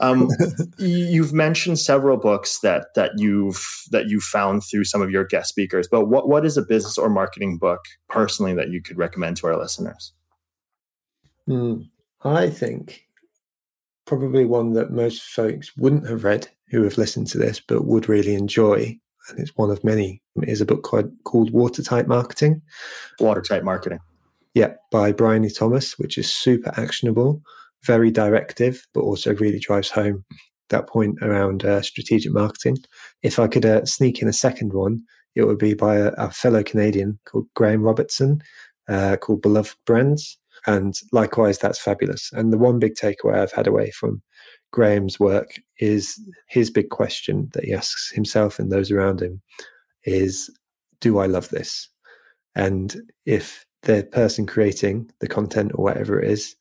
Um, 0.00 0.28
you've 0.78 1.32
mentioned 1.32 1.78
several 1.78 2.18
books 2.18 2.60
that 2.60 2.88
that 2.94 3.12
you've 3.16 3.64
that 3.90 4.08
you 4.08 4.20
found 4.20 4.62
through 4.62 4.84
some 4.84 5.00
of 5.00 5.10
your 5.10 5.24
guest 5.24 5.48
speakers, 5.48 5.88
but 5.90 6.06
what 6.06 6.28
what 6.28 6.44
is 6.44 6.56
a 6.56 6.62
business 6.62 6.98
or 6.98 7.08
marketing 7.08 7.56
book 7.58 7.80
personally 8.08 8.52
that 8.54 8.68
you 8.68 8.82
could 8.82 8.98
recommend 8.98 9.38
to 9.38 9.46
our 9.46 9.58
listeners? 9.58 10.12
Mm, 11.48 11.88
I 12.22 12.50
think 12.50 13.06
probably 14.06 14.44
one 14.44 14.72
that 14.74 14.90
most 14.90 15.22
folks 15.22 15.76
wouldn't 15.76 16.08
have 16.08 16.24
read 16.24 16.48
who 16.70 16.82
have 16.82 16.98
listened 16.98 17.26
to 17.28 17.38
this, 17.38 17.60
but 17.60 17.84
would 17.84 18.08
really 18.08 18.34
enjoy. 18.34 18.98
And 19.28 19.38
it's 19.38 19.56
one 19.56 19.70
of 19.70 19.84
many. 19.84 20.22
is 20.42 20.60
a 20.60 20.66
book 20.66 20.82
called, 20.82 21.10
called 21.24 21.50
Watertight 21.50 22.06
Marketing. 22.06 22.62
Watertight 23.18 23.64
Marketing. 23.64 23.98
Yeah, 24.54 24.74
by 24.90 25.12
Bryony 25.12 25.50
Thomas, 25.50 25.98
which 25.98 26.16
is 26.16 26.32
super 26.32 26.72
actionable, 26.80 27.42
very 27.84 28.10
directive, 28.10 28.86
but 28.94 29.00
also 29.00 29.34
really 29.34 29.58
drives 29.58 29.90
home 29.90 30.24
that 30.70 30.88
point 30.88 31.18
around 31.22 31.64
uh, 31.64 31.82
strategic 31.82 32.32
marketing. 32.32 32.78
If 33.22 33.38
I 33.38 33.46
could 33.48 33.64
uh, 33.64 33.84
sneak 33.84 34.22
in 34.22 34.28
a 34.28 34.32
second 34.32 34.72
one, 34.72 35.02
it 35.34 35.44
would 35.44 35.58
be 35.58 35.74
by 35.74 35.96
a, 35.96 36.08
a 36.16 36.30
fellow 36.30 36.62
Canadian 36.62 37.18
called 37.24 37.46
Graham 37.54 37.82
Robertson, 37.82 38.42
uh, 38.88 39.16
called 39.16 39.42
Beloved 39.42 39.76
Brands. 39.84 40.38
And 40.66 40.94
likewise, 41.12 41.58
that's 41.58 41.78
fabulous. 41.78 42.30
And 42.32 42.52
the 42.52 42.58
one 42.58 42.78
big 42.78 42.94
takeaway 42.94 43.38
I've 43.38 43.52
had 43.52 43.66
away 43.66 43.90
from 43.92 44.22
Graham's 44.72 45.20
work 45.20 45.60
is 45.78 46.20
his 46.48 46.70
big 46.70 46.90
question 46.90 47.48
that 47.52 47.64
he 47.64 47.72
asks 47.72 48.10
himself 48.10 48.58
and 48.58 48.70
those 48.70 48.90
around 48.90 49.22
him 49.22 49.40
is 50.04 50.50
Do 51.00 51.18
I 51.18 51.26
love 51.26 51.48
this? 51.50 51.88
And 52.54 52.96
if 53.24 53.64
the 53.82 54.08
person 54.10 54.46
creating 54.46 55.10
the 55.20 55.28
content 55.28 55.72
or 55.74 55.84
whatever 55.84 56.20
it 56.20 56.30
is 56.30 56.56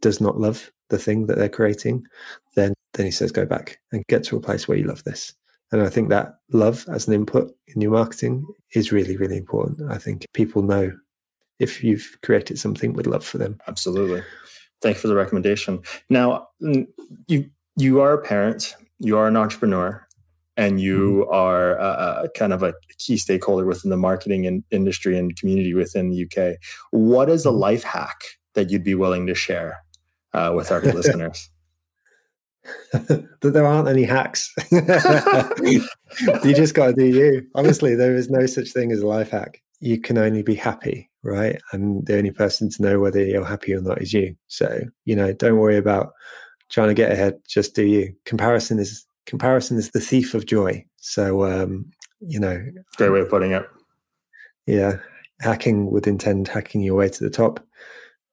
does 0.00 0.20
not 0.20 0.38
love 0.38 0.72
the 0.88 0.98
thing 0.98 1.26
that 1.26 1.36
they're 1.36 1.48
creating, 1.48 2.04
then 2.56 2.74
then 2.94 3.06
he 3.06 3.12
says 3.12 3.30
go 3.30 3.46
back 3.46 3.78
and 3.92 4.04
get 4.08 4.24
to 4.24 4.36
a 4.36 4.40
place 4.40 4.66
where 4.66 4.78
you 4.78 4.84
love 4.84 5.04
this. 5.04 5.34
And 5.72 5.82
I 5.82 5.88
think 5.88 6.08
that 6.08 6.34
love 6.52 6.84
as 6.88 7.06
an 7.06 7.14
input 7.14 7.52
in 7.68 7.80
your 7.80 7.92
marketing 7.92 8.44
is 8.74 8.90
really, 8.90 9.16
really 9.16 9.36
important. 9.36 9.90
I 9.90 9.98
think 9.98 10.26
people 10.34 10.62
know 10.62 10.92
if 11.60 11.84
you've 11.84 12.18
created 12.22 12.58
something 12.58 12.94
with 12.94 13.06
love 13.06 13.24
for 13.24 13.38
them. 13.38 13.60
Absolutely. 13.68 14.22
Thank 14.82 14.96
you 14.96 15.00
for 15.02 15.08
the 15.08 15.14
recommendation. 15.14 15.82
Now, 16.08 16.48
you 17.26 17.50
you 17.76 18.00
are 18.00 18.14
a 18.14 18.22
parent, 18.22 18.74
you 18.98 19.16
are 19.16 19.28
an 19.28 19.36
entrepreneur, 19.36 20.06
and 20.56 20.80
you 20.80 21.24
mm-hmm. 21.24 21.34
are 21.34 21.76
a, 21.76 22.24
a 22.24 22.28
kind 22.36 22.52
of 22.52 22.62
a 22.62 22.74
key 22.98 23.18
stakeholder 23.18 23.66
within 23.66 23.90
the 23.90 23.96
marketing 23.96 24.46
and 24.46 24.64
industry 24.70 25.18
and 25.18 25.36
community 25.36 25.74
within 25.74 26.10
the 26.10 26.24
UK. 26.24 26.56
What 26.90 27.28
is 27.28 27.44
a 27.44 27.50
mm-hmm. 27.50 27.58
life 27.58 27.84
hack 27.84 28.20
that 28.54 28.70
you'd 28.70 28.84
be 28.84 28.94
willing 28.94 29.26
to 29.26 29.34
share 29.34 29.84
uh, 30.32 30.52
with 30.56 30.72
our 30.72 30.80
listeners? 30.80 31.50
that 32.92 33.28
there 33.40 33.66
aren't 33.66 33.88
any 33.88 34.04
hacks. 34.04 34.52
you 34.70 35.82
just 36.54 36.74
got 36.74 36.88
to 36.88 36.92
do 36.94 37.06
you. 37.06 37.46
Honestly, 37.54 37.94
there 37.94 38.14
is 38.14 38.30
no 38.30 38.46
such 38.46 38.70
thing 38.70 38.92
as 38.92 39.00
a 39.00 39.06
life 39.06 39.30
hack. 39.30 39.62
You 39.80 40.00
can 40.00 40.18
only 40.18 40.42
be 40.42 40.54
happy 40.54 41.09
right? 41.22 41.60
And 41.72 42.06
the 42.06 42.16
only 42.16 42.30
person 42.30 42.70
to 42.70 42.82
know 42.82 42.98
whether 42.98 43.22
you're 43.24 43.44
happy 43.44 43.74
or 43.74 43.80
not 43.80 44.00
is 44.00 44.12
you. 44.12 44.36
So, 44.48 44.80
you 45.04 45.16
know, 45.16 45.32
don't 45.32 45.58
worry 45.58 45.76
about 45.76 46.12
trying 46.70 46.88
to 46.88 46.94
get 46.94 47.12
ahead, 47.12 47.40
just 47.48 47.74
do 47.74 47.84
you. 47.84 48.14
Comparison 48.24 48.78
is 48.78 49.06
comparison 49.26 49.76
is 49.76 49.90
the 49.90 50.00
thief 50.00 50.34
of 50.34 50.46
joy. 50.46 50.84
So 50.96 51.44
um, 51.44 51.90
you 52.20 52.40
know 52.40 52.62
Great 52.96 53.10
way 53.10 53.20
of 53.20 53.30
putting 53.30 53.52
it. 53.52 53.68
Yeah. 54.66 54.98
Hacking 55.40 55.90
would 55.90 56.06
intend 56.06 56.48
hacking 56.48 56.82
your 56.82 56.96
way 56.96 57.08
to 57.08 57.24
the 57.24 57.30
top. 57.30 57.64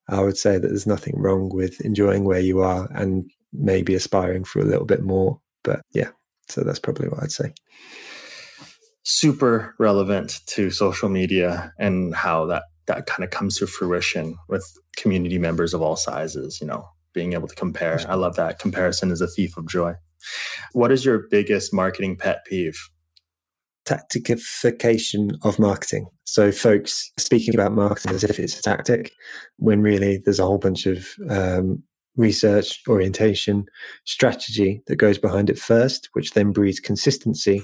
I 0.09 0.21
would 0.21 0.37
say 0.37 0.53
that 0.53 0.67
there's 0.67 0.87
nothing 0.87 1.15
wrong 1.17 1.49
with 1.49 1.81
enjoying 1.81 2.23
where 2.23 2.39
you 2.39 2.61
are 2.61 2.89
and 2.93 3.29
maybe 3.51 3.95
aspiring 3.95 4.43
for 4.43 4.59
a 4.59 4.65
little 4.65 4.85
bit 4.85 5.03
more. 5.03 5.39
But 5.63 5.81
yeah, 5.93 6.09
so 6.47 6.61
that's 6.61 6.79
probably 6.79 7.09
what 7.09 7.23
I'd 7.23 7.31
say 7.31 7.53
super 9.07 9.73
relevant 9.79 10.41
to 10.47 10.69
social 10.69 11.07
media 11.07 11.73
and 11.79 12.13
how 12.13 12.45
that 12.45 12.63
that 12.87 13.05
kind 13.05 13.23
of 13.23 13.29
comes 13.29 13.57
to 13.57 13.67
fruition 13.67 14.35
with 14.47 14.65
community 14.95 15.37
members 15.37 15.73
of 15.73 15.81
all 15.81 15.95
sizes, 15.95 16.59
you 16.59 16.67
know, 16.67 16.87
being 17.13 17.33
able 17.33 17.47
to 17.47 17.55
compare. 17.55 17.99
I 18.07 18.15
love 18.15 18.35
that. 18.35 18.59
Comparison 18.59 19.11
is 19.11 19.21
a 19.21 19.27
thief 19.27 19.57
of 19.57 19.67
joy. 19.67 19.93
What 20.73 20.91
is 20.91 21.05
your 21.05 21.23
biggest 21.29 21.73
marketing 21.73 22.17
pet 22.17 22.45
peeve? 22.45 22.79
Tactification 23.85 25.37
of 25.43 25.59
marketing. 25.59 26.07
So, 26.25 26.51
folks 26.51 27.11
speaking 27.17 27.53
about 27.53 27.71
marketing 27.71 28.13
as 28.13 28.23
if 28.23 28.39
it's 28.39 28.59
a 28.59 28.61
tactic, 28.61 29.11
when 29.57 29.81
really 29.81 30.21
there's 30.23 30.39
a 30.39 30.45
whole 30.45 30.57
bunch 30.57 30.85
of 30.85 31.07
um, 31.29 31.83
research, 32.17 32.81
orientation, 32.89 33.65
strategy 34.05 34.81
that 34.87 34.97
goes 34.97 35.17
behind 35.17 35.49
it 35.49 35.57
first, 35.57 36.09
which 36.13 36.31
then 36.31 36.51
breeds 36.51 36.81
consistency 36.81 37.63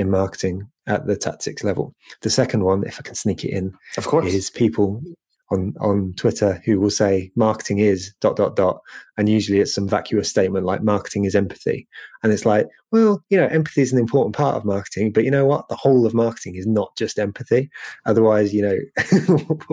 in 0.00 0.10
marketing 0.10 0.68
at 0.86 1.06
the 1.06 1.16
tactics 1.16 1.62
level. 1.62 1.94
The 2.22 2.30
second 2.30 2.64
one, 2.64 2.84
if 2.84 2.98
I 2.98 3.02
can 3.02 3.14
sneak 3.14 3.44
it 3.44 3.50
in, 3.50 3.74
of 3.96 4.06
course, 4.06 4.32
is 4.32 4.50
people 4.50 5.02
on 5.50 5.74
on 5.80 6.14
Twitter 6.16 6.62
who 6.64 6.80
will 6.80 6.90
say 6.90 7.30
marketing 7.36 7.78
is 7.78 8.14
dot 8.20 8.36
dot 8.36 8.56
dot, 8.56 8.80
and 9.16 9.28
usually 9.28 9.60
it's 9.60 9.74
some 9.74 9.88
vacuous 9.88 10.28
statement 10.28 10.64
like 10.64 10.82
marketing 10.82 11.24
is 11.24 11.34
empathy, 11.34 11.86
and 12.22 12.32
it's 12.32 12.46
like, 12.46 12.66
well, 12.92 13.22
you 13.28 13.36
know, 13.36 13.46
empathy 13.46 13.82
is 13.82 13.92
an 13.92 13.98
important 13.98 14.34
part 14.34 14.56
of 14.56 14.64
marketing, 14.64 15.12
but 15.12 15.24
you 15.24 15.30
know 15.30 15.44
what? 15.44 15.68
The 15.68 15.76
whole 15.76 16.06
of 16.06 16.14
marketing 16.14 16.54
is 16.56 16.66
not 16.66 16.96
just 16.96 17.18
empathy. 17.18 17.70
Otherwise, 18.06 18.54
you 18.54 18.62
know, 18.62 18.78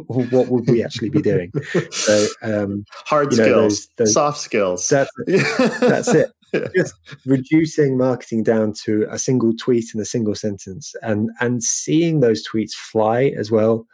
what 0.07 0.49
would 0.49 0.69
we 0.69 0.83
actually 0.83 1.09
be 1.09 1.21
doing? 1.21 1.51
So, 1.91 2.27
um, 2.41 2.85
hard 3.05 3.33
skills, 3.33 3.47
know, 3.47 3.61
those, 3.61 3.87
those, 3.97 4.13
soft 4.13 4.39
skills. 4.39 4.87
That's, 4.89 5.11
that's 5.79 6.09
it. 6.09 6.31
Just 6.75 6.93
reducing 7.25 7.97
marketing 7.97 8.43
down 8.43 8.73
to 8.83 9.05
a 9.09 9.19
single 9.19 9.53
tweet 9.53 9.93
and 9.93 10.01
a 10.01 10.05
single 10.05 10.35
sentence, 10.35 10.95
and 11.01 11.29
and 11.41 11.63
seeing 11.63 12.19
those 12.19 12.47
tweets 12.47 12.73
fly 12.73 13.33
as 13.37 13.51
well 13.51 13.85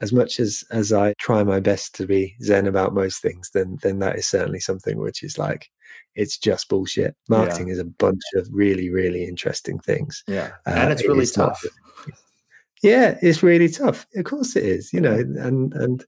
as 0.00 0.12
much 0.12 0.38
as 0.38 0.64
as 0.70 0.92
I 0.92 1.14
try 1.18 1.42
my 1.44 1.60
best 1.60 1.94
to 1.96 2.06
be 2.06 2.36
zen 2.42 2.66
about 2.66 2.94
most 2.94 3.22
things, 3.22 3.50
then 3.54 3.78
then 3.82 4.00
that 4.00 4.16
is 4.16 4.26
certainly 4.26 4.60
something 4.60 4.98
which 4.98 5.22
is 5.22 5.38
like 5.38 5.70
it's 6.14 6.38
just 6.38 6.68
bullshit. 6.68 7.16
Marketing 7.28 7.68
yeah. 7.68 7.74
is 7.74 7.78
a 7.78 7.84
bunch 7.84 8.22
of 8.36 8.48
really 8.52 8.90
really 8.90 9.24
interesting 9.24 9.78
things. 9.78 10.22
Yeah, 10.28 10.50
uh, 10.66 10.74
and 10.76 10.92
it's 10.92 11.06
really 11.06 11.24
it 11.24 11.34
tough. 11.34 11.64
Not, 12.06 12.16
yeah, 12.82 13.18
it's 13.22 13.42
really 13.42 13.68
tough. 13.68 14.06
Of 14.14 14.24
course 14.24 14.56
it 14.56 14.64
is. 14.64 14.92
You 14.92 15.00
know, 15.00 15.14
and 15.14 15.72
and 15.72 16.04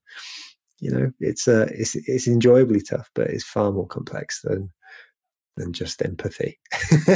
you 0.78 0.90
know 0.90 1.10
it's 1.20 1.48
uh 1.48 1.68
it's 1.70 1.94
it's 1.94 2.26
enjoyably 2.26 2.82
tough, 2.82 3.10
but 3.14 3.28
it's 3.28 3.44
far 3.44 3.72
more 3.72 3.86
complex 3.86 4.42
than 4.42 4.70
than 5.56 5.72
just 5.72 6.02
empathy 6.02 6.58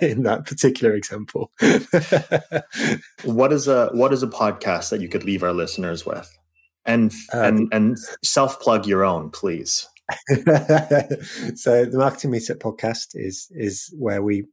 in 0.00 0.22
that 0.22 0.44
particular 0.46 0.94
example. 0.94 1.52
what 3.24 3.52
is 3.52 3.68
a 3.68 3.88
what 3.92 4.12
is 4.12 4.22
a 4.22 4.28
podcast 4.28 4.90
that 4.90 5.00
you 5.00 5.08
could 5.08 5.24
leave 5.24 5.42
our 5.42 5.52
listeners 5.52 6.04
with? 6.06 6.36
And 6.84 7.12
um, 7.32 7.44
and 7.44 7.68
and 7.72 7.98
self 8.24 8.60
plug 8.60 8.86
your 8.86 9.04
own, 9.04 9.30
please. 9.30 9.88
so 10.28 11.84
the 11.84 11.94
marketing 11.94 12.32
meetup 12.32 12.58
podcast 12.58 13.10
is 13.14 13.48
is 13.52 13.94
where 13.98 14.22
we 14.22 14.44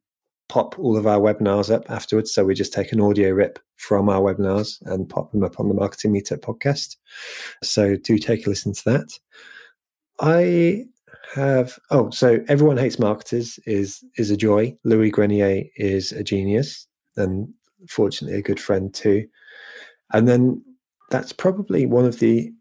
pop 0.48 0.78
all 0.80 0.98
of 0.98 1.08
our 1.08 1.20
webinars 1.20 1.74
up 1.74 1.90
afterwards. 1.90 2.34
So 2.34 2.44
we 2.44 2.56
just 2.56 2.74
take 2.74 2.92
an 2.92 3.00
audio 3.00 3.32
rip 3.32 3.60
from 3.78 4.10
our 4.10 4.22
webinars 4.22 4.82
and 4.82 5.08
pop 5.08 5.32
them 5.32 5.44
up 5.44 5.60
on 5.60 5.68
the 5.70 5.74
marketing 5.74 6.14
meetup 6.14 6.40
podcast. 6.40 6.98
So 7.64 7.96
do 7.96 8.18
take 8.18 8.46
a 8.46 8.50
listen 8.50 8.74
to 8.74 8.84
that. 8.86 9.20
I 10.20 10.86
have 11.34 11.78
oh 11.92 12.10
so 12.10 12.40
everyone 12.48 12.78
hates 12.78 13.00
marketers 13.00 13.60
is 13.66 14.04
is 14.18 14.32
a 14.32 14.38
joy. 14.38 14.76
Louis 14.84 15.12
grenier 15.12 15.64
is 15.76 16.12
a 16.12 16.24
genius 16.24 16.88
and 17.18 17.54
fortunately 17.88 18.38
a 18.38 18.44
good 18.44 18.60
friend 18.60 18.94
too. 18.94 19.28
And 20.14 20.28
then 20.28 20.64
that's 21.12 21.34
probably 21.34 21.86
one 21.86 22.06
of 22.06 22.20
the 22.20 22.52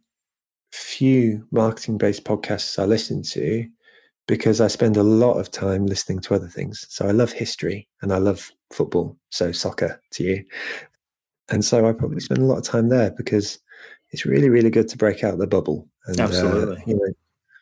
few 0.73 1.47
marketing 1.51 1.97
based 1.97 2.25
podcasts 2.25 2.79
i 2.79 2.85
listen 2.85 3.23
to 3.23 3.67
because 4.27 4.61
i 4.61 4.67
spend 4.67 4.99
a 4.99 5.03
lot 5.03 5.39
of 5.39 5.51
time 5.51 5.87
listening 5.87 6.21
to 6.21 6.35
other 6.35 6.49
things. 6.49 6.87
So 6.91 7.07
i 7.07 7.11
love 7.11 7.33
history 7.33 7.89
and 8.03 8.13
i 8.13 8.19
love 8.19 8.51
football 8.71 9.17
so 9.31 9.51
soccer 9.53 10.01
to 10.13 10.25
you. 10.25 10.45
And 11.49 11.65
so 11.65 11.89
i 11.89 11.93
probably 11.93 12.21
spend 12.21 12.43
a 12.43 12.45
lot 12.45 12.59
of 12.59 12.65
time 12.65 12.91
there 12.91 13.11
because 13.13 13.59
it's 14.11 14.27
really 14.27 14.51
really 14.51 14.71
good 14.71 14.89
to 14.89 14.99
break 14.99 15.25
out 15.25 15.39
the 15.39 15.47
bubble 15.47 15.89
and 16.07 16.21
absolutely. 16.21 16.77
uh, 16.77 16.81
you 16.87 16.95
know 16.95 17.13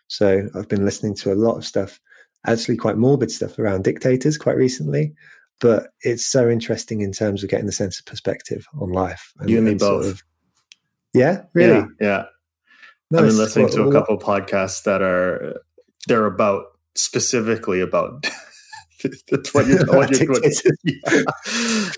so 0.09 0.49
I've 0.55 0.69
been 0.69 0.85
listening 0.85 1.15
to 1.17 1.33
a 1.33 1.35
lot 1.35 1.57
of 1.57 1.65
stuff, 1.65 2.01
actually 2.47 2.77
quite 2.77 2.97
morbid 2.97 3.31
stuff 3.31 3.59
around 3.59 3.85
dictators 3.85 4.39
quite 4.39 4.57
recently. 4.57 5.15
But 5.61 5.89
it's 6.03 6.27
so 6.27 6.51
interesting 6.51 7.01
in 7.01 7.13
terms 7.13 7.43
of 7.43 7.49
getting 7.49 7.67
the 7.67 7.73
sense 7.73 7.99
of 7.99 8.05
perspective 8.05 8.67
on 8.79 8.91
life. 8.91 9.33
And, 9.39 9.49
you 9.49 9.59
and 9.59 9.67
me 9.67 9.75
both. 9.75 10.05
Sort 10.05 10.15
of, 10.15 10.23
yeah, 11.15 11.43
really. 11.55 11.87
Yeah. 12.01 12.25
yeah. 13.11 13.19
I've 13.19 13.27
been 13.27 13.39
listening 13.39 13.71
to 13.71 13.89
a 13.89 13.93
couple 13.93 14.19
podcasts 14.19 14.83
that 14.83 15.01
are 15.01 15.61
they're 16.09 16.27
about 16.27 16.65
specifically 16.95 17.81
about 17.81 18.29
That's 19.31 19.55
what 19.55 19.67
you're, 19.67 19.87
what 19.87 20.11
you're 20.19 20.37
yeah. 20.85 21.23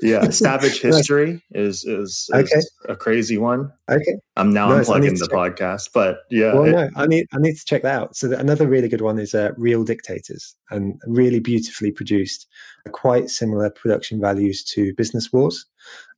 yeah. 0.02 0.30
Savage 0.30 0.80
History 0.80 1.42
is, 1.52 1.84
is, 1.84 2.28
is 2.28 2.30
okay. 2.34 2.60
a 2.88 2.96
crazy 2.96 3.38
one. 3.38 3.72
Okay. 3.90 4.16
I'm 4.36 4.52
now 4.52 4.68
nice. 4.68 4.88
unplugging 4.88 5.18
the 5.18 5.28
podcast, 5.32 5.90
but 5.92 6.20
yeah. 6.30 6.54
Well, 6.54 6.64
it, 6.64 6.72
no, 6.72 6.88
I 6.96 7.06
need 7.06 7.26
I 7.32 7.38
need 7.38 7.56
to 7.56 7.64
check 7.64 7.82
that 7.82 7.94
out. 7.94 8.16
So 8.16 8.32
another 8.32 8.66
really 8.66 8.88
good 8.88 9.00
one 9.00 9.18
is 9.18 9.34
uh, 9.34 9.52
Real 9.56 9.84
Dictators, 9.84 10.54
and 10.70 11.00
really 11.06 11.40
beautifully 11.40 11.90
produced, 11.90 12.46
quite 12.92 13.30
similar 13.30 13.70
production 13.70 14.20
values 14.20 14.64
to 14.64 14.94
Business 14.94 15.32
Wars, 15.32 15.66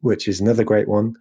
which 0.01 0.29
is 0.29 0.41
another 0.41 0.65
great 0.65 0.89
one. 0.89 1.15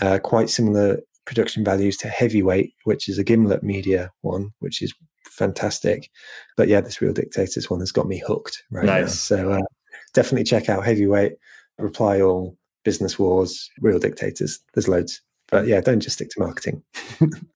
Uh, 0.00 0.18
quite 0.18 0.50
similar 0.50 0.98
production 1.24 1.64
values 1.64 1.96
to 1.98 2.08
Heavyweight, 2.08 2.72
which 2.84 3.08
is 3.08 3.18
a 3.18 3.24
Gimlet 3.24 3.62
Media 3.62 4.10
one, 4.22 4.50
which 4.58 4.82
is 4.82 4.92
fantastic. 5.36 6.10
But 6.56 6.68
yeah, 6.68 6.80
this 6.80 7.00
Real 7.00 7.12
Dictators 7.12 7.70
one 7.70 7.80
has 7.80 7.92
got 7.92 8.06
me 8.06 8.22
hooked 8.24 8.62
right 8.70 8.84
nice. 8.84 9.30
now. 9.30 9.36
So 9.36 9.52
uh, 9.52 9.62
definitely 10.14 10.44
check 10.44 10.68
out 10.68 10.84
Heavyweight, 10.84 11.32
Reply 11.78 12.20
All, 12.20 12.56
Business 12.84 13.18
Wars, 13.18 13.70
Real 13.80 13.98
Dictators. 13.98 14.60
There's 14.74 14.88
loads. 14.88 15.20
But 15.48 15.66
yeah, 15.66 15.80
don't 15.80 16.00
just 16.00 16.16
stick 16.16 16.30
to 16.30 16.40
marketing. 16.40 16.82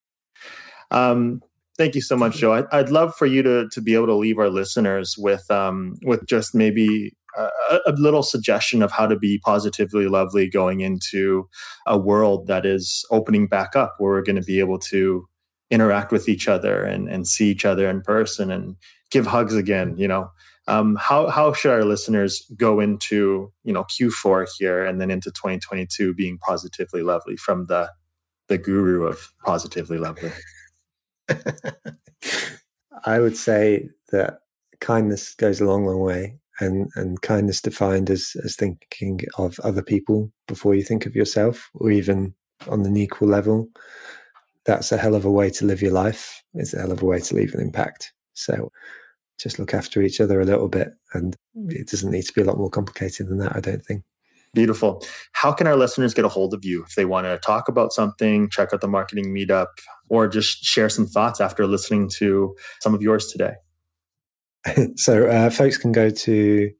um, 0.91 1.41
thank 1.77 1.95
you 1.95 2.01
so 2.01 2.15
much, 2.15 2.37
Joe. 2.37 2.65
I, 2.71 2.77
would 2.77 2.91
love 2.91 3.15
for 3.15 3.25
you 3.25 3.41
to 3.43 3.67
to 3.71 3.81
be 3.81 3.95
able 3.95 4.07
to 4.07 4.15
leave 4.15 4.37
our 4.37 4.49
listeners 4.49 5.15
with 5.17 5.49
um, 5.49 5.95
with 6.03 6.27
just 6.27 6.53
maybe 6.53 7.15
a, 7.37 7.79
a, 7.87 7.91
little 7.93 8.23
suggestion 8.23 8.81
of 8.81 8.91
how 8.91 9.07
to 9.07 9.15
be 9.15 9.39
positively 9.43 10.07
lovely 10.07 10.49
going 10.49 10.81
into 10.81 11.47
a 11.85 11.97
world 11.97 12.47
that 12.47 12.65
is 12.65 13.05
opening 13.11 13.47
back 13.47 13.75
up, 13.75 13.95
where 13.97 14.11
we're 14.11 14.23
going 14.23 14.35
to 14.35 14.41
be 14.41 14.59
able 14.59 14.79
to 14.79 15.27
interact 15.69 16.11
with 16.11 16.29
each 16.29 16.47
other 16.47 16.83
and, 16.83 17.09
and 17.09 17.27
see 17.27 17.49
each 17.49 17.65
other 17.65 17.89
in 17.89 18.01
person 18.01 18.51
and 18.51 18.75
give 19.11 19.27
hugs 19.27 19.55
again 19.55 19.95
you 19.97 20.07
know? 20.07 20.29
Um, 20.69 20.97
how 20.99 21.29
how 21.29 21.53
should 21.53 21.71
our 21.71 21.85
listeners 21.85 22.45
go 22.57 22.81
into 22.81 23.53
you 23.63 23.71
know 23.71 23.85
q4 23.85 24.47
here 24.57 24.85
and 24.85 24.99
then 24.99 25.09
into 25.09 25.31
2022 25.31 26.13
being 26.13 26.37
positively 26.37 27.01
lovely 27.01 27.37
from 27.37 27.65
the 27.65 27.89
the 28.49 28.57
guru 28.57 29.07
of 29.07 29.31
positively 29.45 29.97
lovely? 29.97 30.31
I 33.05 33.19
would 33.19 33.37
say 33.37 33.89
that 34.11 34.39
kindness 34.81 35.35
goes 35.35 35.61
a 35.61 35.65
long 35.65 35.85
long 35.85 35.99
way 35.99 36.37
and 36.59 36.89
and 36.95 37.21
kindness 37.21 37.61
defined 37.61 38.09
as 38.09 38.35
as 38.43 38.55
thinking 38.55 39.21
of 39.37 39.59
other 39.61 39.81
people 39.81 40.31
before 40.47 40.75
you 40.75 40.83
think 40.83 41.05
of 41.05 41.15
yourself 41.15 41.69
or 41.75 41.91
even 41.91 42.33
on 42.67 42.85
an 42.85 42.97
equal 42.97 43.27
level 43.27 43.69
that's 44.67 44.91
a 44.91 44.97
hell 44.97 45.15
of 45.15 45.25
a 45.25 45.31
way 45.31 45.49
to 45.49 45.65
live 45.65 45.81
your 45.81 45.93
life. 45.93 46.43
It's 46.53 46.73
a 46.73 46.79
hell 46.79 46.91
of 46.91 47.01
a 47.01 47.05
way 47.05 47.19
to 47.21 47.35
leave 47.35 47.53
an 47.53 47.61
impact. 47.61 48.13
So 48.33 48.69
just 49.39 49.57
look 49.59 49.73
after 49.73 50.01
each 50.01 50.19
other 50.19 50.41
a 50.41 50.45
little 50.45 50.67
bit. 50.67 50.89
And 51.13 51.35
it 51.69 51.87
doesn't 51.87 52.11
need 52.11 52.23
to 52.23 52.33
be 52.33 52.41
a 52.41 52.43
lot 52.43 52.57
more 52.57 52.69
complicated 52.69 53.29
than 53.29 53.37
that, 53.39 53.55
I 53.55 53.61
don't 53.61 53.83
think. 53.83 54.03
Beautiful. 54.53 55.03
How 55.31 55.53
can 55.53 55.67
our 55.67 55.77
listeners 55.77 56.13
get 56.13 56.25
a 56.25 56.29
hold 56.29 56.53
of 56.53 56.65
you 56.65 56.83
if 56.83 56.95
they 56.95 57.05
want 57.05 57.25
to 57.25 57.37
talk 57.37 57.69
about 57.69 57.93
something, 57.93 58.49
check 58.49 58.73
out 58.73 58.81
the 58.81 58.87
marketing 58.87 59.33
meetup, 59.33 59.67
or 60.09 60.27
just 60.27 60.63
share 60.63 60.89
some 60.89 61.05
thoughts 61.05 61.39
after 61.39 61.65
listening 61.65 62.09
to 62.17 62.55
some 62.81 62.93
of 62.93 63.01
yours 63.01 63.27
today? 63.27 63.53
so, 64.95 65.27
uh, 65.27 65.49
folks 65.49 65.77
can 65.77 65.91
go 65.91 66.09
to 66.09 66.71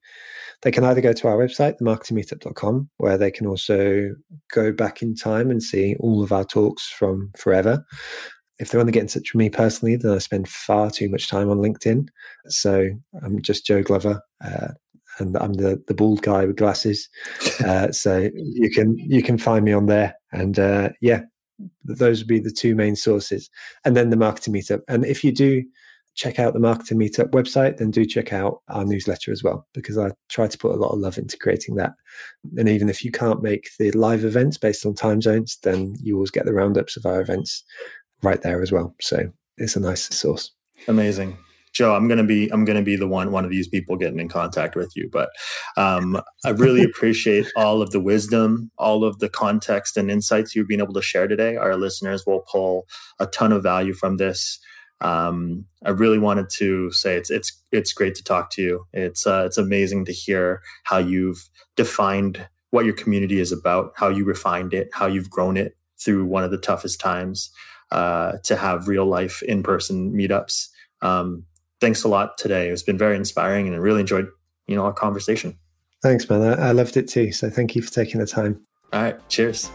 they 0.64 0.72
can 0.72 0.84
either 0.84 1.02
go 1.02 1.14
to 1.14 1.28
our 1.28 1.38
website, 1.38 1.80
themarketingmeetup.com, 1.80 2.90
where 2.98 3.18
they 3.18 3.32
can 3.32 3.48
also 3.48 4.16
go 4.52 4.72
back 4.72 5.02
in 5.02 5.16
time 5.16 5.52
and 5.52 5.62
see 5.62 5.96
all 6.00 6.24
of 6.24 6.32
our 6.32 6.44
talks 6.44 6.90
from 6.90 7.32
forever. 7.38 7.86
If 8.60 8.72
they 8.72 8.78
want 8.78 8.88
to 8.88 8.92
get 8.92 9.02
in 9.02 9.08
touch 9.08 9.34
with 9.34 9.40
me 9.40 9.50
personally, 9.52 9.96
then 9.98 10.14
I 10.14 10.18
spend 10.18 10.50
far 10.50 10.90
too 10.90 11.10
much 11.10 11.30
time 11.30 11.50
on 11.50 11.58
LinkedIn. 11.58 12.08
So 12.48 12.90
I'm 13.22 13.42
just 13.42 13.68
Joe 13.68 13.84
Glover. 13.84 14.22
Uh, 14.44 14.70
and 15.20 15.36
I'm 15.38 15.54
the, 15.54 15.82
the 15.88 15.94
bald 15.94 16.22
guy 16.22 16.46
with 16.46 16.58
glasses. 16.58 17.10
Uh, 17.66 17.92
so 17.92 18.30
you 18.36 18.70
can 18.70 18.96
you 19.00 19.24
can 19.24 19.38
find 19.38 19.66
me 19.66 19.74
on 19.74 19.88
there. 19.88 20.14
And 20.32 20.60
uh, 20.60 20.90
yeah, 21.02 21.22
those 21.84 22.20
would 22.20 22.28
be 22.28 22.40
the 22.40 22.52
two 22.52 22.76
main 22.76 22.96
sources. 22.96 23.50
And 23.84 23.98
then 23.98 24.12
the 24.12 24.16
marketing 24.16 24.54
meetup. 24.54 24.82
And 24.88 25.04
if 25.06 25.24
you 25.24 25.32
do 25.32 25.64
check 26.18 26.40
out 26.40 26.54
the 26.54 26.60
Marketing 26.60 26.98
Meetup 26.98 27.30
website, 27.30 27.78
then 27.78 27.92
do 27.92 28.04
check 28.04 28.34
out 28.34 28.62
our 28.70 28.84
newsletter 28.84 29.32
as 29.32 29.44
well, 29.44 29.68
because 29.74 29.98
I 29.98 30.12
try 30.30 30.48
to 30.48 30.58
put 30.58 30.74
a 30.74 30.78
lot 30.78 30.90
of 30.90 31.00
love 31.00 31.18
into 31.18 31.38
creating 31.38 31.76
that. 31.76 31.94
And 32.58 32.68
even 32.68 32.90
if 32.90 33.06
you 33.06 33.12
can't 33.12 33.44
make 33.44 33.70
the 33.80 33.92
live 33.92 34.26
events 34.26 34.58
based 34.58 34.86
on 34.86 34.96
time 34.96 35.22
zones, 35.22 35.58
then 35.64 35.96
you 36.02 36.16
always 36.16 36.32
get 36.32 36.46
the 36.46 36.54
roundups 36.54 36.98
of 36.98 37.06
our 37.06 37.22
events 37.22 37.64
right 38.24 38.42
there 38.42 38.62
as 38.62 38.72
well. 38.72 38.96
So 39.00 39.30
it's 39.58 39.76
a 39.76 39.80
nice 39.80 40.14
source. 40.14 40.52
Amazing. 40.88 41.38
Joe, 41.74 41.94
I'm 41.94 42.08
gonna 42.08 42.24
be 42.24 42.50
I'm 42.52 42.66
gonna 42.66 42.82
be 42.82 42.96
the 42.96 43.08
one 43.08 43.32
one 43.32 43.46
of 43.46 43.52
these 43.52 43.68
people 43.68 43.98
getting 43.98 44.20
in 44.20 44.30
contact 44.30 44.76
with 44.76 44.92
you. 44.96 45.10
But 45.12 45.30
um, 45.76 46.20
I 46.44 46.50
really 46.50 46.84
appreciate 46.96 47.52
all 47.56 47.84
of 47.84 47.92
the 47.92 48.00
wisdom, 48.00 48.72
all 48.80 49.04
of 49.04 49.20
the 49.20 49.30
context 49.30 49.96
and 49.96 50.10
insights 50.10 50.56
you've 50.56 50.68
been 50.68 50.82
able 50.82 50.96
to 50.96 51.02
share 51.04 51.28
today. 51.28 51.56
Our 51.56 51.76
listeners 51.76 52.26
will 52.26 52.44
pull 52.52 52.88
a 53.20 53.28
ton 53.28 53.52
of 53.52 53.62
value 53.62 53.94
from 53.94 54.18
this. 54.18 54.60
Um, 55.02 55.66
I 55.86 55.92
really 55.92 56.18
wanted 56.18 56.50
to 56.58 56.92
say 56.92 57.16
it's 57.16 57.30
it's 57.30 57.62
it's 57.72 57.94
great 57.94 58.16
to 58.16 58.24
talk 58.24 58.50
to 58.52 58.62
you. 58.62 58.86
It's 58.94 59.28
uh, 59.28 59.44
it's 59.46 59.58
amazing 59.58 60.06
to 60.06 60.14
hear 60.14 60.62
how 60.84 60.98
you've 60.98 61.50
defined 61.76 62.48
what 62.72 62.86
your 62.86 62.96
community 62.96 63.40
is 63.40 63.52
about, 63.52 63.94
how 63.96 64.10
you 64.10 64.26
refined 64.26 64.74
it, 64.74 64.90
how 64.94 65.06
you've 65.06 65.30
grown 65.30 65.56
it 65.56 65.78
through 66.04 66.26
one 66.26 66.44
of 66.44 66.52
the 66.52 66.58
toughest 66.58 67.00
times. 67.00 67.52
Uh, 67.90 68.38
to 68.44 68.58
have 68.58 68.90
real 68.90 69.06
life 69.06 69.42
in 69.44 69.64
person 69.64 70.12
meetups. 70.12 70.68
Um, 71.02 71.46
thanks 71.80 72.04
a 72.04 72.10
lot 72.10 72.38
today. 72.38 72.68
It's 72.68 72.84
been 72.84 72.98
very 72.98 73.16
inspiring 73.16 73.66
and 73.66 73.74
I 73.74 73.80
really 73.80 74.02
enjoyed, 74.02 74.28
you 74.68 74.76
know, 74.76 74.84
our 74.84 74.92
conversation. 74.92 75.58
Thanks, 76.04 76.30
man. 76.30 76.42
I, 76.42 76.68
I 76.68 76.72
loved 76.74 76.98
it 76.98 77.08
too. 77.08 77.32
So 77.32 77.50
thank 77.50 77.78
you 77.78 77.82
for 77.82 77.90
taking 77.90 78.20
the 78.20 78.28
time. 78.28 78.62
All 78.92 79.02
right. 79.02 79.30
Cheers. 79.30 79.68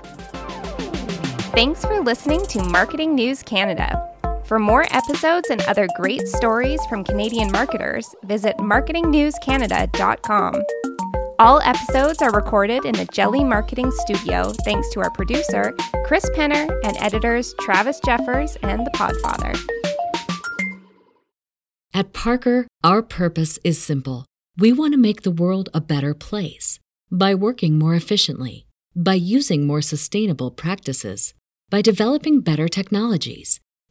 Thanks 1.54 1.82
for 1.86 2.00
listening 2.02 2.44
to 2.48 2.62
Marketing 2.64 3.14
News 3.14 3.42
Canada. 3.42 4.11
For 4.52 4.58
more 4.58 4.84
episodes 4.90 5.48
and 5.48 5.62
other 5.62 5.88
great 5.96 6.28
stories 6.28 6.84
from 6.84 7.04
Canadian 7.04 7.50
marketers, 7.52 8.14
visit 8.24 8.58
marketingnewscanada.com. 8.58 10.62
All 11.38 11.62
episodes 11.62 12.20
are 12.20 12.30
recorded 12.30 12.84
in 12.84 12.94
the 12.94 13.06
Jelly 13.06 13.44
Marketing 13.44 13.90
Studio 13.90 14.52
thanks 14.62 14.90
to 14.90 15.00
our 15.00 15.10
producer, 15.12 15.74
Chris 16.04 16.28
Penner, 16.36 16.68
and 16.84 16.98
editors 16.98 17.54
Travis 17.60 17.98
Jeffers 18.04 18.56
and 18.56 18.84
The 18.84 18.90
Podfather. 18.90 19.58
At 21.94 22.12
Parker, 22.12 22.66
our 22.84 23.00
purpose 23.00 23.58
is 23.64 23.82
simple. 23.82 24.26
We 24.58 24.70
want 24.70 24.92
to 24.92 24.98
make 24.98 25.22
the 25.22 25.30
world 25.30 25.70
a 25.72 25.80
better 25.80 26.12
place 26.12 26.78
by 27.10 27.34
working 27.34 27.78
more 27.78 27.94
efficiently, 27.94 28.66
by 28.94 29.14
using 29.14 29.66
more 29.66 29.80
sustainable 29.80 30.50
practices, 30.50 31.32
by 31.70 31.80
developing 31.80 32.42
better 32.42 32.68
technologies. 32.68 33.58